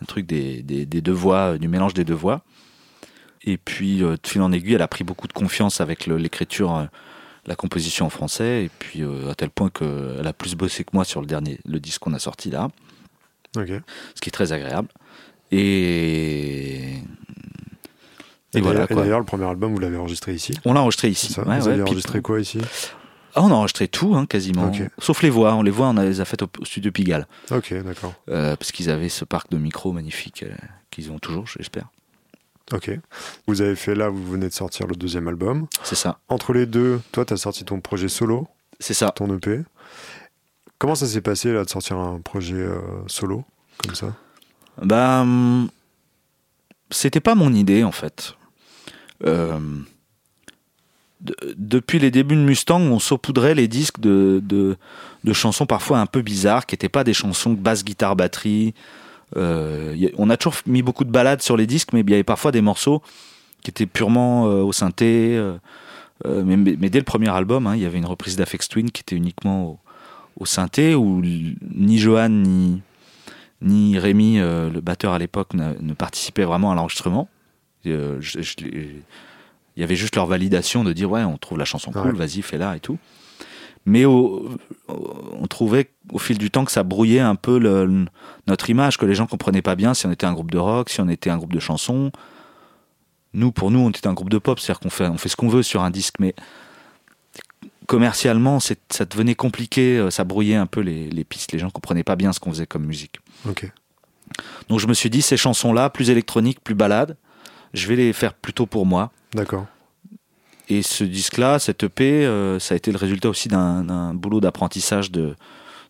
un 0.01 0.05
truc 0.05 0.25
des, 0.25 0.63
des, 0.63 0.85
des 0.85 1.01
deux 1.01 1.11
voix, 1.11 1.57
du 1.57 1.67
mélange 1.67 1.93
des 1.93 2.03
deux 2.03 2.13
voix. 2.13 2.41
Et 3.45 3.57
puis, 3.57 3.99
de 3.99 4.17
fil 4.25 4.41
en 4.41 4.51
aiguille, 4.51 4.73
elle 4.73 4.81
a 4.81 4.87
pris 4.87 5.03
beaucoup 5.05 5.27
de 5.27 5.33
confiance 5.33 5.79
avec 5.79 6.05
l'écriture, 6.05 6.87
la 7.45 7.55
composition 7.55 8.05
en 8.05 8.09
français. 8.09 8.65
Et 8.65 8.69
puis, 8.77 9.03
euh, 9.03 9.31
à 9.31 9.35
tel 9.35 9.49
point 9.49 9.69
qu'elle 9.69 10.27
a 10.27 10.33
plus 10.33 10.55
bossé 10.55 10.83
que 10.83 10.89
moi 10.93 11.05
sur 11.05 11.21
le 11.21 11.27
dernier, 11.27 11.59
le 11.65 11.79
disque 11.79 12.01
qu'on 12.01 12.13
a 12.13 12.19
sorti 12.19 12.49
là, 12.49 12.69
Ce 13.65 14.21
qui 14.21 14.29
est 14.29 14.31
très 14.31 14.51
agréable. 14.53 14.89
Et, 15.51 15.57
Et, 18.53 18.59
et 18.59 18.61
voilà. 18.61 18.85
d'ailleurs- 18.87 19.19
le 19.19 19.25
premier 19.25 19.45
album, 19.45 19.73
vous 19.73 19.79
l'avez 19.79 19.97
enregistré 19.97 20.33
ici? 20.33 20.53
On 20.65 20.73
l'a 20.73 20.81
enregistré 20.81 21.09
ici. 21.09 21.31
ça? 21.33 21.43
Ouais, 21.47 21.59
vous 21.59 21.67
ouais, 21.67 21.73
avez 21.73 21.81
enregistré 21.83 22.21
quoi 22.21 22.39
ici? 22.39 22.59
Ah, 23.35 23.43
on 23.43 23.51
a 23.51 23.53
enregistré 23.53 23.87
tout, 23.87 24.15
hein, 24.15 24.25
quasiment. 24.25 24.71
Sauf 24.99 25.21
les 25.21 25.29
voix. 25.29 25.53
On 25.55 25.61
les 25.61 25.71
voit, 25.71 25.87
on 25.87 25.97
a- 25.97 26.03
les 26.05 26.21
a 26.21 26.25
faites 26.25 26.41
au, 26.41 26.47
au 26.59 26.65
studio 26.65 26.91
Pigalle. 26.91 27.27
Ok, 27.51 27.73
d'accord. 27.83 28.13
Euh, 28.29 28.55
parce 28.55 28.71
qu'ils 28.71 28.89
avaient 28.89 29.09
ce 29.09 29.25
parc 29.25 29.51
de 29.51 29.57
micros 29.57 29.91
magnifique 29.91 30.43
euh, 30.43 30.53
qu'ils 30.89 31.11
ont 31.11 31.19
toujours, 31.19 31.45
j'espère. 31.47 31.85
Ok. 32.73 32.89
Vous 33.47 33.61
avez 33.61 33.75
fait 33.75 33.95
là, 33.95 34.09
vous 34.09 34.25
venez 34.29 34.49
de 34.49 34.53
sortir 34.53 34.87
le 34.87 34.95
deuxième 34.95 35.27
album. 35.27 35.67
C'est 35.83 35.95
ça, 35.95 36.19
Entre 36.29 36.51
les 36.51 36.65
deux, 36.65 36.99
toi, 37.11 37.23
tu 37.25 37.33
as 37.33 37.37
sorti 37.37 37.63
ton 37.63 37.79
projet 37.79 38.07
solo, 38.09 38.47
c'est 38.79 38.93
ça. 38.95 39.11
ton 39.11 39.33
EP. 39.35 39.61
Comment 40.79 40.95
ça 40.95 41.07
s'est 41.07 41.21
passé 41.21 41.51
là 41.51 41.63
de 41.63 41.69
sortir 41.69 41.97
un 41.97 42.19
projet 42.19 42.55
euh, 42.55 42.79
solo 43.07 43.43
comme 43.83 43.95
ça? 43.95 44.13
Ben, 44.81 45.21
hum, 45.21 45.69
c'était 46.91 47.19
pas 47.19 47.35
mon 47.35 47.53
idée 47.53 47.83
en 47.83 47.91
fait. 47.91 48.35
Euh, 49.25 49.59
de- 51.21 51.35
depuis 51.57 51.97
les 51.97 52.11
débuts 52.11 52.35
de 52.35 52.41
Mustang, 52.41 52.79
on 52.79 52.99
saupoudrait 52.99 53.55
les 53.55 53.67
disques 53.67 53.99
de, 53.99 54.77
chansons 55.33 55.65
parfois 55.65 55.99
un 55.99 56.05
peu 56.05 56.21
bizarres, 56.21 56.67
qui 56.67 56.73
n'étaient 56.73 56.89
pas 56.89 57.03
des 57.03 57.13
chansons 57.13 57.53
basse, 57.53 57.83
guitare, 57.83 58.15
batterie. 58.15 58.75
Euh, 59.35 60.09
on 60.17 60.29
a 60.29 60.37
toujours 60.37 60.61
mis 60.67 60.83
beaucoup 60.83 61.03
de 61.03 61.11
balades 61.11 61.41
sur 61.41 61.57
les 61.57 61.65
disques, 61.65 61.91
mais 61.91 62.01
il 62.01 62.09
y 62.09 62.13
avait 62.13 62.23
parfois 62.23 62.51
des 62.51 62.61
morceaux 62.61 63.01
qui 63.63 63.71
étaient 63.71 63.87
purement 63.87 64.43
au 64.43 64.71
synthé. 64.71 65.43
mais 66.23 66.89
dès 66.89 66.99
le 66.99 67.03
premier 67.03 67.29
album, 67.29 67.65
hein, 67.65 67.75
il 67.75 67.81
y 67.81 67.85
avait 67.85 67.97
une 67.97 68.05
reprise 68.05 68.35
d'Afex 68.35 68.69
Twin 68.69 68.91
qui 68.91 69.01
était 69.01 69.15
uniquement 69.15 69.65
au, 69.65 69.79
au 70.39 70.45
synthé, 70.45 70.95
où 70.95 71.21
ni 71.21 71.97
Johan 71.97 72.29
ni, 72.29 72.81
ni 73.61 73.97
Rémi, 73.99 74.39
euh, 74.39 74.69
le 74.69 74.81
batteur 74.81 75.13
à 75.13 75.19
l'époque, 75.19 75.53
ne 75.53 75.93
participaient 75.93 76.45
vraiment 76.45 76.71
à 76.71 76.75
l'enregistrement. 76.75 77.27
Euh, 77.85 78.19
il 78.61 79.81
y 79.81 79.83
avait 79.83 79.95
juste 79.95 80.15
leur 80.15 80.25
validation 80.25 80.83
de 80.83 80.91
dire 80.93 81.09
ouais, 81.11 81.23
on 81.23 81.37
trouve 81.37 81.57
la 81.57 81.65
chanson 81.65 81.91
cool, 81.91 82.11
Ouais. 82.11 82.11
vas-y, 82.13 82.41
fais-la 82.41 82.75
et 82.75 82.79
tout. 82.79 82.97
Mais 83.85 84.03
au- 84.05 84.49
au- 84.89 85.13
on 85.39 85.47
trouvait 85.47 85.91
au 86.11 86.19
fil 86.19 86.37
du 86.37 86.51
temps 86.51 86.65
que 86.65 86.71
ça 86.71 86.83
brouillait 86.83 87.21
un 87.21 87.35
peu 87.35 87.57
le- 87.57 88.05
notre 88.47 88.69
image, 88.69 88.97
que 88.97 89.05
les 89.05 89.15
gens 89.15 89.27
comprenaient 89.27 89.61
pas 89.61 89.75
bien 89.75 89.93
si 89.93 90.05
on 90.05 90.11
était 90.11 90.25
un 90.25 90.33
groupe 90.33 90.51
de 90.51 90.57
rock, 90.57 90.89
si 90.89 90.99
on 90.99 91.07
était 91.07 91.29
un 91.29 91.37
groupe 91.37 91.53
de 91.53 91.59
chansons. 91.59 92.11
Nous, 93.33 93.51
pour 93.51 93.71
nous, 93.71 93.79
on 93.79 93.89
était 93.89 94.07
un 94.07 94.13
groupe 94.13 94.29
de 94.29 94.39
pop, 94.39 94.59
c'est-à-dire 94.59 94.79
qu'on 94.81 94.89
fait, 94.89 95.07
on 95.07 95.17
fait 95.17 95.29
ce 95.29 95.35
qu'on 95.37 95.47
veut 95.47 95.63
sur 95.63 95.83
un 95.83 95.89
disque, 95.91 96.15
mais 96.19 96.33
commercialement, 97.87 98.59
ça 98.59 99.05
devenait 99.05 99.35
compliqué, 99.35 99.97
euh, 99.97 100.11
ça 100.11 100.23
brouillait 100.23 100.55
un 100.55 100.65
peu 100.65 100.81
les, 100.81 101.09
les 101.09 101.23
pistes, 101.23 101.51
les 101.53 101.59
gens 101.59 101.69
comprenaient 101.69 102.03
pas 102.03 102.15
bien 102.15 102.33
ce 102.33 102.39
qu'on 102.39 102.51
faisait 102.51 102.67
comme 102.67 102.85
musique. 102.85 103.19
Donc 104.69 104.79
je 104.79 104.87
me 104.87 104.93
suis 104.93 105.09
dit, 105.09 105.21
ces 105.21 105.37
chansons-là, 105.37 105.89
plus 105.89 106.09
électroniques, 106.09 106.59
plus 106.61 106.75
balades, 106.75 107.17
je 107.73 107.87
vais 107.87 107.95
les 107.95 108.13
faire 108.13 108.33
plutôt 108.33 108.65
pour 108.65 108.85
moi. 108.85 109.11
D'accord. 109.33 109.65
Et 110.69 110.81
ce 110.81 111.05
disque-là, 111.05 111.59
cette 111.59 111.83
EP, 111.83 112.25
euh, 112.25 112.59
ça 112.59 112.73
a 112.73 112.77
été 112.77 112.91
le 112.91 112.97
résultat 112.97 113.29
aussi 113.29 113.47
d'un 113.47 114.13
boulot 114.13 114.41
d'apprentissage 114.41 115.11
de, 115.11 115.35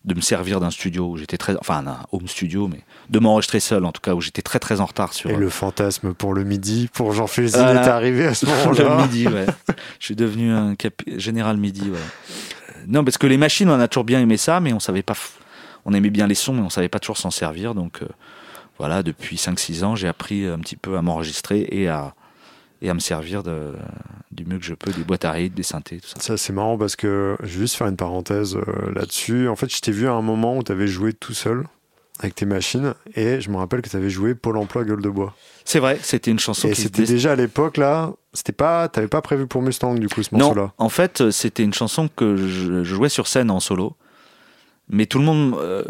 de 0.08 0.16
me 0.16 0.22
servir 0.22 0.60
d'un 0.60 0.72
studio 0.72 1.06
où 1.12 1.18
j'étais 1.18 1.38
très, 1.38 1.56
enfin 1.60 1.84
d'un 1.84 2.00
home 2.12 2.28
studio, 2.28 2.68
mais 2.68 2.80
de 3.10 3.20
m'enregistrer 3.20 3.60
seul 3.60 3.86
en 3.86 3.92
tout 3.92 4.02
cas, 4.02 4.14
où 4.16 4.22
j'étais 4.22 4.42
très 4.42 4.58
très 4.58 4.80
en 4.82 4.86
retard 4.86 5.14
sur 5.14 5.30
Et 5.30 5.36
le 5.36 5.50
fantasme 5.50 6.14
pour 6.14 6.34
le 6.34 6.44
midi, 6.46 6.90
pour 6.94 7.12
Jean 7.12 7.28
Fézil 7.28 7.60
Voilà. 7.60 7.84
est 7.86 7.90
arrivé 7.90 8.26
à 8.26 8.34
ce 8.34 8.46
le 8.46 8.52
moment-là. 8.84 9.02
midi. 9.04 9.28
Ouais. 9.28 9.46
Je 10.00 10.06
suis 10.06 10.16
devenu 10.16 10.52
un 10.52 10.76
général 11.18 11.58
midi. 11.58 11.90
ouais. 11.90 11.98
Euh, 11.98 12.74
Non, 12.88 13.04
parce 13.04 13.18
que 13.18 13.28
les 13.28 13.38
machines, 13.38 13.70
on 13.70 13.80
a 13.80 13.88
toujours 13.88 14.06
bien 14.06 14.20
aimé 14.22 14.38
ça, 14.38 14.60
mais 14.62 14.72
on 14.74 14.80
savait 14.80 15.04
pas. 15.04 15.16
On 15.86 15.94
aimait 15.94 16.10
bien 16.10 16.26
les 16.28 16.36
sons, 16.36 16.54
mais 16.54 16.62
on 16.62 16.70
savait 16.70 16.90
pas 16.90 17.00
toujours 17.00 17.18
s'en 17.18 17.32
servir. 17.32 17.76
Donc 17.76 18.02
euh, 18.02 18.08
voilà, 18.80 19.04
depuis 19.04 19.36
5-6 19.36 19.84
ans, 19.84 19.96
j'ai 19.96 20.08
appris 20.08 20.46
un 20.46 20.60
petit 20.60 20.78
peu 20.78 20.98
à 20.98 21.02
m'enregistrer 21.02 21.68
et 21.70 21.90
à 21.90 22.14
et 22.82 22.90
à 22.90 22.94
me 22.94 23.00
servir 23.00 23.44
de, 23.44 23.74
du 24.32 24.46
mieux 24.46 24.58
que 24.60 24.66
je 24.66 24.74
peux 24.74 24.92
des 24.92 25.04
boîtes 25.04 25.26
à 25.26 25.32
rythme, 25.32 25.56
des 25.56 25.64
synthés, 25.64 25.98
tout 26.00 26.08
ça. 26.08 26.20
Ça, 26.20 26.38
c'est 26.38 26.54
marrant 26.54 26.78
parce 26.78 26.96
que 26.96 27.36
je 27.42 27.46
vais 27.48 27.60
juste 27.62 27.76
faire 27.76 27.88
une 27.88 27.98
parenthèse 27.98 28.56
euh, 28.56 28.92
là-dessus. 28.94 29.48
En 29.48 29.56
fait, 29.56 29.74
je 29.74 29.80
t'ai 29.82 29.92
vu 29.92 30.08
à 30.08 30.14
un 30.14 30.22
moment 30.22 30.58
où 30.58 30.64
tu 30.64 30.72
avais 30.72 30.88
joué 30.88 31.14
tout 31.14 31.34
seul 31.34 31.64
avec 32.20 32.34
tes 32.34 32.46
machines 32.46 32.96
et 33.16 33.42
je 33.42 33.50
me 33.52 33.58
rappelle 33.58 33.82
que 33.84 33.90
tu 33.90 33.96
avais 33.96 34.10
joué 34.10 34.34
Pôle 34.34 34.58
emploi 34.58 34.84
Gueule 34.84 35.02
de 35.02 35.10
Bois. 35.10 35.36
C'est 35.66 35.80
vrai, 35.80 36.00
c'était 36.02 36.32
une 36.32 36.40
chanson 36.40 36.68
Et 36.68 36.72
qui 36.72 36.82
c'était 36.82 37.04
était- 37.04 37.14
déjà 37.14 37.34
à 37.34 37.36
l'époque 37.36 37.78
là, 37.78 38.12
c'était 38.34 38.54
pas, 38.54 38.88
t'avais 38.88 39.08
pas 39.08 39.22
prévu 39.22 39.46
pour 39.46 39.62
Mustang 39.62 39.96
du 39.96 40.08
coup 40.10 40.24
ce 40.24 40.30
Non, 40.34 40.40
morceau-là. 40.46 40.74
en 40.80 40.90
fait, 40.90 41.30
c'était 41.30 41.62
une 41.64 41.74
chanson 41.76 42.10
que 42.16 42.36
je 42.36 42.84
jouais 42.84 43.10
sur 43.10 43.28
scène 43.28 43.52
en 43.52 43.60
solo. 43.60 43.96
Mais 44.90 45.06
tout 45.06 45.20
le 45.20 45.26
monde, 45.26 45.56
euh, 45.60 45.84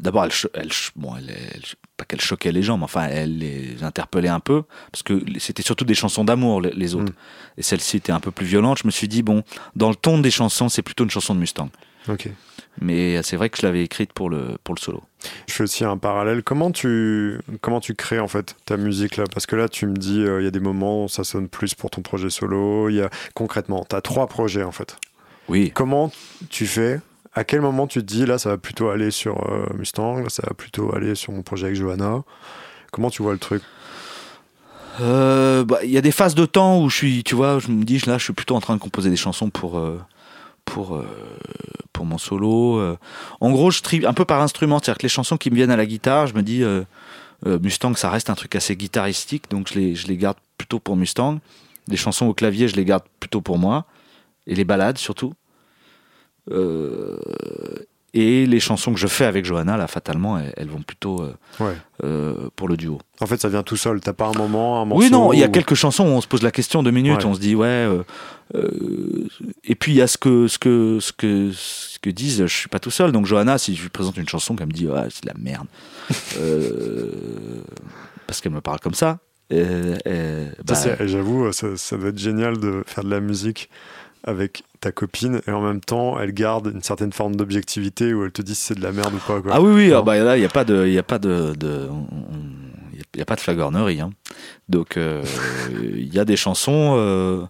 d'abord, 0.00 0.24
elle, 0.24 0.68
bon, 0.96 1.14
elle, 1.16 1.30
elle- 1.30 1.62
pas 1.96 2.04
qu'elle 2.04 2.20
choquait 2.20 2.50
les 2.50 2.62
gens, 2.62 2.76
mais 2.78 2.84
enfin, 2.84 3.06
elle 3.08 3.38
les 3.38 3.84
interpellait 3.84 4.28
un 4.28 4.40
peu, 4.40 4.62
parce 4.90 5.02
que 5.02 5.22
c'était 5.38 5.62
surtout 5.62 5.84
des 5.84 5.94
chansons 5.94 6.24
d'amour, 6.24 6.60
les, 6.60 6.70
les 6.72 6.94
autres. 6.94 7.12
Mm. 7.12 7.58
Et 7.58 7.62
celle-ci 7.62 7.98
était 7.98 8.12
un 8.12 8.20
peu 8.20 8.30
plus 8.30 8.46
violente. 8.46 8.78
Je 8.78 8.86
me 8.86 8.90
suis 8.90 9.06
dit, 9.06 9.22
bon, 9.22 9.44
dans 9.76 9.90
le 9.90 9.94
ton 9.94 10.18
des 10.18 10.30
chansons, 10.30 10.68
c'est 10.68 10.82
plutôt 10.82 11.04
une 11.04 11.10
chanson 11.10 11.34
de 11.34 11.40
Mustang. 11.40 11.68
Ok. 12.08 12.28
Mais 12.80 13.22
c'est 13.22 13.36
vrai 13.36 13.50
que 13.50 13.58
je 13.58 13.66
l'avais 13.66 13.84
écrite 13.84 14.12
pour 14.12 14.30
le, 14.30 14.56
pour 14.64 14.74
le 14.74 14.80
solo. 14.80 15.02
Je 15.46 15.52
fais 15.52 15.64
aussi 15.64 15.84
un 15.84 15.98
parallèle. 15.98 16.42
Comment 16.42 16.70
tu, 16.70 17.38
comment 17.60 17.80
tu 17.80 17.94
crées 17.94 18.20
en 18.20 18.28
fait 18.28 18.56
ta 18.64 18.76
musique 18.78 19.16
là? 19.16 19.24
Parce 19.32 19.44
que 19.44 19.54
là, 19.54 19.68
tu 19.68 19.86
me 19.86 19.94
dis, 19.94 20.20
euh, 20.20 20.40
il 20.40 20.44
y 20.44 20.48
a 20.48 20.50
des 20.50 20.60
moments 20.60 21.04
où 21.04 21.08
ça 21.08 21.24
sonne 21.24 21.48
plus 21.48 21.74
pour 21.74 21.90
ton 21.90 22.00
projet 22.00 22.30
solo. 22.30 22.88
Y 22.88 23.02
a 23.02 23.10
concrètement, 23.34 23.84
tu 23.88 23.94
as 23.96 24.00
trois 24.00 24.28
projets 24.28 24.62
en 24.62 24.72
fait. 24.72 24.96
Oui. 25.48 25.72
Comment 25.74 26.10
tu 26.48 26.66
fais 26.66 27.00
À 27.32 27.44
quel 27.44 27.60
moment 27.60 27.86
tu 27.86 28.00
te 28.00 28.04
dis 28.04 28.26
là, 28.26 28.38
ça 28.38 28.50
va 28.50 28.58
plutôt 28.58 28.88
aller 28.88 29.12
sur 29.12 29.48
euh, 29.50 29.66
Mustang, 29.74 30.28
ça 30.28 30.42
va 30.46 30.54
plutôt 30.54 30.94
aller 30.94 31.14
sur 31.14 31.32
mon 31.32 31.42
projet 31.42 31.66
avec 31.66 31.76
Johanna? 31.76 32.22
Comment 32.90 33.08
tu 33.08 33.22
vois 33.22 33.32
le 33.32 33.38
truc? 33.38 33.62
Euh, 35.00 35.64
bah, 35.64 35.78
Il 35.84 35.90
y 35.90 35.96
a 35.96 36.00
des 36.00 36.10
phases 36.10 36.34
de 36.34 36.44
temps 36.44 36.82
où 36.82 36.90
je 36.90 36.96
suis, 36.96 37.22
tu 37.22 37.36
vois, 37.36 37.60
je 37.60 37.68
me 37.68 37.84
dis, 37.84 37.98
là, 38.06 38.18
je 38.18 38.24
suis 38.24 38.32
plutôt 38.32 38.56
en 38.56 38.60
train 38.60 38.74
de 38.74 38.80
composer 38.80 39.10
des 39.10 39.16
chansons 39.16 39.48
pour, 39.48 39.78
euh, 39.78 40.00
pour, 40.64 41.00
pour 41.92 42.04
mon 42.04 42.18
solo. 42.18 42.96
En 43.40 43.50
gros, 43.52 43.70
je 43.70 43.80
trie 43.80 44.04
un 44.04 44.12
peu 44.12 44.24
par 44.24 44.42
instrument, 44.42 44.80
c'est-à-dire 44.80 44.98
que 44.98 45.04
les 45.04 45.08
chansons 45.08 45.36
qui 45.36 45.50
me 45.50 45.54
viennent 45.54 45.70
à 45.70 45.76
la 45.76 45.86
guitare, 45.86 46.26
je 46.26 46.34
me 46.34 46.42
dis, 46.42 46.64
Mustang, 47.46 47.94
ça 47.94 48.10
reste 48.10 48.28
un 48.28 48.34
truc 48.34 48.56
assez 48.56 48.74
guitaristique, 48.74 49.44
donc 49.50 49.68
je 49.68 49.78
les, 49.78 49.94
je 49.94 50.08
les 50.08 50.16
garde 50.16 50.36
plutôt 50.58 50.80
pour 50.80 50.96
Mustang. 50.96 51.38
Les 51.86 51.96
chansons 51.96 52.26
au 52.26 52.34
clavier, 52.34 52.66
je 52.66 52.74
les 52.74 52.84
garde 52.84 53.04
plutôt 53.20 53.40
pour 53.40 53.58
moi. 53.58 53.86
Et 54.46 54.54
les 54.54 54.64
ballades, 54.64 54.98
surtout. 54.98 55.32
Euh, 56.50 57.16
et 58.12 58.44
les 58.44 58.58
chansons 58.58 58.92
que 58.92 58.98
je 58.98 59.06
fais 59.06 59.24
avec 59.24 59.44
Johanna, 59.44 59.76
là, 59.76 59.86
fatalement, 59.86 60.36
elles, 60.36 60.52
elles 60.56 60.68
vont 60.68 60.82
plutôt 60.82 61.22
euh, 61.22 61.32
Ouais. 61.60 61.76
euh, 62.02 62.48
pour 62.56 62.66
le 62.68 62.76
duo. 62.76 62.98
En 63.20 63.26
fait, 63.26 63.40
ça 63.40 63.48
vient 63.48 63.62
tout 63.62 63.76
seul. 63.76 64.00
T'as 64.00 64.12
pas 64.12 64.26
un 64.26 64.32
moment, 64.36 64.82
un 64.82 64.84
morceau 64.84 65.04
Oui, 65.04 65.10
non, 65.12 65.32
il 65.32 65.38
y 65.38 65.44
a 65.44 65.48
quelques 65.48 65.74
chansons 65.76 66.02
où 66.04 66.08
on 66.08 66.20
se 66.20 66.26
pose 66.26 66.42
la 66.42 66.50
question 66.50 66.82
deux 66.82 66.90
minutes, 66.90 67.18
Ouais. 67.18 67.24
on 67.26 67.34
se 67.34 67.40
dit 67.40 67.54
ouais. 67.54 67.66
euh, 67.68 68.02
et 69.62 69.76
puis 69.76 69.92
il 69.92 69.98
y 69.98 70.02
a 70.02 70.08
ce 70.08 70.18
que 70.18 70.48
ce 70.48 70.58
que 70.58 70.98
ce 71.00 71.12
que 71.12 71.52
ce 71.54 72.00
que 72.00 72.10
disent. 72.10 72.44
Je 72.46 72.52
suis 72.56 72.68
pas 72.68 72.80
tout 72.80 72.90
seul, 72.90 73.12
donc 73.12 73.26
Johanna, 73.26 73.58
si 73.58 73.76
je 73.76 73.82
lui 73.82 73.90
présente 73.90 74.16
une 74.16 74.28
chanson 74.28 74.56
qu'elle 74.56 74.66
me 74.66 74.72
dit 74.72 74.88
ouais, 74.88 75.06
c'est 75.10 75.22
de 75.22 75.28
la 75.28 75.34
merde, 75.38 75.68
parce 78.26 78.40
qu'elle 78.40 78.52
me 78.52 78.60
parle 78.60 78.80
comme 78.80 78.94
ça. 78.94 79.18
bah, 79.50 79.56
J'avoue, 81.06 81.52
ça, 81.52 81.76
ça 81.76 81.96
doit 81.96 82.08
être 82.08 82.18
génial 82.18 82.58
de 82.58 82.82
faire 82.86 83.04
de 83.04 83.10
la 83.10 83.20
musique 83.20 83.68
avec 84.24 84.64
ta 84.80 84.92
copine 84.92 85.40
et 85.46 85.50
en 85.50 85.60
même 85.60 85.80
temps, 85.80 86.18
elle 86.18 86.32
garde 86.32 86.70
une 86.74 86.82
certaine 86.82 87.12
forme 87.12 87.36
d'objectivité 87.36 88.14
où 88.14 88.24
elle 88.24 88.32
te 88.32 88.42
dit 88.42 88.54
si 88.54 88.64
c'est 88.64 88.74
de 88.74 88.82
la 88.82 88.92
merde 88.92 89.14
ou 89.14 89.18
pas. 89.18 89.40
Quoi. 89.40 89.52
ah 89.54 89.60
oui 89.60 89.72
oui, 89.74 89.92
ah 89.92 90.02
bah 90.02 90.18
là 90.18 90.36
il 90.36 90.42
y 90.42 90.46
a 90.46 90.48
pas 90.48 90.64
de 90.64 90.86
il 90.86 90.92
y 90.92 90.98
a 90.98 91.02
pas 91.02 91.18
de, 91.18 91.52
il 93.14 93.18
y 93.18 93.22
a 93.22 93.24
pas 93.24 93.36
de 93.36 93.40
flagornerie. 93.40 94.00
hein. 94.00 94.10
Donc 94.68 94.96
euh, 94.96 95.22
il 95.72 96.12
y 96.14 96.18
a 96.18 96.24
des 96.24 96.36
chansons. 96.36 96.94
Euh, 96.96 97.42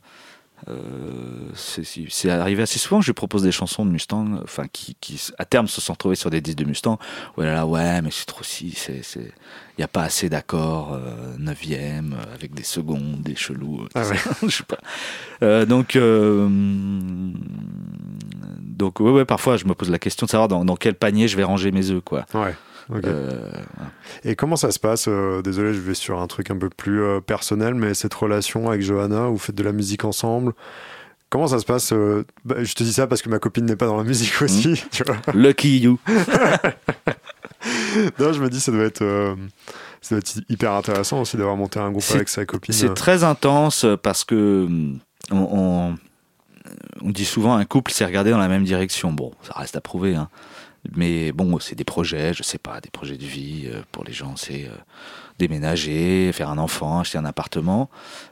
c'est 1.55 1.85
c'est 1.85 2.31
arrivé 2.31 2.63
assez 2.63 2.79
souvent 2.79 2.99
que 3.01 3.05
je 3.05 3.11
lui 3.11 3.15
propose 3.15 3.43
des 3.43 3.53
chansons 3.53 3.85
de 3.85 3.91
Mustang, 3.91 4.41
enfin 4.43 4.65
qui, 4.73 4.97
qui 5.01 5.21
à 5.39 5.45
terme 5.45 5.69
se 5.69 5.81
sont 5.81 5.93
retrouvées 5.93 6.17
sur 6.17 6.31
des 6.31 6.41
disques 6.41 6.59
de 6.59 6.65
Mustang. 6.65 6.99
Ouais 7.37 7.47
là, 7.47 7.67
ouais, 7.67 8.03
mais 8.03 8.11
c'est 8.11 8.27
trop 8.27 8.45
si, 8.45 8.73
c'est, 8.73 9.03
il 9.17 9.81
y 9.81 9.85
a 9.85 9.89
pas 9.89 10.03
assez 10.03 10.29
d'accords 10.29 10.93
euh, 10.93 11.37
neuvième 11.39 12.15
euh, 12.15 12.35
avec 12.35 12.55
des 12.55 12.63
secondes, 12.63 13.23
des 13.23 13.35
chelous. 13.35 13.87
Ah 13.95 14.07
ouais. 14.07 14.17
je 14.43 14.49
sais 14.49 14.65
pas. 14.65 14.79
Euh, 15.43 15.65
donc, 15.65 15.97
euh, 15.97 16.49
donc 18.61 19.01
ouais, 19.01 19.11
ouais, 19.11 19.25
parfois 19.25 19.57
je 19.57 19.65
me 19.65 19.75
pose 19.75 19.91
la 19.91 19.99
question 19.99 20.27
de 20.27 20.31
savoir 20.31 20.49
dans, 20.49 20.65
dans 20.65 20.77
quel 20.77 20.95
panier 20.95 21.29
je 21.29 21.37
vais 21.37 21.45
ranger 21.45 21.73
mes 21.73 21.91
œufs, 21.91 22.03
quoi. 22.05 22.27
Ouais. 22.35 22.55
Euh, 22.93 23.51
Et 24.25 24.35
comment 24.37 24.57
ça 24.57 24.71
se 24.73 24.79
passe 24.79 25.07
euh, 25.09 25.43
Désolé, 25.43 25.73
je 25.75 25.81
vais 25.81 25.95
sur 25.95 26.21
un 26.21 26.27
truc 26.27 26.51
un 26.51 26.57
peu 26.59 26.69
plus 26.69 27.03
euh, 27.03 27.21
personnel, 27.21 27.75
mais 27.75 27.95
cette 27.95 28.15
relation 28.15 28.69
avec 28.69 28.83
Johanna, 28.83 29.27
vous 29.29 29.39
faites 29.39 29.55
de 29.55 29.63
la 29.63 29.73
musique 29.73 30.05
ensemble. 30.05 30.53
Comment 31.29 31.47
ça 31.47 31.61
se 31.61 31.65
passe 31.65 31.93
bah, 32.45 32.57
Je 32.65 32.75
te 32.75 32.83
dis 32.83 32.93
ça 32.93 33.07
parce 33.07 33.23
que 33.23 33.29
ma 33.29 33.39
copine 33.39 33.65
n'est 33.65 33.77
pas 33.77 33.87
dans 33.87 33.97
la 33.97 34.03
musique 34.05 34.43
aussi. 34.43 34.83
Tu 34.91 35.05
vois 35.05 35.17
lucky 35.33 35.79
you. 35.79 35.99
non, 38.19 38.33
je 38.33 38.41
me 38.43 38.49
dis 38.49 38.61
ça 38.61 38.73
doit 38.73 38.85
être, 38.85 39.37
ça 40.01 40.15
doit 40.15 40.19
être 40.19 40.41
hyper 40.49 40.73
intéressant 40.73 41.21
aussi 41.21 41.37
d'avoir 41.37 41.57
monté 41.57 41.79
un 41.79 41.91
groupe 41.93 42.03
avec 42.15 42.29
sa 42.29 42.45
copine. 42.47 42.75
C'est 42.75 42.95
très 42.95 43.23
intense 43.25 43.87
parce 44.03 44.25
que 44.25 44.67
on, 45.31 45.37
on- 45.37 45.95
on 47.03 47.11
dit 47.11 47.25
souvent 47.25 47.55
un 47.55 47.65
couple 47.65 47.91
s'est 47.91 48.05
regardé 48.05 48.31
dans 48.31 48.39
la 48.39 48.49
même 48.49 48.65
direction. 48.65 49.13
Bon, 49.13 49.33
ça 49.43 49.55
reste 49.57 49.77
à 49.77 49.81
prouver, 49.81 50.15
hein. 50.15 50.29
Mais 50.97 51.33
bon, 51.33 51.59
c'est 51.59 51.75
des 51.75 51.85
projets, 51.85 52.33
je 52.35 52.43
sais 52.43 52.59
pas, 52.59 52.81
des 52.81 52.91
projets 52.91 53.17
de 53.17 53.25
vie 53.25 53.65
euh, 53.67 53.83
pour 53.93 54.05
les 54.05 54.13
gens, 54.13 54.35
c'est 54.37 54.65
euh, 54.65 54.75
déménager, 55.39 56.31
faire 56.33 56.49
un 56.49 56.59
enfant, 56.59 57.01
acheter 57.01 57.19
un 57.19 57.25
appartement. 57.25 57.91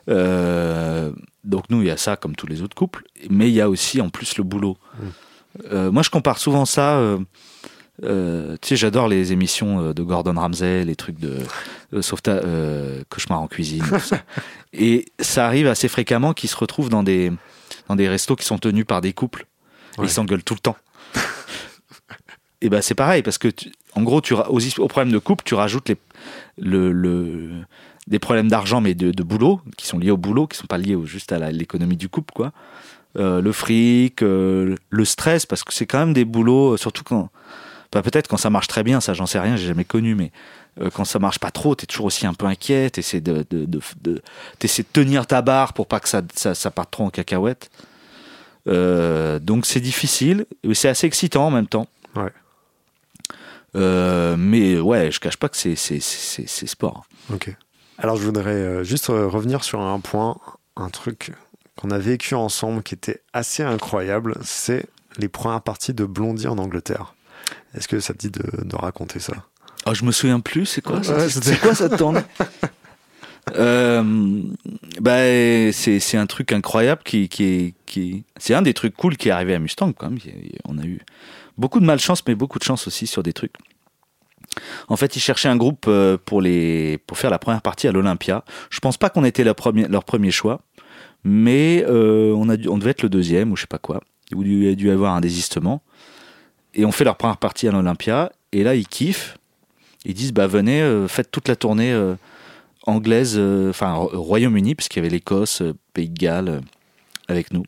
Euh, 0.08 1.12
donc 1.44 1.64
nous, 1.70 1.82
il 1.82 1.88
y 1.88 1.90
a 1.90 1.96
ça 1.96 2.16
comme 2.16 2.36
tous 2.36 2.46
les 2.46 2.62
autres 2.62 2.74
couples, 2.74 3.04
mais 3.28 3.48
il 3.48 3.54
y 3.54 3.60
a 3.60 3.68
aussi 3.68 4.00
en 4.00 4.08
plus 4.08 4.36
le 4.38 4.44
boulot. 4.44 4.76
Mm. 4.98 5.06
Euh, 5.72 5.90
moi, 5.90 6.02
je 6.02 6.10
compare 6.10 6.38
souvent 6.38 6.64
ça. 6.64 6.98
euh, 8.04 8.56
tu 8.62 8.68
sais, 8.68 8.76
j'adore 8.76 9.08
les 9.08 9.32
émissions 9.32 9.92
de 9.92 10.02
Gordon 10.02 10.34
Ramsay, 10.34 10.84
les 10.84 10.96
trucs 10.96 11.18
de 11.18 11.38
sauvetage, 12.00 12.42
euh, 12.44 13.02
cauchemar 13.08 13.40
en 13.40 13.48
cuisine. 13.48 13.84
tout 13.86 13.98
ça. 13.98 14.22
Et 14.72 15.06
ça 15.18 15.46
arrive 15.46 15.66
assez 15.66 15.88
fréquemment 15.88 16.32
qu'ils 16.32 16.50
se 16.50 16.56
retrouvent 16.56 16.90
dans 16.90 17.02
des, 17.02 17.32
dans 17.88 17.96
des 17.96 18.08
restos 18.08 18.36
qui 18.36 18.44
sont 18.44 18.58
tenus 18.58 18.84
par 18.86 19.00
des 19.00 19.12
couples. 19.12 19.46
Ouais. 19.96 20.06
Ils 20.06 20.10
s'engueulent 20.10 20.44
tout 20.44 20.54
le 20.54 20.60
temps. 20.60 20.76
Et 22.60 22.68
ben 22.68 22.82
c'est 22.82 22.94
pareil, 22.94 23.22
parce 23.22 23.38
que 23.38 23.48
en 23.94 24.02
gros, 24.02 24.20
tu, 24.20 24.34
aux, 24.34 24.60
aux 24.78 24.88
problèmes 24.88 25.12
de 25.12 25.18
couple, 25.18 25.44
tu 25.44 25.54
rajoutes 25.54 25.88
les, 25.88 25.96
le, 26.58 26.92
le- 26.92 27.50
des 28.06 28.18
problèmes 28.18 28.48
d'argent, 28.48 28.80
mais 28.80 28.94
de, 28.94 29.10
de 29.10 29.22
boulot, 29.22 29.60
qui 29.76 29.86
sont 29.86 29.98
liés 29.98 30.10
au 30.10 30.16
boulot, 30.16 30.46
qui 30.46 30.56
sont 30.56 30.66
pas 30.66 30.78
liés 30.78 30.96
juste 31.04 31.32
à 31.32 31.50
l'économie 31.50 31.96
du 31.96 32.08
couple, 32.08 32.32
quoi. 32.34 32.52
Euh, 33.16 33.40
le 33.40 33.52
fric, 33.52 34.22
euh, 34.22 34.76
le 34.90 35.04
stress, 35.04 35.46
parce 35.46 35.64
que 35.64 35.72
c'est 35.72 35.86
quand 35.86 35.98
même 35.98 36.12
des 36.12 36.24
boulots, 36.24 36.74
euh, 36.74 36.76
surtout 36.76 37.04
quand. 37.04 37.30
enfin, 37.92 38.02
peut-être 38.02 38.28
quand 38.28 38.36
ça 38.36 38.50
marche 38.50 38.68
très 38.68 38.82
bien, 38.82 39.00
ça 39.00 39.14
j'en 39.14 39.26
sais 39.26 39.38
rien, 39.38 39.56
j'ai 39.56 39.66
jamais 39.66 39.84
connu, 39.84 40.14
mais 40.14 40.30
quand 40.94 41.04
ça 41.04 41.18
marche 41.18 41.40
pas 41.40 41.50
trop, 41.50 41.74
t'es 41.74 41.86
toujours 41.86 42.06
aussi 42.06 42.24
un 42.24 42.34
peu 42.34 42.46
inquiet, 42.46 42.90
t'essaies 42.90 43.20
de, 43.20 43.44
de, 43.50 43.66
de, 43.66 44.22
tenir 44.92 45.26
ta 45.26 45.42
barre 45.42 45.72
pour 45.72 45.88
pas 45.88 45.98
que 45.98 46.08
ça, 46.08 46.22
ça, 46.34 46.70
parte 46.70 46.92
trop 46.92 47.04
en 47.04 47.10
cacahuète. 47.10 47.68
Donc 48.66 49.66
c'est 49.66 49.80
difficile, 49.80 50.46
mais 50.62 50.74
c'est 50.74 50.88
assez 50.88 51.08
excitant 51.08 51.48
en 51.48 51.50
même 51.50 51.66
temps. 51.66 51.88
Ouais. 52.14 52.30
Euh, 53.76 54.36
mais 54.38 54.78
ouais, 54.80 55.10
je 55.12 55.20
cache 55.20 55.36
pas 55.36 55.48
que 55.48 55.56
c'est, 55.56 55.76
c'est, 55.76 56.00
c'est, 56.00 56.48
c'est 56.48 56.66
sport. 56.66 57.04
Ok. 57.32 57.54
Alors 57.98 58.16
je 58.16 58.22
voudrais 58.22 58.50
euh, 58.52 58.84
juste 58.84 59.10
euh, 59.10 59.26
revenir 59.26 59.64
sur 59.64 59.80
un 59.80 60.00
point, 60.00 60.36
un 60.76 60.88
truc 60.88 61.32
qu'on 61.76 61.90
a 61.90 61.98
vécu 61.98 62.34
ensemble 62.34 62.82
qui 62.82 62.94
était 62.94 63.20
assez 63.32 63.62
incroyable, 63.62 64.36
c'est 64.42 64.86
les 65.18 65.28
premières 65.28 65.62
parties 65.62 65.94
de 65.94 66.04
Blondie 66.04 66.46
en 66.48 66.58
Angleterre. 66.58 67.14
Est-ce 67.74 67.88
que 67.88 68.00
ça 68.00 68.14
te 68.14 68.18
dit 68.18 68.30
de, 68.30 68.42
de 68.64 68.76
raconter 68.76 69.18
ça? 69.20 69.34
Oh, 69.86 69.94
je 69.94 70.04
me 70.04 70.12
souviens 70.12 70.40
plus, 70.40 70.66
c'est 70.66 70.80
quoi, 70.82 70.98
Ouais, 70.98 71.28
c'était- 71.28 71.50
c'est 71.54 71.60
quoi 71.60 71.74
cette 71.74 71.96
tournée 71.96 72.20
euh, 73.56 74.42
bah, 75.00 75.72
c'est, 75.72 76.00
c'est 76.00 76.16
un 76.16 76.26
truc 76.26 76.52
incroyable 76.52 77.02
qui, 77.04 77.28
qui, 77.28 77.44
est- 77.44 77.74
qui 77.86 78.24
c'est 78.36 78.54
un 78.54 78.62
des 78.62 78.74
trucs 78.74 78.94
cool 78.96 79.16
qui 79.16 79.28
est 79.28 79.32
arrivé 79.32 79.54
à 79.54 79.58
Mustang 79.58 79.92
quand 79.92 80.10
même. 80.10 80.18
On 80.66 80.78
a 80.78 80.84
eu 80.84 81.00
beaucoup 81.58 81.80
de 81.80 81.84
malchance, 81.84 82.22
mais 82.26 82.34
beaucoup 82.34 82.58
de 82.58 82.64
chance 82.64 82.86
aussi 82.86 83.06
sur 83.06 83.22
des 83.22 83.32
trucs. 83.32 83.54
En 84.88 84.96
fait, 84.96 85.14
ils 85.16 85.20
cherchaient 85.20 85.48
un 85.48 85.56
groupe 85.56 85.84
euh, 85.88 86.16
pour, 86.24 86.40
les, 86.40 86.98
pour 87.06 87.18
faire 87.18 87.30
la 87.30 87.38
première 87.38 87.60
partie 87.60 87.86
à 87.86 87.92
l'Olympia. 87.92 88.44
Je 88.70 88.80
pense 88.80 88.96
pas 88.96 89.10
qu'on 89.10 89.24
était 89.24 89.44
leur 89.44 89.54
premier, 89.54 89.86
leur 89.88 90.04
premier 90.04 90.30
choix, 90.30 90.60
mais 91.24 91.84
euh, 91.86 92.32
on, 92.34 92.48
a 92.48 92.56
on 92.68 92.78
devait 92.78 92.90
être 92.92 93.02
le 93.02 93.08
deuxième 93.10 93.52
ou 93.52 93.56
je 93.56 93.62
sais 93.62 93.66
pas 93.66 93.78
quoi. 93.78 94.00
Il 94.30 94.64
y 94.64 94.68
a 94.68 94.74
dû 94.74 94.88
y 94.88 94.90
avoir 94.90 95.14
un 95.14 95.20
désistement. 95.20 95.82
Et 96.74 96.84
on 96.84 96.92
fait 96.92 97.04
leur 97.04 97.16
première 97.16 97.36
partie 97.38 97.66
à 97.68 97.72
l'Olympia. 97.72 98.32
Et 98.52 98.62
là, 98.62 98.74
ils 98.74 98.86
kiffent. 98.86 99.36
Ils 100.04 100.14
disent 100.14 100.32
bah 100.32 100.46
venez, 100.46 100.80
euh, 100.80 101.08
faites 101.08 101.30
toute 101.30 101.48
la 101.48 101.56
tournée 101.56 101.92
anglaise, 102.86 103.38
enfin 103.68 103.92
Ro- 103.92 104.10
Royaume-Uni, 104.12 104.74
puisqu'il 104.74 104.98
y 104.98 105.00
avait 105.00 105.10
l'Écosse, 105.10 105.62
Pays 105.92 106.08
de 106.08 106.18
Galles 106.18 106.60
avec 107.26 107.52
nous. 107.52 107.64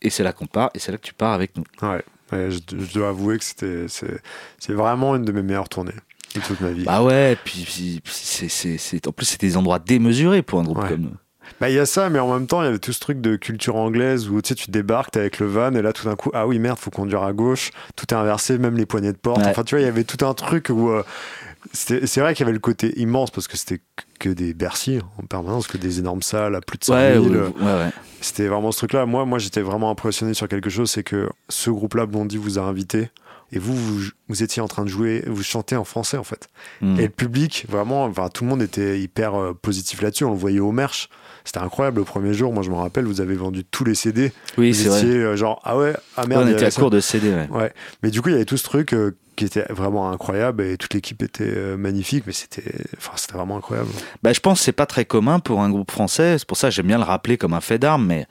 Et 0.00 0.10
c'est 0.10 0.22
là 0.22 0.32
qu'on 0.32 0.46
part, 0.46 0.70
et 0.74 0.78
c'est 0.78 0.92
là 0.92 0.98
que 0.98 1.06
tu 1.06 1.12
pars 1.14 1.32
avec 1.32 1.56
nous. 1.56 1.64
Ouais, 1.82 2.02
ouais, 2.32 2.50
je, 2.50 2.58
je 2.76 2.92
dois 2.94 3.08
avouer 3.08 3.38
que 3.38 3.44
c'était, 3.44 3.84
c'est, 3.88 4.20
c'est 4.58 4.72
vraiment 4.72 5.16
une 5.16 5.24
de 5.24 5.32
mes 5.32 5.42
meilleures 5.42 5.68
tournées 5.68 5.94
de 6.34 6.40
toute 6.40 6.60
ma 6.60 6.70
vie. 6.70 6.84
Bah 6.84 7.02
ouais, 7.02 7.36
puis, 7.44 7.64
puis 7.68 8.00
c'est, 8.04 8.48
c'est, 8.48 8.76
c'est- 8.78 9.06
en 9.06 9.12
plus 9.12 9.26
c'est 9.26 9.40
des 9.40 9.56
endroits 9.56 9.78
démesurés 9.78 10.42
pour 10.42 10.60
un 10.60 10.64
groupe 10.64 10.82
Ouais. 10.82 10.88
comme 10.88 11.00
nous. 11.02 11.16
Bah, 11.60 11.70
il 11.70 11.74
y 11.74 11.78
a 11.78 11.86
ça, 11.86 12.10
mais 12.10 12.18
en 12.18 12.32
même 12.32 12.46
temps, 12.46 12.60
il 12.60 12.66
y 12.66 12.68
avait 12.68 12.78
tout 12.78 12.92
ce 12.92 13.00
truc 13.00 13.22
de 13.22 13.36
culture 13.36 13.76
anglaise 13.76 14.28
où 14.28 14.40
tu 14.42 14.48
sais, 14.50 14.54
tu 14.54 14.70
débarques, 14.70 15.12
t'es 15.12 15.20
avec 15.20 15.38
le 15.38 15.46
van, 15.46 15.72
et 15.74 15.80
là, 15.80 15.94
tout 15.94 16.04
d'un 16.04 16.14
coup, 16.14 16.30
ah 16.34 16.46
oui, 16.46 16.58
merde, 16.58 16.78
faut 16.78 16.90
conduire 16.90 17.22
à 17.22 17.32
gauche, 17.32 17.70
tout 17.96 18.04
est 18.10 18.16
inversé, 18.16 18.58
même 18.58 18.76
les 18.76 18.84
poignées 18.84 19.12
de 19.12 19.16
porte. 19.16 19.38
Ouais. 19.38 19.46
Enfin, 19.48 19.64
tu 19.64 19.74
vois, 19.74 19.80
il 19.80 19.86
y 19.86 19.88
avait 19.88 20.04
tout 20.04 20.24
un 20.26 20.34
truc 20.34 20.68
où. 20.70 20.90
euh, 20.90 21.02
c'était- 21.02 21.57
c'est 21.72 22.18
vrai 22.18 22.34
qu'il 22.34 22.44
y 22.44 22.48
avait 22.48 22.52
le 22.52 22.58
côté 22.58 22.98
immense 22.98 23.30
parce 23.30 23.48
que 23.48 23.56
c'était 23.56 23.80
que 24.18 24.28
des 24.28 24.54
Bercy 24.54 25.00
en 25.18 25.26
permanence, 25.26 25.66
que 25.66 25.78
des 25.78 25.98
énormes 25.98 26.22
salles 26.22 26.54
à 26.54 26.60
plus 26.60 26.78
de 26.78 26.84
5000. 26.84 27.18
Ouais, 27.18 27.36
ouais, 27.36 27.40
ouais, 27.40 27.62
ouais. 27.62 27.90
C'était 28.20 28.46
vraiment 28.46 28.72
ce 28.72 28.78
truc-là. 28.78 29.06
Moi, 29.06 29.24
moi 29.24 29.38
j'étais 29.38 29.60
vraiment 29.60 29.90
impressionné 29.90 30.34
sur 30.34 30.48
quelque 30.48 30.70
chose, 30.70 30.90
c'est 30.90 31.04
que 31.04 31.28
ce 31.48 31.70
groupe-là, 31.70 32.06
Blondie, 32.06 32.36
vous 32.36 32.58
a 32.58 32.62
invité. 32.62 33.10
Et 33.52 33.58
vous, 33.58 33.74
vous, 33.74 34.02
vous 34.28 34.42
étiez 34.42 34.60
en 34.60 34.68
train 34.68 34.84
de 34.84 34.90
jouer, 34.90 35.24
vous 35.26 35.42
chantez 35.42 35.76
en 35.76 35.84
français 35.84 36.16
en 36.18 36.24
fait. 36.24 36.48
Mm. 36.80 37.00
Et 37.00 37.02
le 37.04 37.08
public, 37.08 37.64
vraiment, 37.68 38.04
enfin, 38.04 38.28
tout 38.28 38.44
le 38.44 38.50
monde 38.50 38.62
était 38.62 39.00
hyper 39.00 39.34
euh, 39.34 39.54
positif 39.54 40.02
là-dessus. 40.02 40.24
On 40.24 40.32
le 40.32 40.36
voyait 40.36 40.60
au 40.60 40.72
merch. 40.72 41.08
C'était 41.48 41.60
incroyable 41.60 42.00
le 42.00 42.04
premier 42.04 42.34
jour. 42.34 42.52
Moi, 42.52 42.62
je 42.62 42.68
me 42.68 42.74
rappelle, 42.74 43.06
vous 43.06 43.22
avez 43.22 43.34
vendu 43.34 43.64
tous 43.64 43.82
les 43.82 43.94
CD. 43.94 44.32
Oui, 44.58 44.74
c'est 44.74 44.90
vrai. 44.90 45.02
euh, 45.04 45.34
genre, 45.34 45.60
ah 45.64 45.78
ouais, 45.78 45.94
ah 46.18 46.26
merde. 46.26 46.44
on 46.46 46.52
était 46.52 46.66
à 46.66 46.70
court 46.70 46.90
de 46.90 47.00
CD, 47.00 47.30
ouais. 47.30 47.48
Ouais. 47.50 47.72
Mais 48.02 48.10
du 48.10 48.20
coup, 48.20 48.28
il 48.28 48.32
y 48.32 48.34
avait 48.34 48.44
tout 48.44 48.58
ce 48.58 48.64
truc 48.64 48.92
euh, 48.92 49.16
qui 49.34 49.46
était 49.46 49.64
vraiment 49.70 50.10
incroyable 50.10 50.62
et 50.62 50.76
toute 50.76 50.92
l'équipe 50.92 51.22
était 51.22 51.44
euh, 51.44 51.78
magnifique. 51.78 52.24
Mais 52.26 52.34
c'était, 52.34 52.74
enfin, 52.98 53.12
c'était 53.16 53.32
vraiment 53.32 53.56
incroyable. 53.56 53.88
Bah, 54.22 54.34
je 54.34 54.40
pense 54.40 54.58
que 54.58 54.64
c'est 54.66 54.72
pas 54.72 54.84
très 54.84 55.06
commun 55.06 55.38
pour 55.38 55.62
un 55.62 55.70
groupe 55.70 55.90
français. 55.90 56.36
C'est 56.36 56.46
pour 56.46 56.58
ça 56.58 56.68
que 56.68 56.74
j'aime 56.74 56.88
bien 56.88 56.98
le 56.98 57.04
rappeler 57.04 57.38
comme 57.38 57.54
un 57.54 57.62
fait 57.62 57.78
d'armes, 57.78 58.06
mais. 58.06 58.26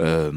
Euh, 0.00 0.32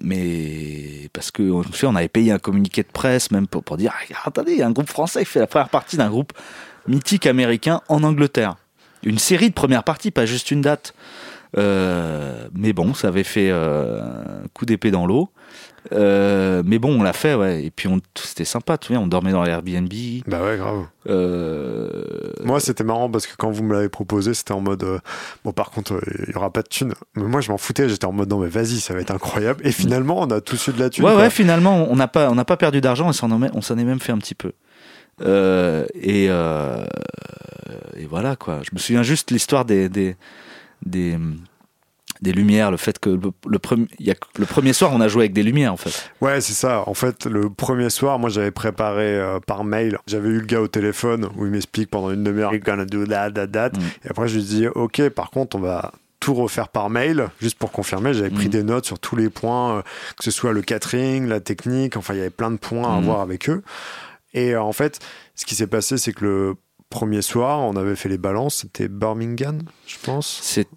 mais 0.00 1.08
parce 1.12 1.30
que 1.30 1.50
en 1.50 1.62
on 1.82 1.96
avait 1.96 2.08
payé 2.08 2.32
un 2.32 2.38
communiqué 2.38 2.82
de 2.82 2.88
presse 2.88 3.30
même 3.30 3.46
pour, 3.46 3.64
pour 3.64 3.76
dire 3.76 3.92
Ah, 4.14 4.22
attendez, 4.26 4.52
il 4.52 4.58
y 4.58 4.62
a 4.62 4.66
un 4.66 4.72
groupe 4.72 4.88
français 4.88 5.20
qui 5.20 5.26
fait 5.26 5.40
la 5.40 5.46
première 5.46 5.68
partie 5.68 5.96
d'un 5.96 6.08
groupe 6.08 6.32
mythique 6.86 7.26
américain 7.26 7.80
en 7.88 8.02
Angleterre. 8.04 8.56
Une 9.02 9.18
série 9.18 9.50
de 9.50 9.54
premières 9.54 9.84
parties, 9.84 10.10
pas 10.10 10.26
juste 10.26 10.50
une 10.50 10.60
date. 10.60 10.94
Euh, 11.56 12.48
mais 12.54 12.72
bon, 12.72 12.94
ça 12.94 13.08
avait 13.08 13.24
fait 13.24 13.48
euh, 13.50 14.00
un 14.44 14.48
coup 14.52 14.66
d'épée 14.66 14.90
dans 14.90 15.06
l'eau. 15.06 15.30
Euh, 15.92 16.62
mais 16.66 16.78
bon, 16.78 17.00
on 17.00 17.02
l'a 17.02 17.12
fait, 17.12 17.34
ouais. 17.34 17.64
Et 17.64 17.70
puis 17.70 17.88
c'était 18.14 18.44
sympa, 18.44 18.76
tu 18.78 18.92
vois, 18.92 19.00
on 19.02 19.06
dormait 19.06 19.32
dans 19.32 19.42
l'Airbnb. 19.42 19.88
Bah 20.26 20.42
ouais, 20.44 20.56
grave. 20.58 20.84
Euh, 21.08 21.88
Moi, 22.44 22.60
c'était 22.60 22.84
marrant 22.84 23.08
parce 23.10 23.26
que 23.26 23.34
quand 23.38 23.50
vous 23.50 23.62
me 23.62 23.72
l'avez 23.72 23.88
proposé, 23.88 24.34
c'était 24.34 24.52
en 24.52 24.60
mode 24.60 24.82
euh, 24.82 24.98
bon, 25.44 25.52
par 25.52 25.70
contre, 25.70 26.00
il 26.26 26.34
y 26.34 26.36
aura 26.36 26.52
pas 26.52 26.62
de 26.62 26.68
thunes. 26.68 26.94
Mais 27.14 27.24
moi, 27.24 27.40
je 27.40 27.50
m'en 27.50 27.58
foutais. 27.58 27.88
J'étais 27.88 28.04
en 28.04 28.12
mode 28.12 28.28
non, 28.28 28.38
mais 28.38 28.48
vas-y, 28.48 28.80
ça 28.80 28.92
va 28.92 29.00
être 29.00 29.12
incroyable. 29.12 29.66
Et 29.66 29.72
finalement, 29.72 30.20
on 30.20 30.30
a 30.30 30.40
tous 30.40 30.68
eu 30.68 30.72
de 30.72 30.80
la 30.80 30.90
thune. 30.90 31.04
Ouais, 31.04 31.12
quoi. 31.12 31.22
ouais, 31.22 31.30
finalement, 31.30 31.86
on 31.90 31.96
n'a 31.96 32.08
pas, 32.08 32.30
on 32.30 32.34
n'a 32.34 32.44
pas 32.44 32.56
perdu 32.56 32.80
d'argent 32.80 33.08
on 33.08 33.12
s'en 33.12 33.78
est 33.78 33.84
même 33.84 34.00
fait 34.00 34.12
un 34.12 34.18
petit 34.18 34.34
peu. 34.34 34.52
Et, 35.24 36.24
et 36.24 38.06
voilà, 38.06 38.36
quoi. 38.36 38.60
Je 38.62 38.70
me 38.72 38.78
souviens 38.78 39.02
juste 39.02 39.30
l'histoire 39.30 39.64
des, 39.64 39.88
des, 39.88 40.16
des, 40.84 41.16
des 42.20 42.32
lumières, 42.32 42.70
le 42.70 42.76
fait 42.76 42.98
que 42.98 43.10
le, 43.10 43.30
le, 43.46 43.58
premi- 43.58 43.88
il 43.98 44.06
y 44.06 44.10
a, 44.10 44.14
le 44.38 44.46
premier 44.46 44.72
soir, 44.72 44.90
on 44.92 45.00
a 45.00 45.06
joué 45.08 45.22
avec 45.24 45.32
des 45.32 45.42
lumières, 45.42 45.72
en 45.72 45.76
fait. 45.76 46.10
Ouais, 46.20 46.40
c'est 46.40 46.52
ça. 46.54 46.82
En 46.88 46.94
fait, 46.94 47.26
le 47.26 47.48
premier 47.50 47.90
soir, 47.90 48.18
moi, 48.18 48.28
j'avais 48.30 48.50
préparé 48.50 49.14
euh, 49.16 49.38
par 49.40 49.62
mail. 49.64 49.98
J'avais 50.06 50.28
eu 50.28 50.40
le 50.40 50.46
gars 50.46 50.60
au 50.60 50.68
téléphone 50.68 51.28
où 51.36 51.44
il 51.46 51.52
m'explique 51.52 51.90
pendant 51.90 52.10
une 52.10 52.24
demi-heure, 52.24 52.52
you're 52.52 52.62
gonna 52.64 52.84
do 52.86 53.06
that, 53.06 53.30
that, 53.32 53.46
that. 53.48 53.70
Mm. 53.70 53.82
Et 54.04 54.10
après, 54.10 54.26
je 54.28 54.36
lui 54.36 54.42
dis, 54.44 54.66
ok, 54.66 55.08
par 55.10 55.30
contre, 55.30 55.56
on 55.56 55.60
va 55.60 55.92
tout 56.18 56.34
refaire 56.34 56.68
par 56.68 56.90
mail, 56.90 57.28
juste 57.40 57.56
pour 57.58 57.70
confirmer. 57.70 58.12
J'avais 58.14 58.30
pris 58.30 58.46
Mm. 58.48 58.50
des 58.50 58.62
notes 58.64 58.84
sur 58.86 58.98
tous 58.98 59.14
les 59.14 59.30
points, 59.30 59.76
euh, 59.78 59.82
que 60.18 60.24
ce 60.24 60.32
soit 60.32 60.52
le 60.52 60.62
catering, 60.62 61.26
la 61.28 61.38
technique. 61.38 61.96
Enfin, 61.96 62.14
il 62.14 62.16
y 62.16 62.20
avait 62.20 62.30
plein 62.30 62.50
de 62.50 62.56
points 62.56 62.96
à 62.96 63.00
Mm. 63.00 63.04
voir 63.04 63.20
avec 63.20 63.48
eux. 63.48 63.62
Et 64.34 64.54
euh, 64.54 64.60
en 64.62 64.72
fait, 64.72 64.98
ce 65.36 65.46
qui 65.46 65.54
s'est 65.54 65.68
passé, 65.68 65.96
c'est 65.98 66.12
que 66.12 66.24
le 66.24 66.54
premier 66.90 67.22
soir, 67.22 67.60
on 67.60 67.76
avait 67.76 67.96
fait 67.96 68.08
les 68.08 68.18
balances. 68.18 68.56
C'était 68.62 68.88
Birmingham, 68.88 69.60
je 69.86 69.96
pense. 70.02 70.38
C'est 70.42 70.68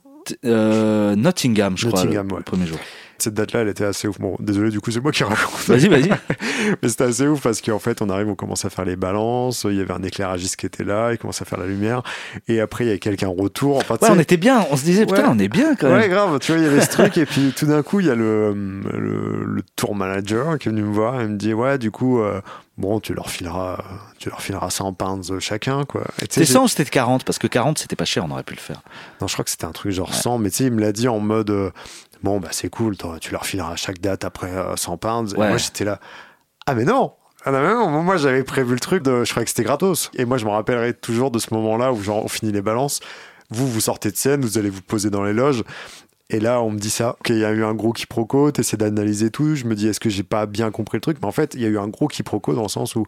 euh, 0.46 1.16
Nottingham, 1.16 1.78
je 1.78 1.88
Nottingham, 1.88 2.28
crois, 2.28 2.38
ouais. 2.38 2.44
le 2.46 2.52
premier 2.52 2.66
jour. 2.68 2.78
Cette 3.18 3.36
date-là, 3.36 3.60
elle 3.62 3.68
était 3.68 3.84
assez 3.86 4.08
ouf. 4.08 4.20
Bon, 4.20 4.36
désolé, 4.40 4.72
du 4.72 4.82
coup, 4.82 4.90
c'est 4.90 5.00
moi 5.00 5.12
qui 5.12 5.24
raconte. 5.24 5.68
Vas-y, 5.68 5.88
vas-y. 5.90 6.10
Mais 6.82 6.90
c'était 6.90 7.04
assez 7.04 7.28
ouf 7.28 7.40
parce 7.42 7.62
qu'en 7.62 7.78
fait, 7.78 8.02
on 8.02 8.10
arrive, 8.10 8.28
on 8.30 8.34
commence 8.36 8.66
à 8.66 8.72
faire 8.72 8.84
les 8.84 8.96
balances. 8.96 9.68
Il 9.70 9.76
y 9.78 9.80
avait 9.82 9.94
un 9.94 10.02
éclairagiste 10.02 10.56
qui 10.56 10.66
était 10.66 10.84
là, 10.84 11.12
il 11.12 11.20
commence 11.20 11.40
à 11.40 11.46
faire 11.46 11.60
la 11.60 11.68
lumière. 11.68 12.02
Et 12.48 12.60
après, 12.60 12.86
il 12.86 12.90
y 12.90 12.92
a 12.94 12.98
quelqu'un 12.98 13.28
en 13.28 13.34
retour. 13.36 13.78
Enfin, 13.78 13.98
Ouais, 14.02 14.08
on 14.10 14.18
était 14.18 14.38
bien. 14.38 14.66
On 14.72 14.76
se 14.76 14.84
disait, 14.84 15.06
putain, 15.06 15.22
Ouais. 15.24 15.30
on 15.34 15.38
est 15.38 15.50
bien 15.50 15.76
quand 15.76 15.90
même. 15.90 16.00
Ouais, 16.00 16.10
grave, 16.10 16.40
tu 16.40 16.52
vois, 16.52 16.62
il 16.62 16.66
y 16.66 16.68
avait 16.68 16.82
ce 16.82 16.90
truc, 16.90 17.16
et 17.20 17.28
puis 17.28 17.54
tout 17.56 17.68
d'un 17.68 17.84
coup, 17.84 18.00
il 18.00 18.08
y 18.08 18.10
a 18.10 18.16
le, 18.16 18.54
le, 18.54 19.44
le 19.46 19.62
tour 19.76 19.94
manager 19.94 20.58
qui 20.58 20.70
est 20.70 20.72
venu 20.72 20.82
me 20.82 20.92
voir 20.94 21.22
et 21.22 21.28
me 21.28 21.38
dit 21.38 21.54
Ouais, 21.54 21.78
du 21.78 21.92
coup, 21.92 22.22
euh, 22.22 22.42
bon, 22.78 23.00
tu 23.00 23.14
leur 23.14 23.30
fileras, 23.30 23.78
tu 24.18 24.30
leur 24.30 24.42
fileras 24.42 24.70
100 24.70 24.94
pounds 24.94 25.40
chacun, 25.40 25.84
quoi. 25.86 26.04
C'était 26.20 26.46
j'ai- 26.46 26.54
100 26.54 26.64
ou 26.64 26.68
c'était 26.68 26.86
40 26.86 27.24
Parce 27.24 27.38
que 27.40 27.48
40, 27.48 27.78
c'était 27.78 27.96
pas 27.96 28.06
cher, 28.06 28.26
on 28.26 28.32
aurait 28.32 28.44
pu 28.44 28.56
le 28.56 28.60
faire. 28.60 28.82
Non, 29.22 29.28
je 29.28 29.34
crois 29.34 29.44
que 29.46 29.52
c'était 29.52 29.66
un 29.66 29.72
truc 29.72 29.92
genre 29.92 30.14
100, 30.14 30.38
mais 30.40 30.50
tu 30.50 30.58
sais, 30.58 30.64
il 30.66 30.72
me 30.72 30.82
l'a 30.82 30.92
dit 30.92 31.08
en 31.08 31.20
mode 31.20 31.50
euh, 31.50 31.72
Bon, 32.24 32.40
bah, 32.40 32.50
c'est 32.52 32.70
cool, 32.70 32.96
tu 33.20 33.32
leur 33.32 33.46
fileras 33.46 33.76
chaque 33.76 34.00
date 34.00 34.24
après 34.26 34.52
euh, 34.52 34.76
100 34.76 34.98
pounds. 34.98 35.34
Et 35.34 35.38
moi, 35.38 35.58
j'étais 35.58 35.86
là 35.86 36.00
Ah, 36.66 36.76
mais 36.76 36.86
non 36.86 37.14
ah 37.44 37.50
non, 37.52 37.60
mais 37.62 37.74
non, 37.74 38.04
moi 38.04 38.18
j'avais 38.18 38.44
prévu 38.44 38.76
le 38.76 38.80
truc, 38.80 39.02
de, 39.02 39.24
je 39.24 39.32
croyais 39.32 39.46
que 39.46 39.50
c'était 39.50 39.64
gratos. 39.64 40.12
Et 40.14 40.26
moi 40.26 40.38
je 40.38 40.46
me 40.46 40.52
rappellerai 40.52 40.94
toujours 40.94 41.32
de 41.32 41.40
ce 41.40 41.52
moment-là 41.56 41.92
où 41.92 42.00
genre 42.00 42.24
on 42.24 42.28
finit 42.28 42.52
les 42.52 42.62
balances. 42.62 43.00
Vous, 43.50 43.68
vous 43.68 43.82
sortez 43.82 44.12
de 44.12 44.16
scène, 44.16 44.42
vous 44.42 44.60
allez 44.60 44.70
vous 44.70 44.84
poser 44.84 45.10
dans 45.10 45.24
les 45.24 45.34
loges. 45.34 45.64
Et 46.34 46.40
là, 46.40 46.62
on 46.62 46.72
me 46.72 46.80
dit 46.80 46.90
ça. 46.90 47.18
qu'il 47.26 47.38
y 47.38 47.46
a 47.46 47.52
eu 47.52 47.66
un 47.66 47.74
gros 47.74 47.92
quiproquo, 47.92 48.52
t'essaies 48.52 48.78
d'analyser 48.78 49.32
tout. 49.32 49.56
Je 49.56 49.66
me 49.66 49.76
dis, 49.76 49.90
est-ce 49.90 50.00
que 50.00 50.10
j'ai 50.10 50.24
pas 50.24 50.46
bien 50.46 50.72
compris 50.72 50.98
le 50.98 51.02
truc? 51.02 51.18
Mais 51.22 51.28
en 51.28 51.34
fait, 51.34 51.56
il 51.56 51.62
y 51.62 51.66
a 51.66 51.68
eu 51.68 51.78
un 51.78 51.90
gros 51.90 52.08
quiproquo 52.08 52.54
dans 52.54 52.64
le 52.64 52.70
sens 52.70 52.96
où 52.96 53.06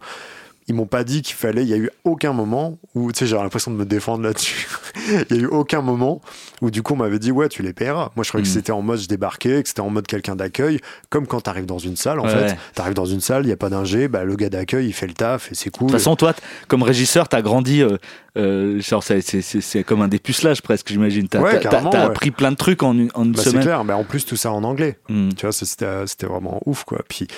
ils 0.66 0.74
m'ont 0.74 0.86
pas 0.86 1.04
dit 1.04 1.20
qu'il 1.22 1.34
fallait. 1.36 1.62
Il 1.62 1.68
y 1.68 1.74
a 1.74 1.76
eu 1.76 1.90
aucun 2.04 2.32
moment 2.32 2.78
où, 2.94 3.12
tu 3.12 3.18
sais, 3.18 3.26
j'ai 3.26 3.36
l'impression 3.36 3.70
de 3.70 3.76
me 3.76 3.84
défendre 3.84 4.22
là-dessus. 4.22 4.66
Il 5.30 5.36
y 5.36 5.40
a 5.40 5.42
eu 5.42 5.46
aucun 5.46 5.82
moment 5.82 6.22
où, 6.62 6.70
du 6.70 6.82
coup, 6.82 6.94
on 6.94 6.96
m'avait 6.96 7.18
dit, 7.18 7.30
ouais, 7.32 7.48
tu 7.50 7.62
les 7.62 7.72
paieras. 7.74 8.10
Moi, 8.16 8.24
je 8.24 8.30
croyais 8.30 8.44
que 8.44 8.50
c'était 8.50 8.72
en 8.72 8.80
mode 8.80 8.98
je 9.00 9.08
débarquais, 9.08 9.62
que 9.62 9.68
c'était 9.68 9.82
en 9.82 9.90
mode 9.90 10.06
quelqu'un 10.06 10.36
d'accueil, 10.36 10.80
comme 11.10 11.26
quand 11.26 11.42
t'arrives 11.42 11.66
dans 11.66 11.78
une 11.78 11.96
salle, 11.96 12.18
en 12.20 12.24
Ouais, 12.24 12.48
fait. 12.48 12.56
T'arrives 12.74 12.94
dans 12.94 13.04
une 13.04 13.20
salle, 13.20 13.44
il 13.44 13.48
y 13.50 13.52
a 13.52 13.56
pas 13.58 13.68
d'ingé, 13.68 14.08
bah, 14.08 14.24
le 14.24 14.36
gars 14.36 14.48
d'accueil, 14.48 14.86
il 14.86 14.92
fait 14.94 15.06
le 15.06 15.12
taf 15.12 15.52
et 15.52 15.54
c'est 15.54 15.68
cool. 15.70 15.88
De 15.88 15.92
toute 15.92 16.00
façon, 16.00 16.16
toi, 16.16 16.32
comme 16.68 16.82
régisseur, 16.82 17.28
t'as 17.28 17.42
grandi, 17.42 17.82
euh, 17.82 17.98
euh, 18.38 18.80
genre, 18.80 19.02
c'est- 19.02 19.20
c'est 19.20 19.42
c'est- 19.42 19.60
c'est 19.60 19.84
comme 19.84 20.00
un 20.00 20.08
dépucelage 20.08 20.62
presque, 20.62 20.88
j'imagine. 20.88 21.28
T'as 21.28 21.40
Ouais, 21.40 21.66
appris 21.96 22.30
plein 22.30 22.50
de 22.52 22.56
trucs 22.56 22.82
en 22.82 22.96
une, 22.96 23.10
en 23.14 23.24
une 23.24 23.32
Bah, 23.32 23.40
c'est 23.44 23.50
semaine. 23.50 23.62
clair, 23.64 23.84
mais 23.84 23.92
en 23.92 24.04
plus 24.04 24.24
tout 24.24 24.36
ça 24.36 24.50
en 24.52 24.64
anglais. 24.64 24.98
Hmm. 25.10 25.28
Tu 25.36 25.44
vois, 25.46 25.52
c'était 25.52 26.26
vraiment 26.26 26.60
ouf, 26.64 26.84
quoi. 26.84 27.00
Puis, 27.08 27.28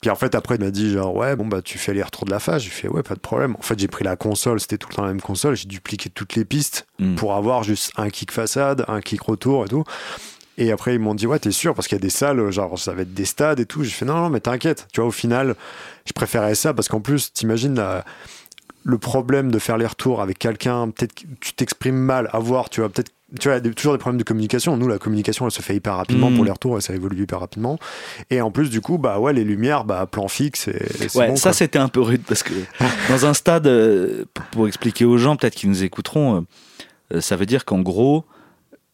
puis 0.00 0.10
en 0.10 0.14
fait, 0.14 0.34
après, 0.34 0.56
il 0.56 0.60
m'a 0.64 0.70
dit, 0.70 0.90
genre, 0.92 1.14
ouais, 1.16 1.34
bon, 1.36 1.46
bah, 1.46 1.62
tu 1.62 1.78
fais 1.78 1.94
les 1.94 2.02
retours 2.02 2.24
de 2.26 2.30
la 2.30 2.38
phase. 2.38 2.62
J'ai 2.62 2.70
fait, 2.70 2.88
ouais, 2.88 3.02
pas 3.02 3.14
de 3.14 3.20
problème. 3.20 3.56
En 3.58 3.62
fait, 3.62 3.78
j'ai 3.78 3.88
pris 3.88 4.04
la 4.04 4.16
console, 4.16 4.60
c'était 4.60 4.78
tout 4.78 4.88
le 4.90 4.94
temps 4.94 5.02
la 5.02 5.08
même 5.08 5.20
console. 5.22 5.56
J'ai 5.56 5.66
dupliqué 5.66 6.10
toutes 6.10 6.34
les 6.36 6.44
pistes 6.44 6.86
Mm. 6.98 7.14
pour 7.16 7.34
avoir 7.34 7.62
juste 7.62 7.92
un 7.96 8.08
kick 8.10 8.30
façade, 8.32 8.84
un 8.88 9.00
kick 9.00 9.20
retour 9.22 9.64
et 9.64 9.68
tout. 9.68 9.84
Et 10.58 10.72
après, 10.72 10.94
ils 10.94 10.98
m'ont 11.00 11.14
dit, 11.14 11.26
ouais, 11.26 11.38
t'es 11.38 11.50
sûr, 11.50 11.74
parce 11.74 11.86
qu'il 11.88 11.96
y 11.96 12.00
a 12.00 12.02
des 12.02 12.08
salles, 12.10 12.50
genre, 12.50 12.78
ça 12.78 12.92
va 12.94 13.02
être 13.02 13.12
des 13.12 13.26
stades 13.26 13.60
et 13.60 13.66
tout. 13.66 13.84
J'ai 13.84 13.90
fait, 13.90 14.04
non, 14.06 14.14
non, 14.16 14.30
mais 14.30 14.40
t'inquiète. 14.40 14.88
Tu 14.92 15.00
vois, 15.00 15.08
au 15.08 15.12
final, 15.12 15.54
je 16.06 16.12
préférais 16.12 16.54
ça 16.54 16.72
parce 16.72 16.88
qu'en 16.88 17.00
plus, 17.00 17.32
t'imagines 17.34 17.74
la- 17.74 18.04
le 18.88 18.98
problème 18.98 19.50
de 19.50 19.58
faire 19.58 19.78
les 19.78 19.86
retours 19.86 20.22
avec 20.22 20.38
quelqu'un, 20.38 20.90
peut-être 20.90 21.12
que 21.14 21.24
tu 21.40 21.52
t'exprimes 21.54 21.96
mal, 21.96 22.30
à 22.32 22.38
voir, 22.38 22.70
tu 22.70 22.80
vois, 22.80 22.88
peut-être, 22.88 23.10
tu 23.40 23.48
vois, 23.48 23.54
il 23.54 23.56
y 23.56 23.58
a 23.58 23.60
des- 23.60 23.74
toujours 23.74 23.92
des 23.94 23.98
problèmes 23.98 24.18
de 24.18 24.22
communication. 24.22 24.76
Nous, 24.76 24.86
la 24.86 24.98
communication, 24.98 25.44
elle 25.44 25.50
se 25.50 25.60
fait 25.60 25.74
hyper 25.74 25.96
rapidement 25.96 26.30
Mm. 26.30 26.36
pour 26.36 26.44
les 26.44 26.52
retours 26.52 26.78
et 26.78 26.80
ça 26.80 26.94
évolue 26.94 27.20
hyper 27.24 27.40
rapidement. 27.40 27.80
Et 28.30 28.40
en 28.40 28.52
plus, 28.52 28.70
du 28.70 28.80
coup, 28.80 28.96
bah 28.98 29.18
ouais, 29.18 29.32
les 29.32 29.42
lumières, 29.42 29.84
bah, 29.84 30.06
plan 30.06 30.28
fixe, 30.28 30.68
et, 30.68 30.70
et 31.02 31.18
Ouais, 31.18 31.26
bon, 31.30 31.34
ça 31.36 31.52
c'était 31.52 31.80
un 31.80 31.88
peu 31.88 32.00
rude 32.00 32.22
parce 32.28 32.44
que 32.44 32.54
dans 33.10 33.26
un 33.26 33.34
stade, 33.34 33.66
euh, 33.66 34.24
pour- 34.52 34.68
expliquer 34.68 35.04
aux 35.04 35.18
gens, 35.18 35.34
peut-être 35.34 35.56
qu'ils 35.56 35.68
nous 35.70 35.82
écouteront, 35.82 36.36
euh, 36.36 37.16
euh, 37.16 37.20
ça 37.20 37.34
veut 37.34 37.46
dire 37.46 37.64
qu'en 37.64 37.80
gros, 37.80 38.24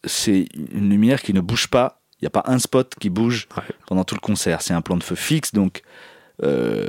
c'est 0.05 0.47
une 0.73 0.89
lumière 0.89 1.21
qui 1.21 1.33
ne 1.33 1.41
bouge 1.41 1.67
pas. 1.67 1.99
Il 2.19 2.23
n'y 2.25 2.27
a 2.27 2.31
pas 2.31 2.43
un 2.47 2.57
spot 2.57 2.95
qui 2.99 3.09
bouge 3.11 3.47
Ouais. 3.57 3.63
pendant 3.85 4.03
tout 4.05 4.15
le 4.15 4.21
concert. 4.21 4.61
C'est 4.63 4.73
un 4.73 4.81
plan 4.81 4.97
de 4.97 5.03
feu 5.03 5.15
fixe, 5.15 5.51
donc. 5.53 5.83
Euh, 6.41 6.87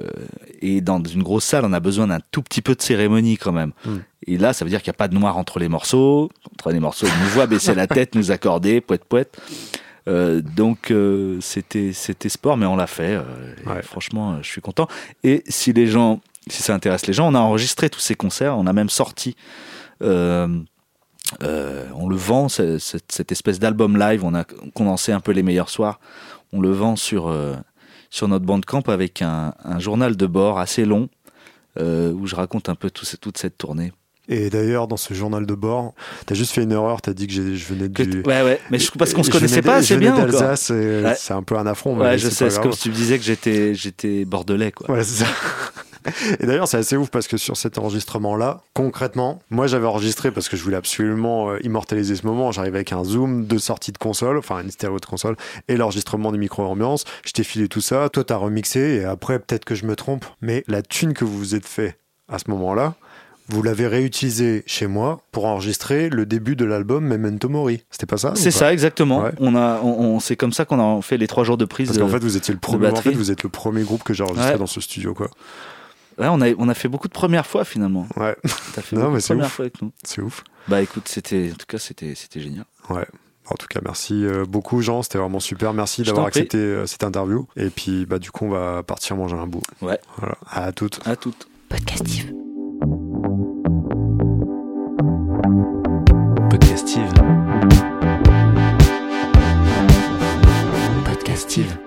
et 0.63 0.81
dans 0.81 1.03
une 1.03 1.23
grosse 1.23 1.45
salle, 1.45 1.65
on 1.67 1.73
a 1.75 1.81
besoin 1.81 2.07
d'un 2.07 2.21
tout 2.31 2.41
petit 2.43 2.63
peu 2.63 2.75
de 2.75 2.81
cérémonie 2.83 3.37
quand 3.37 3.53
même. 3.53 3.73
Mm. 3.85 3.97
Et 4.27 4.39
là, 4.39 4.53
ça 4.55 4.65
veut 4.65 4.71
dire 4.71 4.81
qu'il 4.83 4.89
n'y 4.91 4.95
a 4.95 4.99
pas 4.99 5.09
de 5.09 5.15
noir 5.15 5.37
entre 5.37 5.59
les 5.59 5.69
morceaux. 5.69 6.31
Entre 6.53 6.71
les 6.73 6.81
morceaux, 6.81 7.07
ils 7.07 7.23
nous 7.23 7.29
voient 7.31 7.47
baisser 7.47 7.75
la 7.75 7.87
tête, 7.87 8.15
nous 8.15 8.31
accorder, 8.31 8.81
poète 8.81 9.05
poète. 9.05 9.39
Euh, 10.09 10.41
donc 10.43 10.91
euh, 10.91 11.39
c'était 11.41 11.93
c'était 11.93 12.29
sport, 12.31 12.57
mais 12.57 12.65
on 12.67 12.77
l'a 12.77 12.87
fait. 12.87 13.19
Ouais. 13.67 13.83
Franchement, 13.83 14.39
je 14.43 14.49
suis 14.49 14.61
content. 14.63 14.89
Et 15.25 15.43
si 15.49 15.73
les 15.75 15.87
gens, 15.87 16.21
si 16.47 16.63
ça 16.63 16.75
intéresse 16.75 17.07
les 17.07 17.13
gens, 17.13 17.31
on 17.31 17.35
a 17.35 17.41
enregistré 17.41 17.91
tous 17.91 18.01
ces 18.01 18.15
concerts, 18.15 18.57
on 18.59 18.67
a 18.67 18.73
même 18.73 18.89
sorti. 18.91 19.37
on 20.01 20.65
le 22.09 22.17
vend, 22.17 22.49
ce- 22.49 22.79
cette, 22.79 23.13
cette 23.13 23.33
espèce 23.33 23.59
d'album 23.59 23.99
live. 23.99 24.25
On 24.25 24.35
a 24.35 24.45
condensé 24.75 25.13
un 25.13 25.21
peu 25.21 25.33
les 25.33 25.43
meilleurs 25.43 25.71
soirs. 25.71 26.01
On 26.53 26.61
le 26.61 26.71
vend 26.71 26.97
sur 26.97 27.29
sur 28.15 28.29
notre 28.29 28.45
bandcamp 28.45 28.83
avec 28.87 29.23
un, 29.23 29.55
un 29.65 29.81
journal 29.81 30.17
de 30.17 30.27
bord 30.27 30.61
assez 30.61 30.85
long 30.85 31.09
euh, 31.81 32.13
où 32.13 32.29
je 32.29 32.37
raconte 32.37 32.69
un 32.69 32.77
peu 32.77 32.89
tout 32.89 33.05
ce- 33.05 33.17
toute 33.17 33.39
cette 33.39 33.59
tournée. 33.59 33.93
Et 34.29 34.51
d'ailleurs, 34.51 34.87
dans 34.87 34.97
ce 34.97 35.13
journal 35.15 35.45
de 35.47 35.55
bord, 35.55 35.95
t'as 36.25 36.37
juste 36.37 36.53
fait 36.53 36.63
une 36.63 36.71
erreur, 36.71 37.03
t'as 37.03 37.13
dit 37.13 37.27
que 37.27 37.33
je 37.33 37.65
venais 37.75 37.91
Que 37.91 38.05
du. 38.05 38.19
ouais, 38.23 38.43
ouais, 38.43 38.61
mais 38.71 38.79
je, 38.79 38.89
parce 38.93 39.13
qu'on 39.13 39.25
se 39.25 39.31
connaissait 39.31 39.61
pas 39.63 39.73
de- 39.75 39.79
assez 39.81 39.89
je 39.89 39.99
venais 39.99 40.13
bien 40.13 40.27
d'Alsace, 40.27 40.71
Ouais. 40.71 41.15
c'est 41.19 41.35
un 41.35 41.43
peu 41.43 41.59
un 41.59 41.67
affront. 41.67 41.97
mais 41.97 42.05
Ouais, 42.05 42.19
je 42.19 42.29
sais, 42.31 42.49
c'est 42.49 42.61
comme 42.63 42.73
si 42.73 42.83
tu 42.83 42.91
me 42.91 42.95
disais 42.95 43.19
que 43.19 43.25
j'étais 43.25 43.75
j'étais 43.75 44.25
bordelais, 44.25 44.71
quoi. 44.71 44.87
Voilà, 44.87 45.03
c'est 45.03 45.25
ça. 45.25 45.31
Et 46.41 46.47
d'ailleurs, 46.47 46.69
c'est 46.69 46.77
assez 46.77 46.97
ouf 46.97 47.09
parce 47.11 47.29
que 47.29 47.37
sur 47.37 47.57
cet 47.57 47.79
enregistrement-là, 47.79 48.63
concrètement, 48.75 49.41
moi 49.51 49.67
j'avais 49.67 49.87
enregistré 49.87 50.31
parce 50.31 50.49
que 50.49 50.57
je 50.57 50.63
voulais 50.63 50.77
absolument 50.77 51.51
euh, 51.51 51.59
immortaliser 51.65 52.17
ce 52.17 52.27
moment. 52.27 52.53
J'arrivais 52.53 52.79
avec 52.79 52.93
un 52.93 53.05
zoom, 53.05 53.45
deux 53.47 53.59
sorties 53.59 53.93
de 53.93 53.99
console, 53.99 54.39
enfin 54.39 54.61
une 54.63 54.71
stéréo 54.71 54.99
de 54.99 55.07
console, 55.07 55.37
et 55.69 55.77
l'enregistrement 55.77 56.33
du 56.33 56.39
micro-ambiance. 56.39 57.05
Je 57.25 57.33
t'ai 57.33 57.45
filé 57.45 57.69
tout 57.69 57.81
ça, 57.81 58.09
toi 58.09 58.25
t'as 58.25 58.37
remixé, 58.37 58.97
et 59.01 59.05
après, 59.05 59.39
peut-être 59.39 59.65
que 59.65 59.75
je 59.75 59.87
me 59.87 59.97
trompe, 59.97 60.25
mais 60.41 60.65
la 60.69 60.83
thune 60.83 61.15
que 61.15 61.25
vous 61.25 61.37
vous 61.39 61.55
êtes 61.55 61.67
fait 61.67 61.99
à 62.29 62.39
ce 62.39 62.51
moment-là, 62.51 62.95
vous 63.49 63.63
l'avez 63.63 63.87
réutilisé 63.87 64.63
chez 64.67 64.87
moi 64.87 65.21
pour 65.31 65.45
enregistrer 65.45 66.09
le 66.09 66.25
début 66.25 66.57
de 66.57 66.65
l'album 66.65 67.05
Memento 67.07 67.51
Mori. 67.51 67.85
C'était 67.91 68.07
pas 68.07 68.17
ça 68.17 68.33
C'est 68.37 68.51
ça, 68.51 68.73
exactement. 68.73 69.23
Ouais. 69.23 69.33
On 69.39 69.55
a, 69.55 69.81
on, 69.83 69.89
on- 70.17 70.21
c'est 70.21 70.35
comme 70.35 70.55
ça 70.55 70.65
qu'on 70.65 70.81
a 70.81 71.03
fait 71.03 71.19
les 71.19 71.27
trois 71.27 71.45
jours 71.45 71.59
de 71.59 71.67
prise. 71.67 71.89
Parce 71.89 71.99
qu'en 71.99 72.09
fait, 72.09 72.23
vous 72.25 72.39
étiez 72.39 72.55
le 72.55 72.61
premier. 72.61 72.89
En 72.89 72.95
fait, 72.97 73.11
vous 73.13 73.31
êtes 73.31 73.43
le 73.43 73.51
premier 73.51 73.83
groupe 73.83 74.03
que 74.03 74.15
j'ai 74.15 74.23
enregistré 74.25 74.53
Ouais. 74.53 74.59
dans 74.59 74.67
ce 74.67 74.81
studio, 74.81 75.13
quoi. 75.13 75.29
Ouais, 76.19 76.27
on, 76.31 76.41
a, 76.41 76.53
on 76.59 76.69
a 76.69 76.75
fait 76.75 76.89
beaucoup 76.89 77.09
de 77.09 77.13
premières 77.13 77.47
fois 77.47 77.65
finalement. 77.65 78.07
Ouais, 78.17 78.37
T'as 78.75 78.83
fait 78.83 78.97
Non, 78.97 79.03
beaucoup 79.03 79.13
mais 79.15 79.19
de 79.19 79.23
c'est 79.23 79.35
premières 79.35 79.47
ouf. 79.47 79.53
fois 79.53 79.65
avec 79.65 79.83
nous. 79.83 79.93
c'est 80.05 80.21
ouf. 80.23 80.45
Bah 80.69 80.81
écoute, 80.83 81.09
c'était, 81.09 81.51
en 81.53 81.57
tout 81.57 81.67
cas, 81.67 81.79
c'était, 81.79 82.15
c'était 82.15 82.41
génial. 82.41 82.65
Ouais. 82.91 83.07
En 83.51 83.57
tout 83.57 83.67
cas, 83.67 83.81
merci 83.85 84.25
euh, 84.25 84.47
beaucoup, 84.47 84.81
Jean. 84.81 85.03
C'était 85.03 85.19
vraiment 85.19 85.39
super. 85.41 85.75
Merci 85.75 86.03
Je 86.03 86.07
d'avoir 86.11 86.31
prie. 86.31 86.41
accepté 86.41 86.57
euh, 86.57 86.87
cette 86.87 87.05
interview. 87.05 87.47
Et 87.57 87.69
puis, 87.69 88.07
bah, 88.07 88.19
du 88.19 88.31
coup, 88.31 88.47
on 88.47 88.51
va 88.51 88.83
partir 88.83 89.17
manger 89.17 89.37
un 89.37 89.47
bout. 89.47 89.61
Ouais. 89.83 89.99
Voilà. 90.17 90.37
À 90.51 90.73
toutes. 90.73 91.01
À 91.07 91.15
toutes. 91.17 91.47
Podcastive. 91.69 92.33
Podcastive. 96.51 97.13
Podcastive. 101.05 101.79